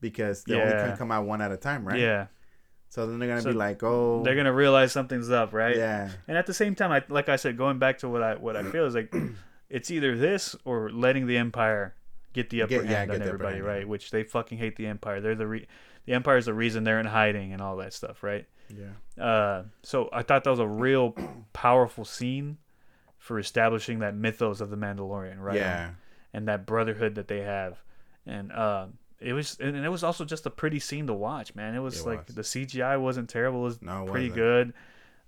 Because 0.00 0.42
they 0.44 0.54
only 0.54 0.72
can 0.72 0.96
come 0.96 1.12
out 1.12 1.24
one 1.26 1.40
at 1.40 1.52
a 1.52 1.56
time, 1.56 1.86
right? 1.86 2.00
yeah, 2.00 2.26
So 2.88 3.06
then 3.06 3.20
they're 3.20 3.28
gonna 3.28 3.42
So 3.42 3.50
be 3.50 3.56
like, 3.56 3.80
oh, 3.84 4.22
they're 4.24 4.34
gonna 4.34 4.52
realize 4.52 4.90
something's 4.90 5.30
up, 5.30 5.52
right? 5.52 5.76
yeah, 5.76 6.10
And 6.26 6.36
at 6.36 6.46
the 6.46 6.54
same 6.54 6.74
time, 6.74 6.90
I 6.90 7.04
like 7.08 7.28
I 7.28 7.36
said, 7.36 7.56
going 7.56 7.78
back 7.78 7.98
to 7.98 8.08
what 8.08 8.22
I 8.22 8.34
what 8.34 8.56
I 8.56 8.64
feel 8.72 8.84
is 8.86 8.94
like, 8.96 9.14
it's 9.70 9.90
either 9.92 10.16
this 10.18 10.56
or 10.64 10.90
letting 10.90 11.28
the 11.28 11.36
Empire 11.36 11.94
get 12.32 12.50
the 12.50 12.62
upper 12.62 12.70
Get- 12.70 12.84
yeah, 12.86 12.90
hand 12.98 13.10
get 13.12 13.22
on 13.22 13.28
everybody, 13.28 13.54
hand, 13.56 13.66
right? 13.66 13.78
yeah. 13.82 13.84
Which 13.86 14.10
they 14.10 14.24
fucking 14.24 14.58
hate 14.58 14.74
the 14.74 14.86
Empire. 14.86 15.20
They're 15.20 15.36
the 15.36 15.46
re- 15.46 15.66
the 16.06 16.14
Empire 16.14 16.38
is 16.38 16.46
the 16.46 16.54
reason 16.54 16.82
they're 16.82 16.98
in 16.98 17.06
hiding 17.06 17.52
and 17.52 17.62
all 17.62 17.76
that 17.76 17.92
stuff, 17.92 18.24
right? 18.24 18.46
Yeah, 18.78 19.22
Uh, 19.22 19.64
so 19.82 20.08
I 20.12 20.22
thought 20.22 20.44
that 20.44 20.50
was 20.50 20.58
a 20.58 20.66
real 20.66 21.14
powerful 21.52 22.04
scene 22.04 22.58
for 23.18 23.38
establishing 23.38 24.00
that 24.00 24.14
mythos 24.16 24.60
of 24.60 24.70
the 24.70 24.76
Mandalorian, 24.76 25.38
right? 25.40 25.56
yeah, 25.56 25.90
And 26.32 26.48
that 26.48 26.66
brotherhood 26.66 27.14
that 27.16 27.28
they 27.28 27.40
have, 27.40 27.78
and 28.26 28.50
uh, 28.52 28.86
it 29.20 29.32
was 29.34 29.58
and 29.60 29.76
it 29.76 29.88
was 29.90 30.02
also 30.02 30.24
just 30.24 30.46
a 30.46 30.50
pretty 30.50 30.78
scene 30.78 31.06
to 31.06 31.12
watch, 31.12 31.54
man. 31.54 31.74
It 31.74 31.80
was 31.80 32.00
It 32.00 32.06
like 32.06 32.26
was. 32.26 32.34
the 32.34 32.42
CGI 32.42 32.96
wasn't 32.96 33.28
terrible; 33.28 33.60
it 33.60 33.64
was 33.64 33.82
No, 33.82 34.04
it 34.04 34.10
pretty 34.10 34.28
wasn't. 34.28 34.34
good. 34.36 34.72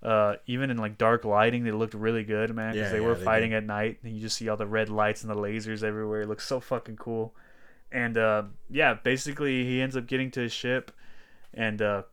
Uh, 0.03 0.35
even 0.45 0.69
in 0.69 0.77
like 0.77 0.97
dark 0.97 1.23
lighting, 1.25 1.63
they 1.63 1.71
looked 1.71 1.93
really 1.93 2.23
good, 2.23 2.53
man. 2.55 2.73
Because 2.73 2.87
Yeah, 2.87 2.93
they 2.97 2.99
yeah, 3.01 3.07
were 3.07 3.15
they 3.15 3.23
fighting 3.23 3.53
at 3.53 3.63
night, 3.63 3.99
and 4.03 4.13
you 4.15 4.21
just 4.21 4.35
see 4.37 4.49
all 4.49 4.57
the 4.57 4.67
red 4.67 4.89
lights 4.89 5.23
and 5.23 5.31
the 5.31 5.35
lasers 5.35 5.83
everywhere. 5.83 6.21
It 6.21 6.27
looks 6.27 6.47
so 6.47 6.59
fucking 6.59 6.97
cool. 6.97 7.33
And 7.91 8.17
uh, 8.17 8.43
yeah, 8.69 8.95
basically 8.95 9.63
he 9.65 9.81
ends 9.81 9.95
up 9.95 10.07
getting 10.07 10.31
to 10.31 10.41
his 10.41 10.51
ship, 10.51 10.91
and 11.53 11.81
uh, 11.81 12.03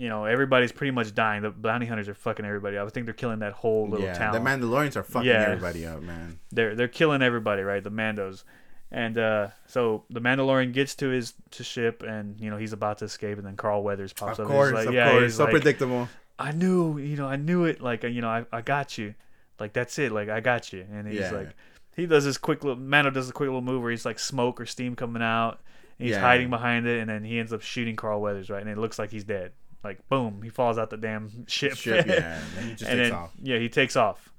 you 0.00 0.08
know 0.08 0.24
everybody's 0.24 0.72
pretty 0.72 0.90
much 0.92 1.14
dying. 1.14 1.42
The 1.42 1.50
bounty 1.50 1.84
hunters 1.86 2.08
are 2.08 2.14
fucking 2.14 2.44
everybody. 2.44 2.78
up. 2.78 2.86
I 2.86 2.90
think 2.90 3.04
they're 3.06 3.12
killing 3.14 3.40
that 3.40 3.52
whole 3.52 3.86
little 3.88 4.06
yeah. 4.06 4.14
town 4.14 4.32
The 4.32 4.38
Mandalorians 4.50 4.96
are 4.96 5.02
fucking 5.02 5.28
Yeah. 5.28 5.42
everybody 5.46 5.84
up, 5.86 6.00
man. 6.02 6.38
they're 6.50 6.74
they're 6.74 6.88
killing 6.88 7.20
everybody, 7.22 7.62
right? 7.62 7.84
The 7.84 7.90
Mandos. 7.90 8.44
And 8.90 9.16
uh, 9.18 9.48
so 9.66 10.02
the 10.10 10.20
Mandalorian 10.20 10.72
gets 10.72 10.94
to 10.96 11.08
his 11.10 11.34
to 11.52 11.62
ship, 11.62 12.02
and 12.02 12.40
you 12.40 12.50
know 12.50 12.56
he's 12.56 12.72
about 12.72 12.98
to 12.98 13.04
escape, 13.04 13.38
and 13.38 13.46
then 13.46 13.56
Carl 13.56 13.82
Weathers 13.84 14.12
pops 14.12 14.38
Of 14.40 14.46
up. 14.46 14.50
course, 14.52 14.72
like, 14.72 14.88
of 14.88 14.94
yeah, 14.94 15.10
course, 15.12 15.36
so 15.36 15.44
like, 15.44 15.52
predictable. 15.52 16.08
I 16.38 16.52
knew, 16.52 16.98
you 16.98 17.16
know, 17.16 17.26
I 17.28 17.36
knew 17.36 17.66
it. 17.66 17.80
Like, 17.82 18.02
you 18.02 18.22
know, 18.22 18.28
I, 18.28 18.46
I 18.50 18.62
got 18.62 18.96
you. 18.98 19.14
Like 19.60 19.74
that's 19.74 19.98
it. 19.98 20.10
Like 20.10 20.28
I 20.30 20.40
got 20.40 20.72
you. 20.72 20.86
And 20.90 21.06
he's 21.06 21.20
Yeah. 21.20 21.30
like, 21.32 21.50
he 21.94 22.06
does 22.06 22.24
this 22.24 22.38
quick 22.38 22.64
little 22.64 22.80
Mando 22.82 23.10
does 23.10 23.28
a 23.28 23.32
quick 23.32 23.46
little 23.46 23.60
move 23.60 23.82
where 23.82 23.90
he's 23.90 24.06
like 24.06 24.18
smoke 24.18 24.58
or 24.60 24.64
steam 24.66 24.96
coming 24.96 25.22
out, 25.22 25.60
and 25.98 26.08
he's 26.08 26.16
Yeah. 26.16 26.22
hiding 26.22 26.48
behind 26.50 26.86
it, 26.88 26.98
and 26.98 27.08
then 27.10 27.22
he 27.22 27.38
ends 27.38 27.52
up 27.52 27.60
shooting 27.62 27.94
Carl 27.94 28.20
Weathers, 28.22 28.48
right? 28.50 28.62
And 28.62 28.70
it 28.70 28.78
looks 28.78 28.98
like 28.98 29.10
he's 29.12 29.24
dead. 29.24 29.52
Like 29.82 30.06
boom, 30.08 30.40
he 30.42 30.50
falls 30.50 30.76
out 30.78 30.90
the 30.90 30.96
damn 30.98 31.46
ship. 31.46 31.74
Shit, 31.74 32.06
yeah, 32.06 32.38
and 32.58 32.64
he 32.68 32.74
just 32.74 32.82
and 32.90 32.98
takes 32.98 33.10
then 33.10 33.12
off. 33.12 33.30
yeah, 33.42 33.58
he 33.58 33.68
takes 33.68 33.96
off, 33.96 34.30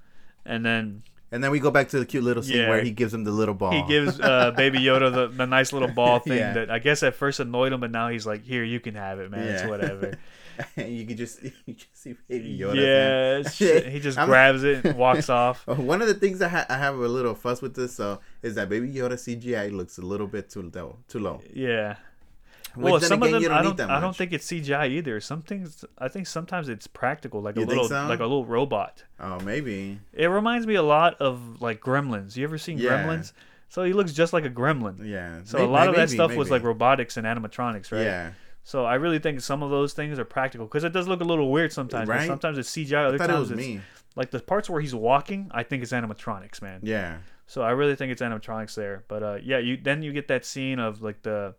and 0.46 0.64
then 0.64 1.02
And 1.32 1.42
then 1.42 1.50
we 1.50 1.58
go 1.60 1.70
back 1.70 1.88
to 1.88 1.98
the 1.98 2.06
cute 2.06 2.22
little 2.22 2.42
scene 2.42 2.58
Yeah. 2.58 2.68
where 2.68 2.82
he 2.82 2.90
gives 2.92 3.12
him 3.12 3.24
the 3.24 3.32
little 3.32 3.54
ball. 3.54 3.72
He 3.72 3.82
gives 3.88 4.20
uh, 4.20 4.50
Baby 4.52 4.78
Yoda 4.80 5.12
the, 5.12 5.26
the 5.28 5.46
nice 5.46 5.72
little 5.72 5.88
ball 6.00 6.18
thing 6.20 6.38
Yeah. 6.38 6.52
that 6.52 6.70
I 6.70 6.78
guess 6.78 7.02
at 7.02 7.14
first 7.14 7.40
annoyed 7.40 7.72
him, 7.72 7.80
but 7.80 7.90
now 7.90 8.08
he's 8.08 8.26
like, 8.26 8.44
"Here, 8.44 8.62
you 8.64 8.78
can 8.80 8.94
have 8.94 9.18
it, 9.18 9.30
man. 9.30 9.40
It's 9.48 9.62
Yeah. 9.62 9.68
whatever." 9.68 10.14
you 10.76 11.06
can 11.06 11.16
just 11.16 11.42
you 11.42 11.50
can 11.66 11.76
see 11.94 12.14
Baby 12.28 12.58
Yoda. 12.58 13.42
yeah, 13.58 13.88
he 13.90 13.98
just 13.98 14.18
I'm- 14.18 14.28
grabs 14.28 14.62
it 14.62 14.84
and 14.84 14.96
walks 14.96 15.28
off. 15.30 15.66
One 15.66 16.02
of 16.02 16.08
the 16.08 16.14
things 16.14 16.40
I, 16.42 16.48
ha- 16.48 16.66
I 16.68 16.76
have 16.76 16.94
a 16.94 17.08
little 17.08 17.34
fuss 17.34 17.60
with 17.62 17.74
this, 17.74 17.96
so 17.96 18.20
is 18.42 18.54
that 18.56 18.68
Baby 18.68 18.92
Yoda 18.92 19.14
CGI 19.14 19.72
looks 19.72 19.98
a 19.98 20.02
little 20.02 20.26
bit 20.28 20.50
too 20.50 20.70
low. 20.72 20.98
Too 21.08 21.18
low. 21.18 21.40
Yeah. 21.52 21.96
Well, 22.76 23.00
some 23.00 23.22
again, 23.22 23.34
of 23.36 23.42
them 23.42 23.52
I 23.52 23.62
don't. 23.62 23.80
I 23.80 24.00
don't 24.00 24.16
think 24.16 24.32
it's 24.32 24.46
CGI 24.46 24.88
either. 24.90 25.20
Some 25.20 25.42
things 25.42 25.84
I 25.98 26.08
think 26.08 26.26
sometimes 26.26 26.68
it's 26.68 26.86
practical, 26.86 27.40
like 27.42 27.56
a 27.56 27.60
You 27.60 27.66
think 27.66 27.82
little, 27.82 27.88
so? 27.88 28.06
like 28.08 28.20
a 28.20 28.24
little 28.24 28.44
robot. 28.46 29.04
Oh, 29.20 29.38
maybe. 29.40 30.00
It 30.12 30.26
reminds 30.26 30.66
me 30.66 30.74
a 30.74 30.82
lot 30.82 31.20
of 31.20 31.60
like 31.60 31.80
Gremlins. 31.80 32.36
You 32.36 32.44
ever 32.44 32.58
seen 32.58 32.78
Yeah. 32.78 33.04
Gremlins? 33.04 33.32
So 33.68 33.84
he 33.84 33.92
looks 33.92 34.12
just 34.12 34.32
like 34.32 34.44
a 34.44 34.50
Gremlin. 34.50 35.06
Yeah. 35.08 35.40
So 35.44 35.58
May- 35.58 35.64
a 35.64 35.66
lot 35.66 35.88
of 35.88 35.94
that 35.94 36.02
maybe, 36.08 36.14
stuff 36.14 36.34
was 36.34 36.50
like 36.50 36.62
robotics 36.62 37.16
and 37.16 37.26
animatronics, 37.26 37.90
right? 37.92 38.02
Yeah. 38.02 38.32
So 38.64 38.84
I 38.84 38.94
really 38.94 39.18
think 39.18 39.40
some 39.40 39.62
of 39.62 39.70
those 39.70 39.92
things 39.92 40.18
are 40.18 40.24
practical 40.24 40.66
because 40.66 40.84
it 40.84 40.92
does 40.92 41.08
look 41.08 41.20
a 41.20 41.24
little 41.24 41.50
weird 41.50 41.72
sometimes. 41.72 42.08
Right? 42.08 42.26
Sometimes 42.26 42.58
it's 42.58 42.70
CGI. 42.70 42.96
I 42.98 43.04
Other 43.06 43.18
thought 43.18 43.30
it 43.30 43.38
was 43.38 43.50
it's 43.50 43.58
me. 43.58 43.80
like 44.14 44.30
the 44.30 44.40
parts 44.40 44.70
where 44.70 44.80
he's 44.80 44.94
walking. 44.94 45.50
I 45.52 45.62
think 45.62 45.82
it's 45.82 45.92
animatronics, 45.92 46.62
man. 46.62 46.80
Yeah. 46.82 47.18
So 47.46 47.62
I 47.62 47.70
really 47.72 47.96
think 47.96 48.12
it's 48.12 48.22
animatronics 48.22 48.74
there. 48.76 49.04
But 49.08 49.22
uh, 49.22 49.38
yeah, 49.42 49.58
you 49.58 49.76
then 49.76 50.02
you 50.02 50.12
get 50.12 50.28
that 50.28 50.44
scene 50.44 50.78
of 50.78 51.02
like 51.02 51.22
the 51.22 51.54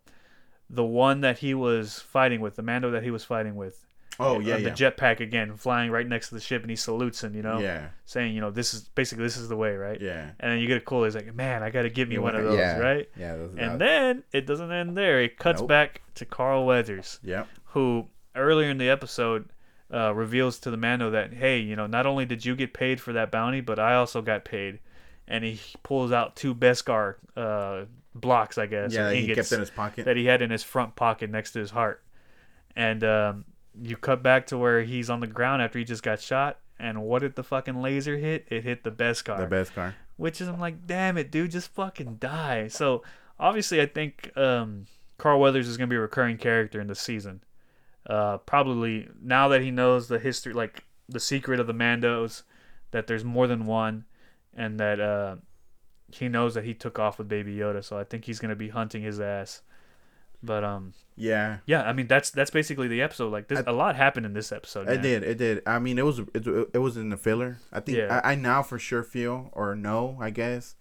the 0.69 0.83
one 0.83 1.21
that 1.21 1.39
he 1.39 1.53
was 1.53 1.99
fighting 1.99 2.41
with, 2.41 2.55
the 2.55 2.63
Mando 2.63 2.91
that 2.91 3.03
he 3.03 3.11
was 3.11 3.23
fighting 3.23 3.55
with. 3.55 3.85
Oh 4.19 4.35
uh, 4.35 4.39
yeah, 4.39 4.57
the 4.57 4.63
yeah. 4.65 4.69
jetpack 4.69 5.19
again, 5.21 5.55
flying 5.55 5.89
right 5.89 6.07
next 6.07 6.29
to 6.29 6.35
the 6.35 6.41
ship, 6.41 6.61
and 6.61 6.69
he 6.69 6.75
salutes 6.75 7.23
him. 7.23 7.35
You 7.35 7.41
know, 7.41 7.59
Yeah. 7.59 7.87
saying 8.05 8.35
you 8.35 8.41
know 8.41 8.51
this 8.51 8.73
is 8.75 8.81
basically 8.81 9.23
this 9.23 9.37
is 9.37 9.49
the 9.49 9.55
way, 9.57 9.75
right? 9.75 9.99
Yeah. 9.99 10.29
And 10.39 10.51
then 10.51 10.59
you 10.59 10.67
get 10.67 10.77
a 10.77 10.81
cool. 10.81 11.03
He's 11.03 11.15
like, 11.15 11.33
man, 11.33 11.63
I 11.63 11.71
got 11.71 11.81
to 11.81 11.89
give 11.89 12.09
me 12.09 12.15
You 12.15 12.21
one 12.21 12.35
of 12.35 12.43
those, 12.43 12.57
yeah. 12.57 12.77
right? 12.77 13.09
Yeah. 13.17 13.35
Those, 13.37 13.55
And 13.57 13.81
then 13.81 14.23
it 14.31 14.45
doesn't 14.45 14.71
end 14.71 14.95
there. 14.95 15.19
It 15.21 15.39
cuts 15.39 15.61
Nope. 15.61 15.69
back 15.69 16.01
to 16.15 16.25
Carl 16.25 16.63
Weathers 16.65 17.19
Yep. 17.23 17.47
who 17.65 18.05
earlier 18.35 18.69
in 18.69 18.77
the 18.77 18.89
episode 18.89 19.49
uh, 19.91 20.13
reveals 20.13 20.59
to 20.59 20.69
the 20.71 20.77
Mando 20.77 21.09
that 21.09 21.33
hey, 21.33 21.57
you 21.59 21.75
know, 21.75 21.87
not 21.87 22.05
only 22.05 22.25
did 22.25 22.45
you 22.45 22.55
get 22.55 22.71
paid 22.73 23.01
for 23.01 23.13
that 23.13 23.31
bounty, 23.31 23.61
but 23.61 23.79
I 23.79 23.95
also 23.95 24.21
got 24.21 24.45
paid, 24.45 24.77
and 25.27 25.43
he 25.43 25.59
pulls 25.81 26.11
out 26.11 26.35
two 26.35 26.53
Beskar 26.53 27.15
uh, 27.35 27.85
blocks, 28.15 28.57
I 28.57 28.65
guess, 28.67 28.93
Yeah. 28.93 29.11
he 29.11 29.33
kept 29.33 29.51
in 29.51 29.59
his 29.59 29.69
pocket. 29.69 30.05
that 30.05 30.17
he 30.17 30.25
had 30.25 30.41
in 30.41 30.49
his 30.51 30.63
front 30.63 30.95
pocket 30.95 31.29
next 31.29 31.51
to 31.53 31.59
his 31.59 31.71
heart, 31.71 32.03
and 32.75 33.03
um, 33.03 33.45
you 33.81 33.95
cut 33.97 34.21
back 34.23 34.47
to 34.47 34.57
where 34.57 34.83
he's 34.83 35.09
on 35.09 35.19
the 35.19 35.27
ground 35.27 35.61
after 35.61 35.79
he 35.79 35.85
just 35.85 36.03
got 36.03 36.19
shot. 36.21 36.59
And 36.79 37.03
what 37.03 37.21
did 37.21 37.35
the 37.35 37.43
fucking 37.43 37.81
laser 37.81 38.17
hit? 38.17 38.45
It 38.49 38.63
hit 38.63 38.83
the 38.83 38.91
Beskar 38.91 39.37
the 39.49 39.55
Beskar. 39.55 39.93
which 40.17 40.41
is 40.41 40.47
I'm 40.47 40.59
like, 40.59 40.85
damn 40.85 41.17
it, 41.17 41.31
dude, 41.31 41.51
just 41.51 41.73
fucking 41.73 42.15
die. 42.15 42.67
So 42.67 43.03
obviously, 43.39 43.79
I 43.79 43.85
think 43.85 44.35
um, 44.35 44.87
Carl 45.17 45.39
Weathers 45.39 45.67
is 45.67 45.77
gonna 45.77 45.87
be 45.87 45.95
a 45.95 45.99
recurring 46.01 46.37
character 46.37 46.81
in 46.81 46.87
the 46.87 46.95
season. 46.95 47.41
Uh, 48.09 48.37
probably 48.39 49.07
now 49.21 49.47
that 49.47 49.61
he 49.61 49.71
knows 49.71 50.07
the 50.09 50.19
history, 50.19 50.51
like 50.51 50.83
the 51.07 51.19
secret 51.21 51.59
of 51.59 51.67
the 51.67 51.73
Mandos, 51.73 52.43
that 52.91 53.07
there's 53.07 53.23
more 53.23 53.47
than 53.47 53.65
one, 53.65 54.03
and 54.53 54.77
that 54.79 54.99
uh, 54.99 55.35
he 56.13 56.27
knows 56.29 56.53
that 56.53 56.63
he 56.63 56.73
took 56.73 56.99
off 56.99 57.17
with 57.17 57.27
Baby 57.27 57.55
Yoda. 57.55 57.83
So 57.83 57.97
I 57.97 58.03
think 58.03 58.25
he's 58.25 58.39
gonna 58.39 58.55
be 58.55 58.69
hunting 58.69 59.01
his 59.03 59.19
ass. 59.19 59.61
But 60.45 60.63
um, 60.65 60.93
Yeah. 61.15 61.59
yeah, 61.65 61.83
I 61.83 61.93
mean 61.93 62.07
that's 62.07 62.29
that's 62.29 62.51
basically 62.51 62.87
the 62.89 63.01
episode. 63.01 63.31
Like 63.31 63.47
this, 63.47 63.59
I- 63.65 63.71
a 63.71 63.73
lot 63.73 63.95
happened 63.95 64.25
in 64.25 64.33
this 64.33 64.51
episode. 64.51 64.89
It 64.89 64.95
man. 64.95 65.01
did. 65.01 65.23
It 65.23 65.37
did. 65.37 65.61
I 65.65 65.79
mean, 65.79 65.97
it 65.97 66.05
was 66.05 66.19
it, 66.19 66.45
it 66.73 66.79
was 66.79 66.97
in 66.97 67.09
the 67.09 67.17
filler. 67.17 67.57
I 67.71 67.79
think 67.79 67.97
Yeah. 67.97 68.19
I, 68.23 68.33
I 68.33 68.35
now 68.35 68.61
for 68.63 68.77
sure 68.77 69.03
feel 69.03 69.49
or 69.53 69.73
know, 69.75 70.17
I 70.19 70.31
guess, 70.31 70.75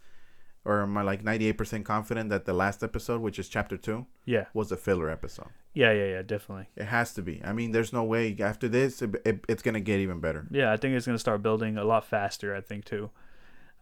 or 0.64 0.82
am 0.82 0.96
I 0.98 1.02
like 1.02 1.22
ninety 1.22 1.46
eight 1.46 1.58
percent 1.58 1.84
confident 1.84 2.28
that 2.30 2.44
the 2.44 2.52
last 2.52 2.82
episode, 2.82 3.20
which 3.20 3.38
is 3.38 3.48
chapter 3.48 3.76
two, 3.76 4.06
Yeah, 4.24 4.46
was 4.52 4.72
a 4.72 4.76
filler 4.76 5.08
episode. 5.08 5.50
yeah, 5.74 5.92
yeah, 5.92 6.06
yeah, 6.06 6.22
definitely. 6.22 6.66
It 6.76 6.86
has 6.86 7.14
to 7.14 7.22
be. 7.22 7.40
I 7.44 7.52
mean, 7.52 7.70
there's 7.70 7.92
no 7.92 8.02
way 8.02 8.36
after 8.40 8.68
this 8.68 9.00
it, 9.00 9.14
it, 9.24 9.44
it's 9.48 9.62
gonna 9.62 9.80
get 9.80 10.00
even 10.00 10.18
better. 10.18 10.48
Yeah, 10.50 10.72
I 10.72 10.76
think 10.76 10.96
it's 10.96 11.06
gonna 11.06 11.18
start 11.20 11.40
building 11.40 11.78
a 11.78 11.84
lot 11.84 12.04
faster. 12.04 12.52
I 12.52 12.60
think 12.62 12.84
too. 12.84 13.10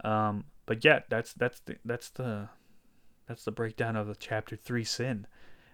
Um, 0.04 0.44
but 0.70 0.84
yeah, 0.84 1.00
that's 1.08 1.32
that's 1.32 1.58
the 1.58 1.78
that's 1.84 2.10
the 2.10 2.48
that's 3.26 3.44
the 3.44 3.50
breakdown 3.50 3.96
of 3.96 4.06
the 4.06 4.14
chapter 4.14 4.54
three 4.54 4.84
sin, 4.84 5.26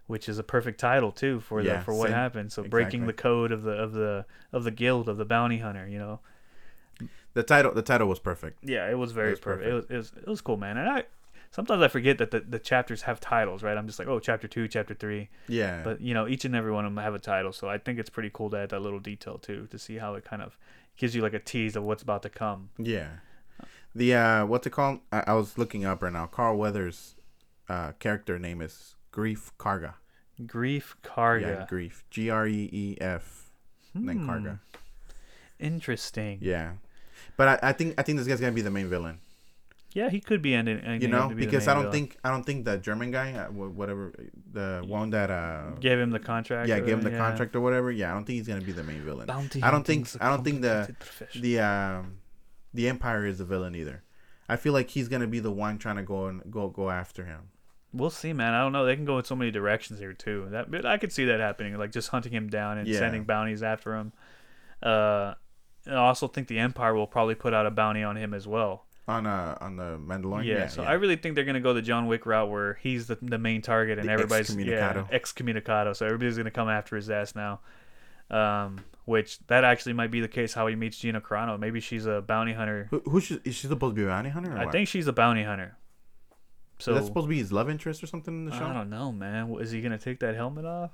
which 0.07 0.27
is 0.27 0.39
a 0.39 0.43
perfect 0.43 0.81
title 0.81 1.13
too 1.13 1.39
for 1.41 1.63
the 1.63 1.69
Yeah, 1.69 1.83
for 1.83 1.93
what 1.93 2.07
sin. 2.07 2.15
happened. 2.15 2.51
So 2.51 2.65
breaking 2.65 3.07
the 3.07 3.13
code 3.13 3.53
of 3.53 3.63
the 3.63 3.73
of 3.73 3.93
the 3.93 4.25
of 4.55 4.65
the 4.65 4.71
guild 4.71 5.11
of 5.11 5.19
the 5.19 5.27
bounty 5.27 5.59
hunter. 5.59 5.87
You 5.87 5.99
know. 5.99 6.21
The 7.35 7.43
title 7.43 7.75
the 7.75 7.83
title 7.83 8.09
was 8.09 8.19
perfect. 8.19 8.61
Yeah, 8.63 8.91
it 8.91 8.95
was 8.95 9.13
very 9.13 9.33
was 9.33 9.41
perfect. 9.41 9.69
It 9.69 9.75
was, 9.75 9.85
it 9.91 9.97
was 9.99 10.13
it 10.17 10.27
was 10.27 10.41
cool, 10.41 10.57
man. 10.57 10.79
And 10.79 10.89
I 10.89 11.05
sometimes 11.51 11.83
I 11.83 11.89
forget 11.89 12.17
that 12.17 12.31
the, 12.31 12.41
the 12.41 12.59
chapters 12.59 13.03
have 13.03 13.21
titles, 13.21 13.63
right? 13.63 13.77
I'm 13.77 13.87
just 13.87 13.99
like, 13.99 14.09
oh, 14.09 14.19
chapter 14.19 14.49
two, 14.49 14.67
chapter 14.67 14.95
three. 14.95 15.29
Yeah. 15.47 15.83
But 15.85 16.01
you 16.01 16.15
know, 16.15 16.27
each 16.27 16.47
and 16.47 16.57
every 16.57 16.73
one 16.73 16.87
of 16.87 16.95
them 16.95 17.05
have 17.05 17.15
a 17.15 17.19
title, 17.19 17.53
so 17.53 17.69
I 17.69 17.77
think 17.77 17.99
it's 17.99 18.09
pretty 18.09 18.31
cool 18.33 18.49
to 18.49 18.57
add 18.57 18.71
that 18.71 18.81
little 18.81 18.99
detail 19.01 19.37
too, 19.37 19.69
to 19.71 19.79
see 19.79 19.99
how 19.99 20.15
it 20.15 20.25
kind 20.25 20.41
of 20.41 20.57
gives 20.97 21.15
you 21.15 21.21
like 21.21 21.35
a 21.35 21.39
tease 21.39 21.77
of 21.77 21.85
what's 21.85 22.03
about 22.03 22.23
to 22.23 22.31
come. 22.31 22.71
yeah. 22.79 23.09
The 23.97 24.15
uh 24.15 24.45
what's 24.47 24.67
it 24.67 24.71
called? 24.71 25.01
I, 25.11 25.25
I 25.29 25.33
was 25.33 25.57
looking 25.57 25.85
up 25.87 26.03
right 26.03 26.13
now. 26.13 26.27
Carl 26.27 26.57
Weathers 26.59 27.15
uh 27.69 27.93
character 27.99 28.39
name 28.39 28.61
is 28.61 28.95
Greef 29.11 29.53
Karga. 29.59 29.95
Greef 30.43 30.95
Karga. 31.03 31.41
Yeah, 31.41 31.67
Greef. 31.71 32.03
G 32.11 32.29
R 32.29 32.47
E 32.47 32.69
E 32.73 32.97
F. 33.01 33.51
And 33.95 34.07
then 34.07 34.19
Hmm. 34.19 34.31
Karga. 34.31 34.59
Interesting. 35.59 36.39
Yeah. 36.43 36.73
But 37.39 37.49
I, 37.65 37.71
I 37.71 37.73
think 37.73 37.95
I 37.99 38.03
think 38.03 38.19
this 38.19 38.27
guy's 38.29 38.41
gonna 38.41 38.53
be 38.53 38.61
the 38.61 38.71
main 38.71 38.89
villain. 38.89 39.21
Yeah, 39.95 40.11
he 40.11 40.21
could 40.21 40.43
be 40.43 40.55
ending. 40.55 40.79
You 41.01 41.09
know, 41.09 41.33
because 41.35 41.67
I 41.67 41.73
don't 41.73 41.91
think 41.91 42.19
I 42.23 42.29
don't 42.29 42.45
think 42.45 42.67
the 42.67 42.77
German 42.77 43.11
guy, 43.11 43.33
uh, 43.33 43.47
whatever, 43.51 44.13
the 44.53 44.85
one 44.87 45.09
that 45.17 45.31
uh 45.31 45.71
gave 45.81 45.99
him 45.99 46.11
the 46.11 46.19
contract. 46.21 46.69
yeah 46.69 46.81
gave 46.81 46.99
him 46.99 47.01
the 47.01 47.13
yeah. 47.13 47.17
contract 47.17 47.57
or 47.57 47.63
whatever. 47.63 47.91
Yeah, 47.91 48.11
I 48.11 48.15
don't 48.15 48.27
think 48.27 48.37
he's 48.37 48.47
gonna 48.47 48.61
be 48.61 48.73
the 48.73 48.85
main 48.85 49.01
villain. 49.01 49.27
Bounty 49.27 49.63
I 49.63 49.71
don't 49.71 49.87
think 49.87 50.07
I 50.21 50.29
don't 50.29 50.45
think 50.45 50.61
the 50.61 50.95
profession. 51.01 51.41
the 51.41 51.61
um 51.61 52.19
the 52.75 52.89
Empire 52.89 53.27
is 53.27 53.39
the 53.39 53.45
villain 53.45 53.75
either. 53.75 54.03
I 54.49 54.57
feel 54.57 54.73
like 54.73 54.91
he's 54.91 55.09
gonna 55.09 55.27
be 55.27 55.41
the 55.41 55.51
one 55.51 55.79
trying 55.79 55.97
to 55.97 56.03
go 56.03 56.27
and 56.27 56.43
go 56.51 56.69
go 56.69 56.91
after 56.91 57.25
him. 57.25 57.49
We'll 57.93 58.11
see, 58.11 58.33
man. 58.33 58.53
I 58.55 58.61
don't 58.61 58.73
know. 58.73 58.85
They 58.85 58.95
can 58.95 59.05
go 59.07 59.19
in 59.19 59.25
so 59.25 59.35
many 59.35 59.51
directions 59.51 59.99
here 59.99 60.13
too. 60.13 60.49
That 60.51 60.71
but 60.71 60.85
I 60.85 60.99
could 60.99 61.13
see 61.13 61.25
that 61.27 61.41
happening, 61.41 61.77
like 61.79 61.93
just 61.93 62.09
hunting 62.11 62.33
him 62.33 62.49
down 62.49 62.79
and 62.79 62.87
Yeah. 62.87 62.99
sending 62.99 63.25
bounties 63.25 63.63
after 63.63 63.95
him. 63.97 64.13
Uh, 64.83 65.35
I 65.89 65.95
also 65.95 66.29
think 66.29 66.49
the 66.49 66.59
Empire 66.59 66.95
will 66.95 67.07
probably 67.07 67.35
put 67.37 67.55
out 67.55 67.65
a 67.67 67.71
bounty 67.71 68.03
on 68.03 68.17
him 68.17 68.35
as 68.35 68.47
well. 68.47 68.85
On 69.09 69.25
uh 69.25 69.57
on 69.61 69.77
the 69.77 69.99
Mandalorian. 69.99 70.45
yeah, 70.47 70.67
so 70.67 70.83
I 70.83 70.95
really 70.95 71.15
think 71.17 71.37
they're 71.37 71.45
gonna 71.45 71.61
go 71.61 71.73
the 71.73 71.81
John 71.83 72.07
Wick 72.09 72.27
route 72.27 72.51
where 72.51 72.75
he's 72.75 73.07
the 73.07 73.17
the 73.23 73.39
main 73.39 73.63
target 73.63 73.99
and 74.01 74.09
The 74.09 74.13
everybody's 74.13 74.55
yeah, 74.55 74.93
excommunicado. 74.93 75.11
excommunicado. 75.13 75.97
So 75.97 76.07
everybody's 76.07 76.37
gonna 76.37 76.51
come 76.51 76.69
after 76.69 76.97
his 76.97 77.09
ass 77.09 77.35
now. 77.37 77.61
Um, 78.31 78.81
which 79.05 79.39
that 79.47 79.63
actually 79.63 79.93
might 79.93 80.11
be 80.11 80.21
the 80.21 80.29
case 80.29 80.53
how 80.53 80.67
he 80.67 80.75
meets 80.75 80.99
Gina 80.99 81.21
Carano. 81.21 81.59
Maybe 81.59 81.81
she's 81.81 82.07
a 82.07 82.21
bounty 82.23 82.53
hunter. 82.53 82.89
who, 82.91 83.01
who 83.07 83.21
should, 83.21 83.47
is 83.47 83.55
she 83.55 83.69
supposed 83.69 83.95
to 83.95 84.01
be 84.01 84.05
a 84.05 84.09
bounty 84.09 84.31
hunter? 84.31 84.53
Or 84.53 84.59
I 84.59 84.65
what? 84.65 84.73
think 84.73 84.89
she's 84.89 85.07
a 85.07 85.13
bounty 85.13 85.45
hunter. 85.45 85.77
So 86.79 86.93
is 86.93 86.99
that 87.01 87.07
supposed 87.07 87.27
to 87.27 87.29
be 87.29 87.39
his 87.39 87.53
love 87.53 87.71
interest 87.71 88.03
or 88.03 88.07
something 88.07 88.35
in 88.35 88.45
the 88.45 88.51
show? 88.57 88.67
I 88.67 88.73
don't 88.73 88.91
know, 88.91 89.13
man. 89.13 89.55
Is 89.61 89.71
he 89.71 89.81
gonna 89.81 89.99
take 89.99 90.21
that 90.21 90.35
helmet 90.35 90.65
off? 90.65 90.91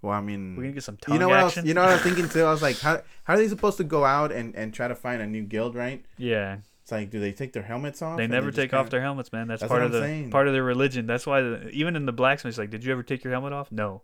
Well, 0.00 0.14
I 0.14 0.20
mean, 0.20 0.56
We're 0.56 0.62
gonna 0.64 0.72
get 0.74 0.82
some 0.82 0.96
tongue 0.96 1.14
you 1.14 1.20
know 1.20 1.28
what 1.28 1.38
else? 1.38 1.56
You 1.58 1.74
know 1.74 1.82
what 1.82 1.90
I 1.90 1.92
was 1.94 2.02
thinking 2.02 2.28
too. 2.28 2.42
I 2.42 2.50
was 2.50 2.62
like, 2.62 2.78
how 2.80 3.02
how 3.24 3.34
are 3.34 3.36
they 3.36 3.48
supposed 3.48 3.76
to 3.76 3.84
go 3.84 4.04
out 4.04 4.32
and 4.32 4.54
and 4.56 4.74
try 4.74 4.88
to 4.88 4.96
find 4.96 5.22
a 5.22 5.26
new 5.26 5.42
guild? 5.42 5.76
Right? 5.76 6.04
yeah, 6.16 6.56
It's 6.82 6.90
like, 6.90 7.10
do 7.10 7.20
they 7.20 7.30
take 7.32 7.52
their 7.52 7.62
helmets 7.62 8.02
off? 8.02 8.16
they 8.16 8.26
never 8.26 8.46
just 8.46 8.56
take 8.56 8.74
off 8.74 8.90
their 8.90 9.00
helmets, 9.02 9.32
man. 9.32 9.46
That's, 9.46 9.60
That's 9.60 9.68
part 9.70 9.82
of 9.84 9.92
the 9.92 10.00
saying. 10.00 10.30
part 10.30 10.48
of 10.48 10.54
their 10.54 10.64
religion. 10.64 11.06
That's 11.06 11.26
why 11.26 11.42
the, 11.42 11.68
even 11.68 11.94
in 11.94 12.06
the 12.06 12.12
blacksmith, 12.12 12.52
it's 12.52 12.58
like, 12.58 12.70
did 12.70 12.82
you 12.82 12.90
ever 12.92 13.02
take 13.04 13.22
your 13.22 13.32
helmet 13.32 13.52
off? 13.52 13.70
No. 13.70 14.02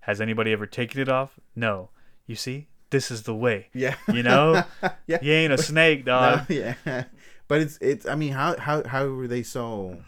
Has 0.00 0.20
anybody 0.20 0.52
ever 0.52 0.66
taken 0.66 1.00
it 1.00 1.08
off? 1.08 1.38
No. 1.56 1.90
You 2.30 2.36
see, 2.36 2.68
this 2.90 3.10
is 3.10 3.24
the 3.24 3.34
way. 3.34 3.70
Yeah. 3.74 3.96
You 4.06 4.22
know, 4.22 4.62
yeah. 5.08 5.18
you 5.20 5.32
ain't 5.32 5.52
a 5.52 5.58
snake, 5.58 6.04
dog. 6.04 6.48
No, 6.48 6.54
yeah. 6.86 7.04
But 7.48 7.60
it's 7.60 7.76
it's. 7.80 8.06
I 8.06 8.14
mean, 8.14 8.34
how 8.34 8.56
how 8.56 8.84
how 8.86 9.08
were 9.08 9.26
they 9.26 9.42
so? 9.42 9.98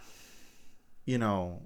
You 1.04 1.18
know, 1.18 1.62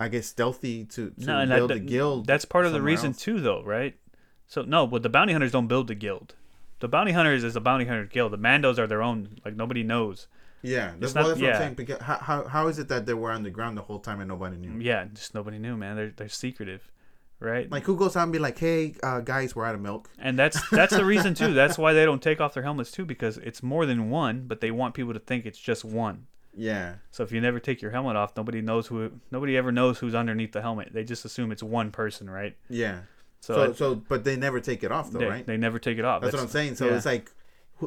I 0.00 0.08
guess 0.08 0.26
stealthy 0.26 0.86
to 0.86 1.10
to 1.10 1.24
No, 1.24 1.46
build 1.46 1.70
a 1.70 1.78
guild. 1.78 2.26
That's 2.26 2.44
part 2.44 2.66
of 2.66 2.72
the 2.72 2.82
reason 2.82 3.10
else. 3.10 3.18
too, 3.18 3.40
though, 3.40 3.62
right? 3.62 3.94
So 4.48 4.62
no, 4.62 4.88
but 4.88 5.04
the 5.04 5.08
bounty 5.08 5.32
hunters 5.32 5.52
don't 5.52 5.68
build 5.68 5.86
the 5.86 5.94
guild. 5.94 6.34
The 6.80 6.88
bounty 6.88 7.12
hunters 7.12 7.44
is 7.44 7.54
a 7.54 7.60
bounty 7.60 7.84
hunter 7.84 8.06
guild. 8.06 8.32
The 8.32 8.38
Mandos 8.38 8.76
are 8.78 8.88
their 8.88 9.04
own. 9.04 9.38
Like 9.44 9.54
nobody 9.54 9.84
knows. 9.84 10.26
Yeah, 10.62 10.94
that's, 10.98 11.14
not- 11.14 11.20
well, 11.20 11.28
that's 11.28 11.40
what 11.40 11.46
yeah. 11.46 11.54
I'm 11.54 11.60
saying. 11.60 11.74
Because 11.74 12.00
how, 12.00 12.18
how 12.18 12.48
how 12.48 12.66
is 12.66 12.80
it 12.80 12.88
that 12.88 13.06
they 13.06 13.14
were 13.14 13.30
underground 13.30 13.76
the 13.76 13.82
whole 13.82 14.00
time 14.00 14.18
and 14.18 14.28
nobody 14.28 14.56
knew? 14.56 14.80
Yeah, 14.80 15.04
just 15.14 15.32
nobody 15.32 15.60
knew, 15.60 15.76
man. 15.76 15.94
They're 15.94 16.10
they're 16.10 16.28
secretive, 16.28 16.90
right? 17.40 17.70
Like 17.70 17.84
who 17.84 17.96
goes 17.96 18.16
out 18.16 18.24
and 18.24 18.32
be 18.32 18.38
like, 18.38 18.58
"Hey, 18.58 18.94
uh, 19.02 19.20
guys, 19.20 19.54
we're 19.54 19.64
out 19.64 19.74
of 19.74 19.80
milk." 19.80 20.10
And 20.18 20.38
that's 20.38 20.58
that's 20.70 20.94
the 20.96 21.04
reason 21.04 21.34
too. 21.34 21.52
That's 21.54 21.78
why 21.78 21.92
they 21.92 22.04
don't 22.04 22.22
take 22.22 22.40
off 22.40 22.54
their 22.54 22.62
helmets 22.62 22.90
too, 22.90 23.04
because 23.04 23.36
it's 23.38 23.62
more 23.62 23.86
than 23.86 24.10
one, 24.10 24.46
but 24.46 24.60
they 24.60 24.70
want 24.70 24.94
people 24.94 25.12
to 25.14 25.20
think 25.20 25.46
it's 25.46 25.58
just 25.58 25.84
one. 25.84 26.26
Yeah, 26.56 26.94
So 27.10 27.24
if 27.24 27.32
you 27.32 27.40
never 27.40 27.58
take 27.58 27.82
your 27.82 27.90
helmet 27.90 28.14
off, 28.14 28.36
nobody 28.36 28.60
knows 28.60 28.86
who. 28.86 29.10
Nobody 29.32 29.56
ever 29.56 29.72
knows 29.72 29.98
who's 29.98 30.14
underneath 30.14 30.52
the 30.52 30.62
helmet. 30.62 30.90
They 30.92 31.02
just 31.02 31.24
assume 31.24 31.50
it's 31.50 31.64
one 31.64 31.90
person, 31.90 32.30
right? 32.30 32.56
yeah. 32.68 33.00
So, 33.40 33.54
So 33.54 33.62
I- 33.62 33.72
so, 33.74 33.94
but 33.96 34.22
they 34.24 34.36
never 34.36 34.60
take 34.60 34.84
it 34.84 34.90
off 34.92 35.10
though, 35.10 35.18
they, 35.18 35.26
right? 35.26 35.46
they 35.46 35.56
never 35.56 35.78
take 35.78 35.98
it 35.98 36.04
off. 36.04 36.22
That's, 36.22 36.32
what 36.32 36.42
I'm 36.42 36.48
saying. 36.48 36.76
So 36.76 36.86
yeah. 36.88 36.96
it's 36.96 37.04
like 37.04 37.30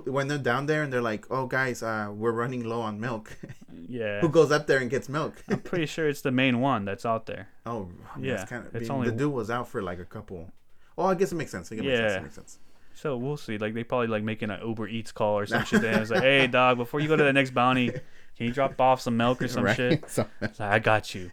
when 0.05 0.27
they're 0.27 0.37
down 0.37 0.65
there 0.65 0.83
and 0.83 0.91
they're 0.91 1.01
like, 1.01 1.25
"Oh, 1.31 1.45
guys, 1.47 1.81
uh, 1.83 2.11
we're 2.13 2.31
running 2.31 2.63
low 2.63 2.81
on 2.81 2.99
milk." 2.99 3.35
yeah. 3.87 4.19
who 4.21 4.29
goes 4.29 4.51
up 4.51 4.67
there 4.67 4.79
and 4.79 4.89
gets 4.89 5.07
milk? 5.09 5.43
I'm 5.49 5.59
pretty 5.59 5.85
sure 5.95 6.07
it's 6.07 6.21
the 6.21 6.31
main 6.31 6.59
one 6.59 6.85
that's 6.85 7.05
out 7.05 7.25
there. 7.25 7.47
oh, 7.65 7.89
Yeah, 8.19 8.35
That's 8.37 8.49
kind 8.49 8.65
of, 8.67 8.75
it's 8.75 8.89
only- 8.89 9.09
the 9.09 9.15
dude 9.15 9.33
was 9.33 9.49
out 9.49 9.67
for 9.67 9.81
like 9.81 9.99
a 9.99 10.05
couple. 10.05 10.51
Oh, 10.97 11.05
I 11.05 11.15
guess 11.15 11.31
it 11.31 11.35
makes 11.35 11.51
sense. 11.51 11.71
It 11.71 11.75
makes 11.77 11.87
sense. 11.97 12.11
Yeah. 12.11 12.17
It 12.17 12.23
makes 12.23 12.35
sense. 12.35 12.59
So 12.95 13.15
we'll 13.15 13.37
see. 13.37 13.59
Like 13.59 13.75
they 13.75 13.83
probably 13.83 14.07
like 14.07 14.23
making 14.23 14.49
an 14.49 14.59
Uber 14.67 14.87
Eats 14.87 15.11
call 15.11 15.37
or 15.37 15.45
some 15.45 15.63
shit. 15.69 15.83
And 15.83 16.01
it's 16.01 16.09
like, 16.09 16.23
hey 16.23 16.47
dog, 16.47 16.77
before 16.77 16.99
you 16.99 17.07
go 17.07 17.15
to 17.15 17.23
the 17.23 17.31
next 17.33 17.51
bounty, 17.53 17.91
can 18.37 18.45
you 18.47 18.53
drop 18.53 18.79
off 18.79 19.01
some 19.01 19.17
milk 19.17 19.41
or 19.41 19.47
some 19.55 19.63
Right? 19.63 19.75
shit? 19.75 20.09
So, 20.09 20.27
It's 20.41 20.59
like, 20.59 20.71
I 20.71 20.79
got 20.79 21.15
you. 21.15 21.31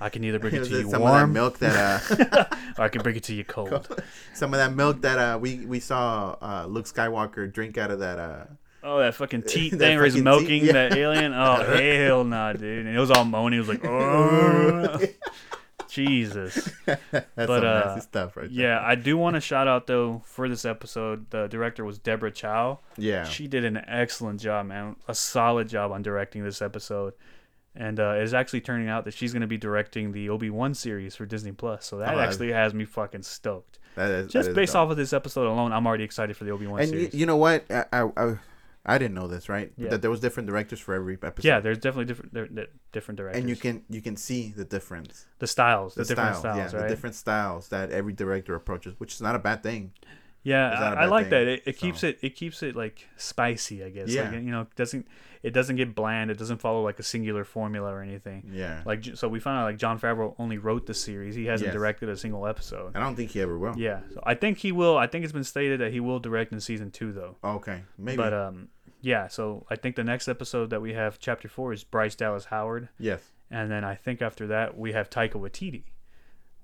I 0.00 0.08
can 0.08 0.24
either 0.24 0.38
bring 0.38 0.54
it 0.56 0.64
to 0.68 0.70
you 0.70 0.82
some 0.82 0.86
of 0.86 0.90
that 0.92 1.00
warm, 1.00 1.32
milk 1.32 1.58
that 1.60 1.76
uh, 2.30 2.44
or 2.78 2.84
I 2.84 2.88
can 2.88 3.02
bring 3.02 3.16
it 3.16 3.22
to 3.24 3.34
you 3.34 3.44
cold. 3.44 3.88
some 4.34 4.52
of 4.52 4.58
that 4.58 4.74
milk 4.74 5.02
that 5.02 5.18
uh, 5.18 5.38
we 5.38 5.64
we 5.64 5.78
saw 5.80 6.36
uh, 6.42 6.66
Luke 6.68 6.86
Skywalker 6.86 7.50
drink 7.52 7.78
out 7.78 7.90
of 7.90 8.00
that. 8.00 8.18
Uh, 8.18 8.44
Oh, 8.88 9.00
that 9.00 9.16
fucking 9.16 9.42
teat 9.42 9.70
That 9.72 9.78
thing 9.78 9.96
where 9.96 10.04
he's 10.04 10.16
milking 10.22 10.60
teat, 10.60 10.62
yeah. 10.66 10.72
that 10.88 10.96
alien. 10.96 11.32
Oh 11.34 11.56
hell 11.64 12.22
nah, 12.22 12.52
dude. 12.52 12.86
And 12.86 12.96
it 12.96 13.00
was 13.00 13.10
all 13.10 13.24
moany. 13.24 13.54
He 13.54 13.58
was 13.58 13.68
like, 13.68 13.84
oh, 13.84 15.00
Jesus. 16.04 16.70
that's 16.86 17.00
But, 17.34 17.46
some 17.46 17.56
uh, 17.64 17.80
nasty 17.80 18.00
stuff, 18.02 18.36
right? 18.36 18.50
Yeah, 18.50 18.80
I 18.82 18.94
do 18.94 19.16
want 19.16 19.34
to 19.34 19.40
shout 19.40 19.66
out 19.68 19.86
though 19.86 20.22
for 20.24 20.48
this 20.48 20.64
episode. 20.64 21.30
The 21.30 21.46
director 21.48 21.84
was 21.84 21.98
Deborah 21.98 22.30
Chow. 22.30 22.80
Yeah. 22.96 23.24
She 23.24 23.48
did 23.48 23.64
an 23.64 23.76
excellent 23.88 24.40
job, 24.40 24.66
man. 24.66 24.96
A 25.08 25.14
solid 25.14 25.68
job 25.68 25.92
on 25.92 26.02
directing 26.02 26.44
this 26.44 26.60
episode. 26.62 27.14
And 27.78 28.00
uh, 28.00 28.14
it's 28.16 28.32
actually 28.32 28.62
turning 28.62 28.88
out 28.88 29.04
that 29.04 29.12
she's 29.12 29.32
going 29.34 29.42
to 29.42 29.46
be 29.46 29.58
directing 29.58 30.12
the 30.12 30.30
Obi 30.30 30.48
Wan 30.48 30.72
series 30.72 31.14
for 31.14 31.26
Disney 31.26 31.52
Plus. 31.52 31.84
So 31.84 31.98
that 31.98 32.14
Oh, 32.14 32.18
actually 32.18 32.52
has 32.52 32.72
me 32.72 32.86
fucking 32.86 33.22
stoked. 33.22 33.78
That 33.96 34.10
is, 34.10 34.32
Just 34.32 34.46
that 34.46 34.50
is 34.52 34.56
based 34.56 34.72
dope. 34.72 34.82
off 34.86 34.90
of 34.92 34.96
this 34.96 35.12
episode 35.12 35.46
alone, 35.46 35.72
I'm 35.72 35.86
already 35.86 36.04
excited 36.04 36.36
for 36.36 36.44
the 36.44 36.52
Obi 36.52 36.66
Wan 36.66 36.78
series. 36.86 37.04
And 37.06 37.12
you, 37.14 37.20
you 37.20 37.26
know 37.26 37.36
what? 37.36 37.64
I, 37.70 37.84
I 37.92 38.08
I 38.16 38.38
I 38.88 38.98
didn't 38.98 39.14
know 39.14 39.26
this, 39.26 39.48
right? 39.48 39.72
Yeah. 39.76 39.90
That 39.90 40.02
there 40.02 40.10
was 40.10 40.20
different 40.20 40.48
directors 40.48 40.78
for 40.80 40.94
every 40.94 41.18
episode. 41.22 41.46
yeah, 41.46 41.60
there's 41.60 41.78
definitely 41.78 42.04
different 42.06 42.32
di- 42.32 42.62
di- 42.62 42.70
different 42.92 43.18
directors. 43.18 43.40
And 43.40 43.50
you 43.50 43.56
can 43.56 43.82
you 43.90 44.00
can 44.00 44.16
see 44.16 44.52
the 44.56 44.64
difference, 44.64 45.26
the 45.40 45.46
styles, 45.46 45.94
the, 45.94 46.02
the, 46.04 46.08
different 46.08 46.36
styles, 46.36 46.56
styles, 46.56 46.72
yeah, 46.72 46.78
right? 46.78 46.88
the 46.88 46.94
different 46.94 47.16
styles 47.16 47.68
that 47.68 47.90
every 47.90 48.12
director 48.12 48.54
approaches, 48.54 48.94
which 48.98 49.12
is 49.14 49.20
not 49.20 49.34
a 49.34 49.40
bad 49.40 49.62
thing. 49.62 49.92
Yeah, 50.44 50.68
I, 50.70 50.80
not 50.80 50.80
a 50.80 50.84
I, 50.84 50.90
I 50.90 50.94
bad 50.94 51.10
like 51.10 51.24
thing, 51.24 51.30
that. 51.30 51.48
It, 51.48 51.62
it 51.66 51.76
keeps 51.76 52.04
it 52.04 52.18
it 52.22 52.36
keeps 52.36 52.62
it 52.62 52.76
like 52.76 53.08
spicy, 53.16 53.82
I 53.82 53.90
guess. 53.90 54.08
Yeah. 54.08 54.30
Like, 54.30 54.34
you 54.34 54.52
know, 54.52 54.60
it 54.62 54.74
doesn't 54.76 55.06
it 55.42 55.52
doesn't 55.52 55.76
get 55.76 55.94
bland. 55.94 56.30
It 56.30 56.38
doesn't 56.38 56.58
follow 56.58 56.82
like 56.82 56.98
a 56.98 57.02
singular 57.04 57.44
formula 57.44 57.92
or 57.92 58.02
anything. 58.02 58.50
Yeah, 58.52 58.82
Like 58.84 59.04
so, 59.14 59.28
we 59.28 59.38
found 59.38 59.58
out 59.58 59.64
like 59.64 59.76
Jon 59.76 59.98
Favreau 60.00 60.34
only 60.40 60.58
wrote 60.58 60.86
the 60.86 60.94
series. 60.94 61.34
He 61.36 61.46
hasn't 61.46 61.68
Yes. 61.68 61.74
directed 61.74 62.08
a 62.08 62.16
single 62.16 62.46
episode. 62.48 62.96
I 62.96 63.00
don't 63.00 63.14
think 63.14 63.30
he 63.30 63.40
ever 63.40 63.56
will. 63.56 63.74
Yeah, 63.76 64.00
so 64.12 64.20
I 64.24 64.34
think 64.34 64.58
he 64.58 64.72
will. 64.72 64.96
I 64.96 65.06
think 65.06 65.22
it's 65.24 65.32
been 65.32 65.44
stated 65.44 65.80
that 65.80 65.92
he 65.92 66.00
will 66.00 66.18
direct 66.18 66.52
in 66.52 66.60
season 66.60 66.90
two, 66.90 67.12
though. 67.12 67.36
Okay, 67.44 67.82
maybe. 67.96 68.16
But 68.16 68.32
um, 68.32 68.68
yeah. 69.06 69.28
So 69.28 69.64
I 69.70 69.76
think 69.76 69.94
the 69.94 70.02
next 70.02 70.26
episode 70.26 70.70
that 70.70 70.82
we 70.82 70.94
have, 70.94 71.20
chapter 71.20 71.48
four, 71.48 71.72
is 71.72 71.84
Bryce 71.84 72.16
Dallas 72.16 72.46
Howard, 72.46 72.88
yes. 72.98 73.22
and 73.50 73.70
then 73.70 73.84
I 73.84 73.94
think 73.94 74.20
after 74.20 74.48
that 74.48 74.76
we 74.76 74.92
have 74.92 75.08
Taika 75.08 75.34
Waititi, 75.34 75.84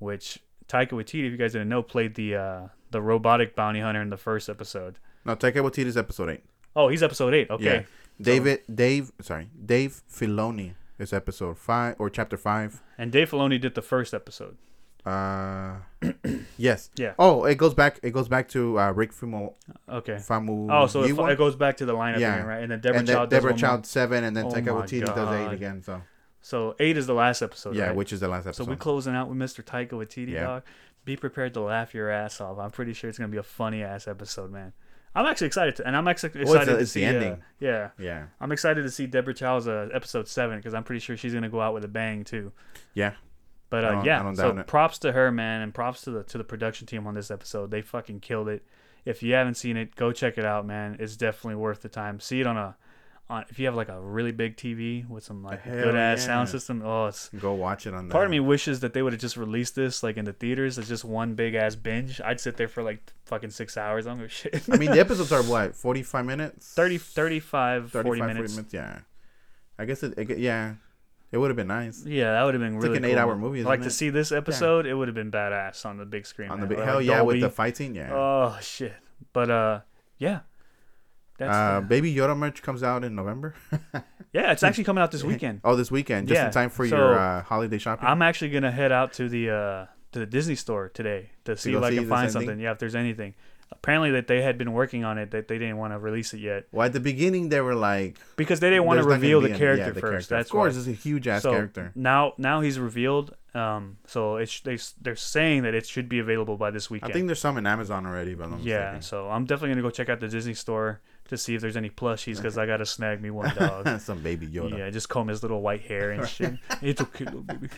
which 0.01 0.41
Taika 0.69 0.91
Waititi, 0.91 1.25
if 1.27 1.31
you 1.31 1.37
guys 1.37 1.53
didn't 1.53 1.69
know, 1.69 1.85
played 1.85 2.17
the 2.17 2.35
uh 2.35 2.69
the 2.91 3.01
robotic 3.01 3.55
bounty 3.55 3.81
hunter 3.81 4.03
in 4.03 4.11
the 4.11 4.17
first 4.17 4.49
episode. 4.49 4.99
No, 5.25 5.37
Taika 5.37 5.59
Waititi's 5.59 5.97
episode 5.97 6.31
eight. 6.31 6.45
Oh, 6.75 6.89
he's 6.89 7.03
episode 7.03 7.33
eight. 7.33 7.49
Okay. 7.49 7.65
Yeah. 7.65 7.83
David 8.21 8.63
Dave 8.73 9.13
sorry 9.21 9.49
Dave 9.65 10.03
Filoni 10.11 10.75
is 10.99 11.13
episode 11.13 11.59
five 11.59 11.95
or 12.01 12.11
chapter 12.11 12.37
five. 12.37 12.83
And 12.99 13.13
Dave 13.13 13.31
Filoni 13.31 13.61
did 13.61 13.77
the 13.77 13.83
first 13.83 14.13
episode. 14.13 14.57
Uh, 15.05 15.77
yes. 16.57 16.91
Yeah. 16.97 17.15
Oh, 17.19 17.45
it 17.45 17.57
goes 17.57 17.75
back. 17.75 17.99
It 18.03 18.11
goes 18.13 18.29
back 18.29 18.49
to 18.51 18.79
uh, 18.79 18.93
Rick 18.93 19.13
Fumo 19.13 19.55
Okay. 19.89 20.15
Famu. 20.15 20.69
Oh, 20.71 20.87
so 20.87 21.03
it, 21.03 21.33
it 21.33 21.39
goes 21.39 21.57
back 21.57 21.77
to 21.79 21.85
the 21.87 21.95
lineup 21.95 22.19
Yeah. 22.19 22.35
again, 22.37 22.47
right? 22.47 22.63
And 22.63 22.71
then 22.73 22.81
Deborah 22.81 22.99
and 23.01 23.09
then 23.09 23.29
Deborah 23.29 23.51
more. 23.51 23.59
Child 23.59 23.87
seven, 23.87 24.25
and 24.25 24.37
then 24.37 24.47
Oh 24.47 24.51
Taika 24.51 24.67
Waititi 24.69 25.05
does 25.05 25.35
eight 25.35 25.53
again. 25.55 25.83
So 25.83 26.03
So 26.41 26.77
eight 26.79 26.97
is 26.97 27.07
the 27.07 27.15
last 27.15 27.43
episode, 27.43 27.75
yeah, 27.77 27.87
right? 27.89 27.97
which 27.97 28.13
is 28.13 28.21
the 28.21 28.29
last 28.29 28.47
episode. 28.47 28.65
So 28.65 28.71
we 28.71 28.77
closing 28.77 29.15
out 29.15 29.29
with 29.29 29.39
Mr. 29.39 29.65
Taika 29.65 29.93
Waititi, 29.93 30.31
Yeah. 30.33 30.45
dog. 30.45 30.63
Be 31.05 31.17
prepared 31.17 31.53
to 31.55 31.61
laugh 31.63 31.95
your 31.95 32.11
ass 32.11 32.41
off. 32.41 32.59
I'm 32.59 32.71
pretty 32.71 32.93
sure 32.93 33.11
it's 33.11 33.19
gonna 33.19 33.29
be 33.29 33.39
a 33.39 33.43
funny 33.43 33.83
ass 33.83 34.07
episode, 34.07 34.53
man. 34.53 34.73
I'm 35.15 35.27
actually 35.27 35.49
excited, 35.49 35.77
to, 35.77 35.87
and 35.87 35.95
I'm 35.97 36.07
actually 36.09 36.29
excited 36.29 36.47
Well, 36.49 36.57
it's 36.57 36.67
the- 36.67 36.73
to 36.77 36.79
it's 36.81 36.93
the 36.93 37.01
see. 37.01 37.05
uh, 37.07 37.09
ending. 37.09 37.43
yeah, 37.61 37.91
yeah, 37.99 38.27
I'm 38.41 38.51
excited 38.53 38.83
to 38.83 38.91
see 38.91 39.07
Deborah 39.07 39.35
Chow's 39.35 39.67
uh, 39.69 39.89
episode 39.93 40.27
seven 40.29 40.57
because 40.59 40.73
I'm 40.75 40.85
pretty 40.85 41.01
sure 41.01 41.17
she's 41.17 41.35
gonna 41.35 41.49
go 41.51 41.61
out 41.61 41.75
with 41.75 41.85
a 41.85 41.89
bang 41.89 42.23
too. 42.25 42.53
yeah. 42.95 43.13
But 43.73 43.87
uh, 43.87 44.03
yeah, 44.05 44.35
so 44.35 44.51
it. 44.51 44.67
props 44.67 44.99
to 44.99 45.13
her, 45.13 45.33
man, 45.33 45.63
and 45.63 45.73
props 45.73 46.03
to 46.03 46.11
the 46.11 46.25
to 46.25 46.37
the 46.37 46.45
production 46.45 46.87
team 46.87 47.07
on 47.07 47.15
this 47.15 47.31
episode. 47.31 47.71
They 47.71 47.81
fucking 47.81 48.21
killed 48.21 48.51
it. 48.51 48.67
if 49.07 49.23
you 49.23 49.33
haven't 49.33 49.55
seen 49.55 49.79
it, 49.79 49.97
go 49.97 50.13
check 50.13 50.37
it 50.37 50.45
out, 50.45 50.67
man. 50.67 50.99
It's 51.01 51.17
definitely 51.17 51.55
worth 51.55 51.81
the 51.81 51.89
time. 51.89 52.21
See 52.21 52.43
it 52.43 52.47
on 52.47 52.59
a 52.59 52.77
on 53.31 53.47
if 53.49 53.59
you 53.59 53.65
have 53.65 53.75
like 53.75 53.89
a 53.89 53.99
really 53.99 54.31
big 54.31 54.59
TV 54.59 55.09
with 55.09 55.25
some 55.25 55.43
like 55.43 55.63
Hell 55.63 55.85
good 55.85 55.97
ass 55.97 56.23
sound 56.23 56.51
system. 56.51 56.83
Oh, 56.85 57.07
it's 57.07 57.31
Go 57.31 57.55
watch 57.55 57.87
it 57.87 57.95
on. 57.95 58.09
That. 58.09 58.13
Part 58.13 58.27
of 58.27 58.31
me 58.31 58.41
wishes 58.41 58.81
that 58.81 58.93
they 58.93 59.01
would 59.01 59.15
have 59.15 59.23
just 59.23 59.39
released 59.39 59.75
this 59.75 60.03
like 60.03 60.19
in 60.19 60.27
the 60.27 60.35
theaters 60.35 60.79
as 60.79 60.87
just 60.87 61.03
one 61.03 61.33
big 61.35 61.55
ass 61.55 61.75
binge. 61.75 62.21
I'd 62.21 62.41
sit 62.41 62.59
there 62.59 62.69
for 62.69 62.83
like 62.83 63.01
fucking 63.25 63.53
six 63.53 63.79
hours. 63.79 64.07
I 64.07 64.11
don't 64.11 64.19
give 64.19 64.27
a 64.27 64.29
shit. 64.29 64.65
I 64.71 64.77
mean, 64.77 64.91
the 64.91 65.01
episodes 65.07 65.33
are 65.33 65.43
what 65.43 65.75
forty 65.75 66.03
five 66.03 66.27
minutes. 66.27 66.75
30, 66.75 66.99
35, 66.99 67.91
35, 67.91 68.03
40 68.05 68.21
minutes. 68.21 68.61
Yeah, 68.71 68.99
I 69.79 69.87
guess 69.87 70.03
it. 70.03 70.19
it 70.19 70.37
yeah, 70.37 70.75
it 71.33 71.39
would 71.39 71.49
have 71.51 71.57
been 71.57 71.67
nice 71.69 72.05
Yeah, 72.07 72.33
that 72.33 72.43
would 72.45 72.55
have 72.55 72.61
been 72.61 72.77
It's 72.77 72.83
really 72.85 72.95
like 72.95 72.97
an 72.99 73.03
cool. 73.05 73.13
eight-hour 73.13 73.37
movie, 73.37 73.65
Like 73.65 73.81
isn't 73.81 73.83
to 73.85 73.89
it? 73.89 73.97
see 73.97 74.11
this 74.11 74.31
episode, 74.33 74.87
it 74.87 74.95
would 74.95 75.09
have 75.09 75.15
been 75.15 75.31
badass 75.33 75.85
on 75.87 75.97
the 75.97 76.05
big 76.07 76.27
screen. 76.27 76.51
on 76.51 76.61
the 76.61 76.67
big. 76.67 76.79
Or, 76.79 76.85
Hell 76.85 76.97
like, 76.97 77.07
yeah, 77.07 77.23
with 77.23 77.41
the 77.41 77.51
fighting. 77.51 77.95
Yeah. 77.95 78.13
Oh 78.13 78.59
shit! 78.61 78.95
But 79.33 79.51
uh, 79.51 79.81
yeah, 80.19 80.41
that's 81.39 81.55
uh, 81.57 81.81
Baby 81.81 82.15
Yoda 82.15 82.37
merch 82.37 82.63
comes 82.63 82.83
out 82.83 83.03
in 83.05 83.15
November. 83.15 83.55
yeah. 84.33 84.53
It's 84.53 84.63
actually 84.63 84.85
coming 84.85 85.03
out 85.03 85.11
this 85.11 85.25
weekend. 85.25 85.61
oh, 85.65 85.75
this 85.77 85.91
weekend, 85.91 86.29
just 86.29 86.39
Yeah, 86.39 86.47
in 86.47 86.53
time 86.53 86.71
for 86.71 86.87
so 86.87 86.97
your 86.97 87.19
uh, 87.19 87.43
holiday 87.43 87.79
shopping. 87.79 88.07
I'm 88.09 88.23
actually 88.23 88.51
gonna 88.51 88.71
head 88.71 88.93
out 88.93 89.13
to 89.15 89.29
the 89.29 89.51
uh 89.51 89.87
to 90.13 90.19
the 90.19 90.27
Disney 90.27 90.55
store 90.57 90.91
today 90.91 91.31
to 91.45 91.57
see 91.57 91.73
if 91.75 91.83
I 91.83 91.95
can 91.95 92.09
find 92.09 92.31
something. 92.31 92.51
anything? 92.51 92.65
Yeah, 92.65 92.73
if 92.73 92.79
there's 92.79 92.95
anything. 92.95 93.35
Apparently 93.73 94.11
that 94.13 94.27
they 94.27 94.43
had 94.43 94.57
been 94.59 94.73
working 94.73 95.05
on 95.05 95.19
it, 95.19 95.31
that 95.33 95.49
they 95.49 95.59
didn't 95.59 95.77
want 95.79 95.93
to 95.93 95.99
release 95.99 96.33
it 96.35 96.39
yet 96.41 96.67
well, 96.73 96.87
at 96.87 96.93
the 96.93 97.01
beginning, 97.01 97.49
they 97.49 97.61
were 97.61 97.75
like, 97.75 98.19
because 98.37 98.61
they 98.61 98.71
didn't 98.71 98.85
want 98.85 98.99
to 98.99 99.03
there's 99.03 99.07
not 99.21 99.21
gonna 99.23 99.35
reveal 99.37 99.41
the 99.41 99.59
character 99.59 99.87
yeah, 99.87 99.91
the 99.91 100.01
first. 100.01 100.11
character. 100.11 100.35
That's 100.37 100.49
of 100.51 100.53
course, 100.53 100.75
why. 100.75 100.79
it's 100.81 100.89
a 100.89 100.93
huge 100.93 101.27
ass 101.29 101.43
So 101.43 101.53
character. 101.53 101.93
now 101.95 102.35
now 102.39 102.61
he's 102.61 102.79
revealed. 102.79 103.35
Um, 103.55 103.99
so 104.07 104.37
it's 104.37 104.61
they 104.61 104.79
they're 105.01 105.17
saying 105.17 105.65
that 105.65 105.75
it 105.75 105.87
should 105.87 106.09
be 106.09 106.19
available 106.19 106.57
by 106.57 106.71
this 106.71 106.89
weekend. 106.89 107.11
I 107.11 107.15
think 107.15 107.27
there's 107.27 107.41
some 107.41 107.59
in 107.59 107.67
Amazon 107.67 108.07
already, 108.07 108.35
but 108.35 108.45
I'm 108.47 108.61
yeah, 108.61 109.01
so 109.01 109.29
I'm 109.29 109.45
definitely 109.45 109.71
gonna 109.71 109.83
go 109.83 109.91
check 109.91 110.09
out 110.09 110.21
the 110.21 110.29
Disney 110.29 110.55
store 110.55 111.01
to 111.29 111.39
see 111.39 111.55
if 111.55 111.61
there's 111.61 111.77
any 111.77 111.91
plushies 111.91 112.37
because 112.37 112.59
I 112.59 112.67
gotta 112.67 112.87
snag 112.87 113.23
me 113.23 113.31
one 113.31 113.55
dog. 113.55 114.01
some 114.01 114.23
baby 114.23 114.47
Yoda. 114.47 114.79
Yeah, 114.79 114.91
just 114.91 115.09
comb 115.09 115.29
his 115.29 115.43
little 115.43 115.61
white 115.61 115.83
hair 115.83 116.11
and 116.11 116.29
shit. 116.29 116.55
it's 116.83 117.01
okay, 117.01 117.25
little 117.25 117.43
baby. 117.43 117.69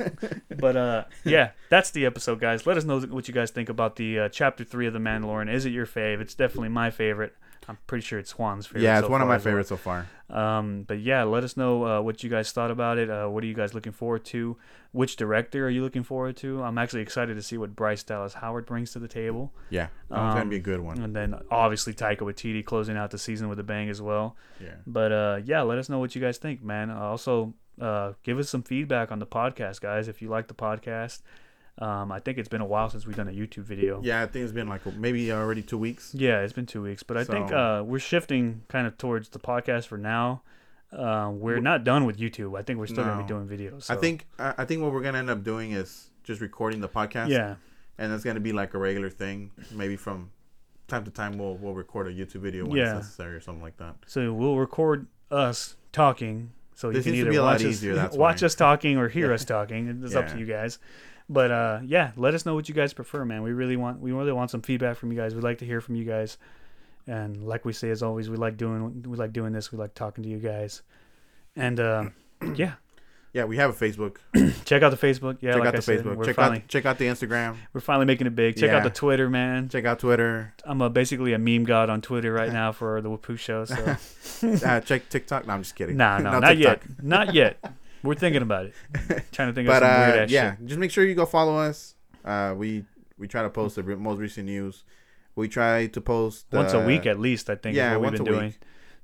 but 0.58 0.76
uh, 0.76 1.04
yeah, 1.24 1.50
that's 1.70 1.90
the 1.90 2.06
episode, 2.06 2.40
guys. 2.40 2.66
Let 2.66 2.76
us 2.76 2.84
know 2.84 3.00
what 3.00 3.28
you 3.28 3.34
guys 3.34 3.50
think 3.50 3.68
about 3.68 3.96
the 3.96 4.18
uh, 4.18 4.28
chapter 4.28 4.64
three 4.64 4.86
of 4.86 4.92
the 4.92 4.98
Mandalorian. 4.98 5.52
Is 5.52 5.64
it 5.64 5.70
your 5.70 5.86
fave? 5.86 6.20
It's 6.20 6.34
definitely 6.34 6.70
my 6.70 6.90
favorite. 6.90 7.34
I'm 7.68 7.76
pretty 7.86 8.04
sure 8.04 8.18
it's 8.18 8.32
Juan's 8.32 8.66
favorite. 8.66 8.82
Yeah, 8.82 8.98
it's 8.98 9.06
so 9.06 9.10
one 9.12 9.20
of 9.20 9.28
my 9.28 9.34
as 9.36 9.44
well. 9.44 9.50
favorites 9.52 9.68
so 9.68 9.76
far. 9.76 10.06
Um, 10.30 10.84
but 10.88 11.00
yeah, 11.00 11.22
let 11.24 11.44
us 11.44 11.56
know 11.56 11.84
uh, 11.86 12.00
what 12.00 12.24
you 12.24 12.30
guys 12.30 12.50
thought 12.50 12.70
about 12.70 12.96
it. 12.98 13.10
Uh, 13.10 13.28
what 13.28 13.44
are 13.44 13.46
you 13.46 13.54
guys 13.54 13.74
looking 13.74 13.92
forward 13.92 14.24
to? 14.26 14.56
Which 14.92 15.16
director 15.16 15.66
are 15.66 15.70
you 15.70 15.82
looking 15.82 16.02
forward 16.02 16.36
to? 16.38 16.62
I'm 16.62 16.78
actually 16.78 17.02
excited 17.02 17.34
to 17.34 17.42
see 17.42 17.58
what 17.58 17.76
Bryce 17.76 18.02
Dallas 18.02 18.32
Howard 18.34 18.64
brings 18.64 18.92
to 18.92 18.98
the 18.98 19.06
table. 19.08 19.52
Yeah, 19.68 19.88
that's 20.08 20.18
gonna 20.18 20.40
Um, 20.40 20.48
be 20.48 20.56
a 20.56 20.60
good 20.60 20.80
one. 20.80 20.98
And 21.02 21.14
then 21.14 21.34
obviously 21.50 21.92
Taika 21.92 22.20
Waititi 22.20 22.64
closing 22.64 22.96
out 22.96 23.10
the 23.10 23.18
season 23.18 23.48
with 23.50 23.58
a 23.58 23.62
bang 23.64 23.90
as 23.90 24.00
well. 24.00 24.34
Yeah. 24.60 24.76
But 24.86 25.12
uh, 25.12 25.40
yeah, 25.44 25.60
let 25.60 25.76
us 25.78 25.90
know 25.90 25.98
what 25.98 26.14
you 26.14 26.22
guys 26.22 26.38
think, 26.38 26.62
man. 26.64 26.90
Uh, 26.90 26.98
also, 27.00 27.52
uh, 27.80 28.12
give 28.22 28.38
us 28.38 28.48
some 28.48 28.62
feedback 28.62 29.12
on 29.12 29.18
the 29.18 29.26
podcast, 29.26 29.82
guys. 29.82 30.08
If 30.08 30.22
you 30.22 30.28
like 30.30 30.48
the 30.48 30.54
podcast, 30.54 31.20
um, 31.78 32.10
I 32.10 32.18
think 32.20 32.38
it's 32.38 32.48
been 32.48 32.60
a 32.60 32.66
while 32.66 32.90
since 32.90 33.06
we've 33.06 33.16
done 33.16 33.28
a 33.28 33.32
YouTube 33.32 33.64
video. 33.64 34.00
Yeah, 34.02 34.22
I 34.22 34.26
think 34.26 34.42
it's 34.44 34.52
been 34.52 34.68
like 34.68 34.84
maybe 34.96 35.30
already 35.32 35.62
two 35.62 35.78
weeks. 35.78 36.12
Yeah, 36.14 36.40
it's 36.40 36.52
been 36.52 36.66
two 36.66 36.82
weeks, 36.82 37.02
but 37.02 37.16
I 37.16 37.24
think 37.24 37.52
uh, 37.52 37.82
we're 37.86 37.98
shifting 38.00 38.62
kind 38.68 38.86
of 38.86 38.98
towards 38.98 39.28
the 39.28 39.38
podcast 39.38 39.86
for 39.86 39.96
now. 39.98 40.42
Uh, 40.92 41.30
we're 41.32 41.60
not 41.60 41.84
done 41.84 42.04
with 42.06 42.18
YouTube. 42.18 42.58
I 42.58 42.62
think 42.62 42.78
we're 42.78 42.86
still 42.86 43.04
gonna 43.04 43.22
be 43.22 43.28
doing 43.28 43.46
videos. 43.46 43.90
I 43.90 43.96
think 43.96 44.26
I 44.38 44.64
think 44.64 44.82
what 44.82 44.92
we're 44.92 45.02
gonna 45.02 45.18
end 45.18 45.30
up 45.30 45.44
doing 45.44 45.72
is 45.72 46.10
just 46.24 46.40
recording 46.40 46.80
the 46.80 46.88
podcast. 46.88 47.28
Yeah, 47.28 47.56
and 47.98 48.12
it's 48.12 48.24
gonna 48.24 48.40
be 48.40 48.52
like 48.52 48.74
a 48.74 48.78
regular 48.78 49.10
thing. 49.10 49.50
Maybe 49.70 49.96
from 49.96 50.30
time 50.88 51.04
to 51.04 51.10
time 51.10 51.36
we'll 51.36 51.56
we'll 51.58 51.74
record 51.74 52.06
a 52.08 52.10
YouTube 52.12 52.40
video 52.40 52.64
when 52.64 52.76
Yeah. 52.78 52.96
it's 52.96 53.04
necessary 53.04 53.34
or 53.36 53.40
something 53.40 53.62
like 53.62 53.76
that. 53.76 53.96
so 54.06 54.32
we'll 54.32 54.56
record 54.56 55.06
us 55.30 55.76
talking. 55.92 56.52
So 56.74 56.90
This 56.90 57.04
you 57.04 57.12
can 57.12 57.20
either 57.20 57.30
be 57.30 57.36
a 57.36 57.42
lot 57.42 57.52
watch 57.54 57.60
us, 57.60 57.66
easier, 57.66 57.94
that's 57.94 58.16
watch 58.26 58.42
us 58.42 58.54
talking 58.54 58.96
or 58.96 59.08
hear 59.08 59.28
Yeah. 59.28 59.34
us 59.34 59.44
talking. 59.44 60.00
It's 60.02 60.14
up 60.14 60.28
to 60.28 60.38
you 60.38 60.46
guys. 60.46 60.78
But 61.28 61.50
uh, 61.50 61.80
yeah, 61.84 62.12
let 62.16 62.34
us 62.34 62.46
know 62.46 62.54
what 62.54 62.68
you 62.68 62.74
guys 62.74 62.92
prefer, 62.94 63.24
man. 63.24 63.42
We 63.42 63.52
really 63.52 63.76
want 63.76 64.00
we 64.00 64.12
really 64.12 64.32
want 64.32 64.50
some 64.50 64.62
feedback 64.62 64.96
from 64.96 65.12
you 65.12 65.18
guys. 65.18 65.34
We'd 65.34 65.44
like 65.44 65.58
to 65.58 65.66
hear 65.66 65.80
from 65.80 65.94
you 65.96 66.04
guys. 66.04 66.38
And 67.06 67.42
like 67.46 67.64
we 67.64 67.72
say 67.72 67.90
as 67.90 68.02
always, 68.02 68.28
we 68.30 68.36
like 68.36 68.56
doing 68.56 69.02
we 69.06 69.16
like 69.16 69.32
doing 69.32 69.52
this. 69.52 69.70
We 69.72 69.78
like 69.78 69.94
talking 69.94 70.24
to 70.24 70.30
you 70.30 70.38
guys. 70.38 70.82
And 71.56 71.80
uh, 71.80 72.04
yeah, 72.54 72.74
Yeah, 73.32 73.44
we 73.44 73.56
have 73.58 73.70
a 73.70 73.72
Facebook. 73.72 74.16
check 74.64 74.82
out 74.82 74.90
the 74.90 74.96
Facebook. 75.06 75.38
Yeah, 75.40 75.52
check 75.52 75.60
like 75.60 75.68
out 75.68 75.76
the 75.76 75.82
said, 75.82 76.04
Facebook. 76.04 76.24
Check 76.24 76.36
finally 76.36 76.58
out 76.58 76.68
check 76.68 76.86
out 76.86 76.98
the 76.98 77.06
Instagram. 77.06 77.56
we're 77.72 77.80
finally 77.80 78.06
making 78.06 78.26
it 78.26 78.34
big. 78.34 78.56
Check 78.56 78.70
out 78.70 78.82
the 78.82 78.90
Twitter, 78.90 79.28
man. 79.28 79.68
Check 79.68 79.84
out 79.84 79.98
Twitter. 79.98 80.54
I'm 80.64 80.80
a, 80.80 80.88
basically 80.90 81.32
a 81.34 81.38
meme 81.38 81.64
god 81.64 81.90
on 81.90 82.00
Twitter 82.00 82.32
right 82.32 82.52
now 82.60 82.72
for 82.72 83.00
the 83.02 83.08
Wapoo 83.10 83.38
show. 83.38 83.64
So 83.66 83.96
uh, 84.66 84.80
check 84.82 85.08
TikTok. 85.08 85.46
No, 85.46 85.54
I'm 85.54 85.62
just 85.62 85.74
kidding. 85.76 85.96
nah, 85.96 86.18
no, 86.18 86.32
No 86.32 86.38
not 86.40 86.54
TikTok. 86.54 86.84
yet, 86.86 87.02
not 87.02 87.34
yet. 87.34 87.58
We're 88.02 88.14
thinking 88.14 88.42
about 88.42 88.66
it. 88.66 88.74
Trying 89.32 89.48
to 89.48 89.54
think 89.54 89.66
But 89.66 89.82
of 89.82 89.88
some 89.90 90.00
weird 90.00 90.18
uh, 90.18 90.22
ass 90.24 90.30
yeah, 90.30 90.56
shit. 90.56 90.66
just 90.66 90.78
make 90.78 90.90
sure 90.90 91.04
you 91.04 91.14
go 91.14 91.26
follow 91.26 91.56
us. 91.58 91.94
Uh, 92.24 92.54
we 92.56 92.84
we 93.18 93.26
try 93.28 93.42
to 93.42 93.50
post 93.50 93.76
the 93.76 93.82
re- 93.82 93.96
most 93.96 94.18
recent 94.18 94.46
news. 94.46 94.84
We 95.34 95.48
try 95.48 95.86
to 95.86 96.00
post 96.00 96.46
Once 96.52 96.72
a 96.72 96.82
uh, 96.82 96.86
week 96.86 97.06
at 97.06 97.18
least. 97.18 97.48
I 97.50 97.54
think 97.56 97.76
yeah, 97.76 97.92
is 97.92 97.94
what 97.98 98.02
once 98.02 98.12
we've 98.12 98.20
a 98.20 98.24
been 98.24 98.32
week. 98.34 98.40
doing. 98.40 98.54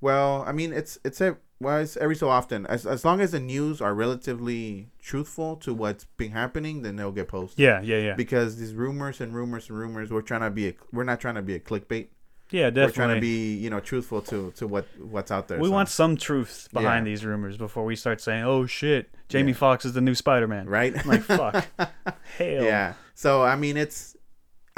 Well, 0.01 0.45
I 0.47 0.53
mean, 0.53 0.73
it's 0.73 0.99
it's 1.05 1.21
a 1.21 1.37
well, 1.61 1.79
it's 1.79 1.97
every 1.97 2.17
so 2.17 2.29
often. 2.29 2.67
As 2.67 2.85
as 2.87 3.05
long 3.05 3.21
as 3.21 3.31
the 3.33 3.41
news 3.41 3.81
are 3.81 3.95
relatively 3.95 4.91
truthful 5.01 5.57
to 5.57 5.73
what's 5.73 6.05
been 6.17 6.33
happening, 6.33 6.83
then 6.83 6.97
they'll 6.97 7.13
get 7.13 7.29
posted. 7.29 7.59
Yeah, 7.61 7.81
yeah, 7.83 7.99
yeah, 7.99 8.15
Because 8.15 8.57
these 8.57 8.75
rumors 8.75 9.21
and 9.21 9.35
rumors 9.35 9.69
and 9.69 9.79
rumors, 9.79 10.11
we're 10.11 10.23
trying 10.23 10.43
to 10.43 10.51
be. 10.51 10.69
A, 10.69 10.75
we're 10.93 11.05
not 11.05 11.21
trying 11.21 11.37
to 11.37 11.43
be 11.43 11.55
a 11.55 11.61
clickbait. 11.61 12.09
Yeah. 12.55 12.71
Definitely. 12.71 12.85
We're 12.87 12.91
trying 12.93 13.15
to 13.17 13.21
be, 13.21 13.55
you 13.57 13.71
know, 13.71 13.81
truthful 13.81 14.21
to 14.23 14.53
to 14.57 14.67
what 14.67 14.87
what's 14.99 15.31
out 15.31 15.49
there. 15.49 15.59
We 15.59 15.69
so. 15.69 15.73
want 15.73 15.89
some 15.89 16.17
truth 16.17 16.69
behind 16.73 17.07
Yeah. 17.07 17.13
these 17.13 17.25
rumors 17.25 17.57
before 17.57 17.85
we 17.85 17.97
start 17.97 18.21
saying, 18.21 18.45
"Oh 18.45 18.67
shit, 18.67 19.11
Jamie 19.29 19.53
Yeah. 19.53 19.59
Foxx 19.59 19.85
is 19.85 19.93
the 19.93 20.01
new 20.01 20.15
Spider-Man." 20.15 20.67
right. 20.69 20.97
I'm 20.99 21.07
like 21.09 21.23
fuck. 21.23 21.67
Hell. 22.39 22.65
yeah. 22.65 22.95
So 23.15 23.43
I 23.43 23.57
mean, 23.57 23.77
it's 23.77 24.17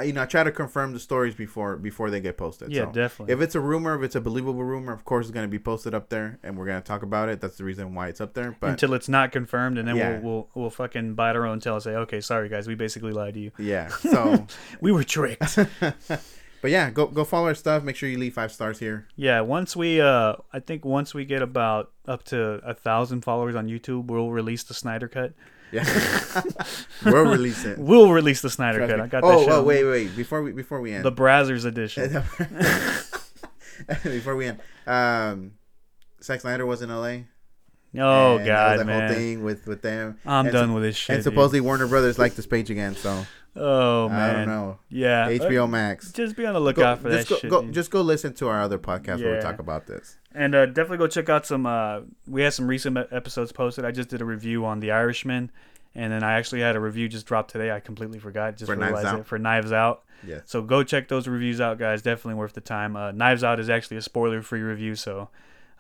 you 0.04 0.12
know, 0.12 0.20
I 0.20 0.26
try 0.26 0.44
to 0.44 0.52
confirm 0.52 0.92
the 0.92 0.98
stories 0.98 1.34
before 1.34 1.76
before 1.76 2.10
they 2.10 2.20
get 2.20 2.36
posted. 2.36 2.70
Yeah, 2.70 2.84
so. 2.84 2.92
definitely. 2.92 3.32
If 3.32 3.40
it's 3.40 3.54
a 3.54 3.60
rumor, 3.60 3.96
if 3.96 4.02
it's 4.02 4.14
a 4.14 4.20
believable 4.20 4.62
rumor, 4.62 4.92
of 4.92 5.06
course 5.06 5.24
it's 5.24 5.32
going 5.32 5.46
to 5.46 5.50
be 5.50 5.58
posted 5.58 5.94
up 5.94 6.10
there, 6.10 6.38
and 6.42 6.58
we're 6.58 6.66
going 6.66 6.82
to 6.82 6.86
talk 6.86 7.02
about 7.02 7.30
it. 7.30 7.40
That's 7.40 7.56
the 7.56 7.64
reason 7.64 7.94
why 7.94 8.08
it's 8.08 8.20
up 8.20 8.34
there. 8.34 8.54
But 8.60 8.70
Until 8.72 8.92
it's 8.92 9.08
not 9.08 9.32
confirmed, 9.32 9.78
and 9.78 9.88
then 9.88 9.96
Yeah. 9.96 10.18
we'll, 10.18 10.20
we'll 10.22 10.48
we'll 10.54 10.70
fucking 10.70 11.14
bite 11.14 11.34
our 11.34 11.46
own 11.46 11.60
tail 11.60 11.74
and 11.76 11.82
say, 11.82 11.94
"Okay, 11.94 12.20
sorry 12.20 12.50
guys, 12.50 12.68
we 12.68 12.74
basically 12.74 13.12
lied 13.12 13.34
to 13.34 13.40
you. 13.40 13.52
yeah, 13.58 13.88
so 14.12 14.46
We 14.82 14.92
were 14.92 15.04
tricked." 15.04 15.58
but 16.66 16.72
yeah, 16.72 16.90
go 16.90 17.07
go 17.07 17.22
follow 17.22 17.46
our 17.46 17.55
stuff. 17.55 17.85
Make 17.85 17.94
sure 17.94 18.09
you 18.09 18.18
leave 18.18 18.35
five 18.35 18.50
stars 18.50 18.81
here. 18.81 19.07
Yeah, 19.14 19.40
once 19.42 19.76
we 19.76 20.00
uh 20.00 20.35
I 20.52 20.59
think 20.59 20.85
once 20.85 21.14
we 21.14 21.24
get 21.24 21.40
about 21.40 21.92
up 22.09 22.24
to 22.24 22.55
a 22.64 22.74
thousand 22.74 23.20
followers 23.20 23.55
on 23.55 23.68
YouTube, 23.68 24.07
we'll 24.07 24.33
release 24.33 24.64
the 24.64 24.74
Snyder 24.74 25.07
cut. 25.07 25.35
Yeah, 25.70 25.85
we'll 27.05 27.22
release 27.26 27.64
it. 27.64 27.79
We'll 27.79 28.11
release 28.11 28.42
the 28.42 28.50
Snyder 28.50 28.79
Trust 28.79 28.90
cut. 28.90 28.98
me. 28.98 29.05
I 29.05 29.07
got 29.07 29.22
that 29.22 29.33
oh, 29.33 29.44
shit. 29.44 29.52
oh, 29.52 29.62
wait, 29.62 29.85
wait. 29.85 30.16
Before 30.16 30.42
we 30.42 30.50
before 30.50 30.81
we 30.81 30.92
end, 30.92 31.05
The 31.05 31.12
Brazzers 31.12 31.64
edition. 31.64 32.11
before 34.02 34.35
we 34.35 34.46
end, 34.46 34.59
um, 34.88 35.52
Zack 36.20 36.40
Snyder 36.40 36.66
was 36.66 36.83
in 36.83 36.90
L.A. 36.90 37.26
Oh 37.96 38.38
and 38.38 38.40
that 38.40 38.46
god, 38.46 38.81
that 38.81 38.87
man. 38.87 39.07
whole 39.07 39.16
thing 39.16 39.44
with 39.44 39.68
with 39.68 39.83
them. 39.83 40.18
I'm 40.26 40.46
And 40.46 40.52
done 40.52 40.68
sup- 40.70 40.74
with 40.74 40.83
this 40.83 40.96
shit. 40.96 41.14
and 41.14 41.22
dude. 41.22 41.33
supposedly 41.33 41.61
Warner 41.61 41.87
Brothers 41.87 42.18
liked 42.18 42.35
this 42.35 42.48
page 42.48 42.70
again, 42.70 42.96
so 42.96 43.24
Oh 43.56 44.08
man. 44.08 44.18
I 44.30 44.32
don't 44.38 44.46
know. 44.48 44.78
Yeah. 44.88 45.28
HBO 45.30 45.64
uh, 45.64 45.66
Max. 45.66 46.12
Just 46.12 46.36
be 46.36 46.44
on 46.46 46.54
the 46.54 46.60
lookout 46.60 47.00
for 47.00 47.08
that 47.08 47.26
just 47.26 47.28
go, 47.28 47.36
shit. 47.36 47.50
go- 47.50 47.70
just 47.70 47.90
go 47.90 48.00
listen 48.02 48.34
to 48.34 48.48
our 48.48 48.60
other 48.62 48.78
podcast 48.78 49.22
where 49.22 49.36
we 49.36 49.40
talk 49.42 49.58
about 49.58 49.86
this. 49.86 50.18
And 50.32 50.54
uh, 50.54 50.66
definitely 50.66 50.98
go 50.98 51.07
check 51.07 51.28
out 51.28 51.46
some. 51.46 51.64
Uh, 51.66 52.00
we 52.26 52.42
had 52.42 52.52
some 52.52 52.66
recent 52.66 52.98
episodes 53.11 53.52
posted. 53.52 53.84
I 53.84 53.90
just 53.90 54.09
did 54.11 54.20
a 54.20 54.24
review 54.24 54.66
on 54.66 54.80
The 54.80 54.90
Irishman, 54.90 55.50
and 55.94 56.12
then 56.12 56.22
I 56.22 56.34
actually 56.34 56.61
had 56.61 56.76
a 56.76 56.80
review 56.80 57.09
just 57.09 57.24
dropped 57.26 57.50
today. 57.52 57.70
I 57.70 57.80
completely 57.80 58.18
forgot. 58.18 58.57
Just 58.59 58.70
For 58.70 58.76
realized 58.76 59.18
it 59.18 59.26
for 59.26 59.38
Knives 59.38 59.72
Out. 59.72 60.04
Yeah. 60.26 60.40
So 60.44 60.61
go 60.62 60.82
check 60.82 61.09
those 61.09 61.26
reviews 61.26 61.61
out, 61.61 61.78
guys. 61.78 62.02
Definitely 62.02 62.34
worth 62.34 62.52
the 62.52 62.61
time. 62.61 62.96
Uh, 62.96 63.12
Knives 63.12 63.44
Out 63.44 63.61
is 63.61 63.70
actually 63.70 63.96
a 63.98 64.02
spoiler-free 64.02 64.61
review, 64.61 64.94
so 64.94 65.28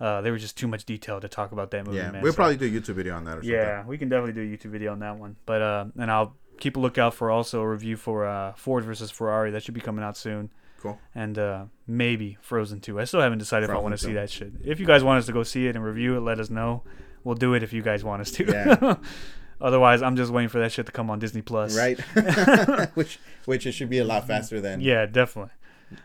uh, 0.00 0.20
there 0.22 0.32
was 0.32 0.40
just 0.42 0.56
too 0.56 0.68
much 0.68 0.84
detail 0.84 1.20
to 1.20 1.28
talk 1.28 1.52
about 1.52 1.70
that 1.72 1.86
movie. 1.86 1.98
Yeah, 1.98 2.10
man. 2.10 2.22
we'll 2.22 2.32
So- 2.32 2.36
probably 2.36 2.56
do 2.56 2.66
a 2.66 2.80
YouTube 2.80 2.94
video 2.94 3.14
on 3.16 3.24
that 3.24 3.32
or 3.38 3.42
something. 3.42 3.50
Yeah, 3.50 3.84
we 3.86 3.98
can 3.98 4.08
definitely 4.08 4.32
do 4.34 4.42
a 4.42 4.56
YouTube 4.56 4.70
video 4.70 4.92
on 4.92 5.00
that 5.00 5.18
one. 5.18 5.36
But 5.46 5.60
uh, 5.62 5.84
and 5.98 6.10
I'll 6.10 6.34
keep 6.58 6.76
a 6.76 6.80
lookout 6.80 7.14
for 7.14 7.30
also 7.30 7.60
a 7.60 7.68
review 7.68 7.96
for 7.96 8.26
uh, 8.26 8.52
Ford 8.54 8.84
versus 8.84 9.10
Ferrari. 9.10 9.50
That 9.50 9.62
should 9.62 9.74
be 9.74 9.80
coming 9.80 10.04
out 10.04 10.16
soon. 10.16 10.50
Cool. 10.80 10.98
And 11.14 11.38
uh, 11.38 11.64
maybe 11.86 12.36
Frozen 12.42 12.80
2. 12.80 13.00
I 13.00 13.04
still 13.04 13.20
haven't 13.20 13.38
decided 13.38 13.70
if 13.70 13.74
I 13.76 13.78
want 13.78 13.94
to 13.94 13.98
see 13.98 14.12
that 14.14 14.30
shit. 14.30 14.52
If 14.64 14.78
you 14.78 14.86
guys 14.86 15.02
want 15.02 15.18
us 15.18 15.26
to 15.26 15.32
go 15.32 15.42
see 15.42 15.66
it 15.66 15.74
and 15.74 15.84
review 15.84 16.16
it, 16.16 16.20
let 16.20 16.38
us 16.38 16.50
know. 16.50 16.82
We'll 17.24 17.34
do 17.34 17.54
it 17.54 17.62
if 17.62 17.72
you 17.72 17.82
guys 17.82 18.04
want 18.04 18.20
us 18.20 18.30
to. 18.32 18.44
Yeah. 18.44 18.96
Otherwise, 19.60 20.02
I'm 20.02 20.16
just 20.16 20.30
waiting 20.30 20.50
for 20.50 20.58
that 20.60 20.70
shit 20.70 20.84
to 20.86 20.92
come 20.92 21.10
on 21.10 21.18
Disney 21.18 21.40
Plus. 21.42 21.76
Right. 21.76 21.98
which 22.94 23.18
which 23.46 23.66
it 23.66 23.72
should 23.72 23.88
be 23.88 23.98
a 23.98 24.04
lot 24.04 24.26
faster 24.26 24.60
than 24.60 24.80
Yeah, 24.82 25.06
definitely. 25.06 25.52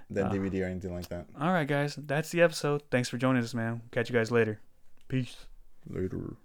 than 0.10 0.28
Uh, 0.28 0.32
DVD 0.32 0.64
or 0.64 0.66
anything 0.70 0.94
like 0.96 1.10
that. 1.10 1.26
All 1.40 1.52
right, 1.52 1.68
guys. 1.68 1.96
That's 1.96 2.30
the 2.30 2.42
episode. 2.42 2.84
Thanks 2.90 3.10
for 3.10 3.18
joining 3.18 3.44
us, 3.44 3.54
man. 3.54 3.82
Catch 3.92 4.10
you 4.10 4.16
guys 4.16 4.32
later. 4.32 4.60
Peace. 5.10 5.36
Later. 5.90 6.38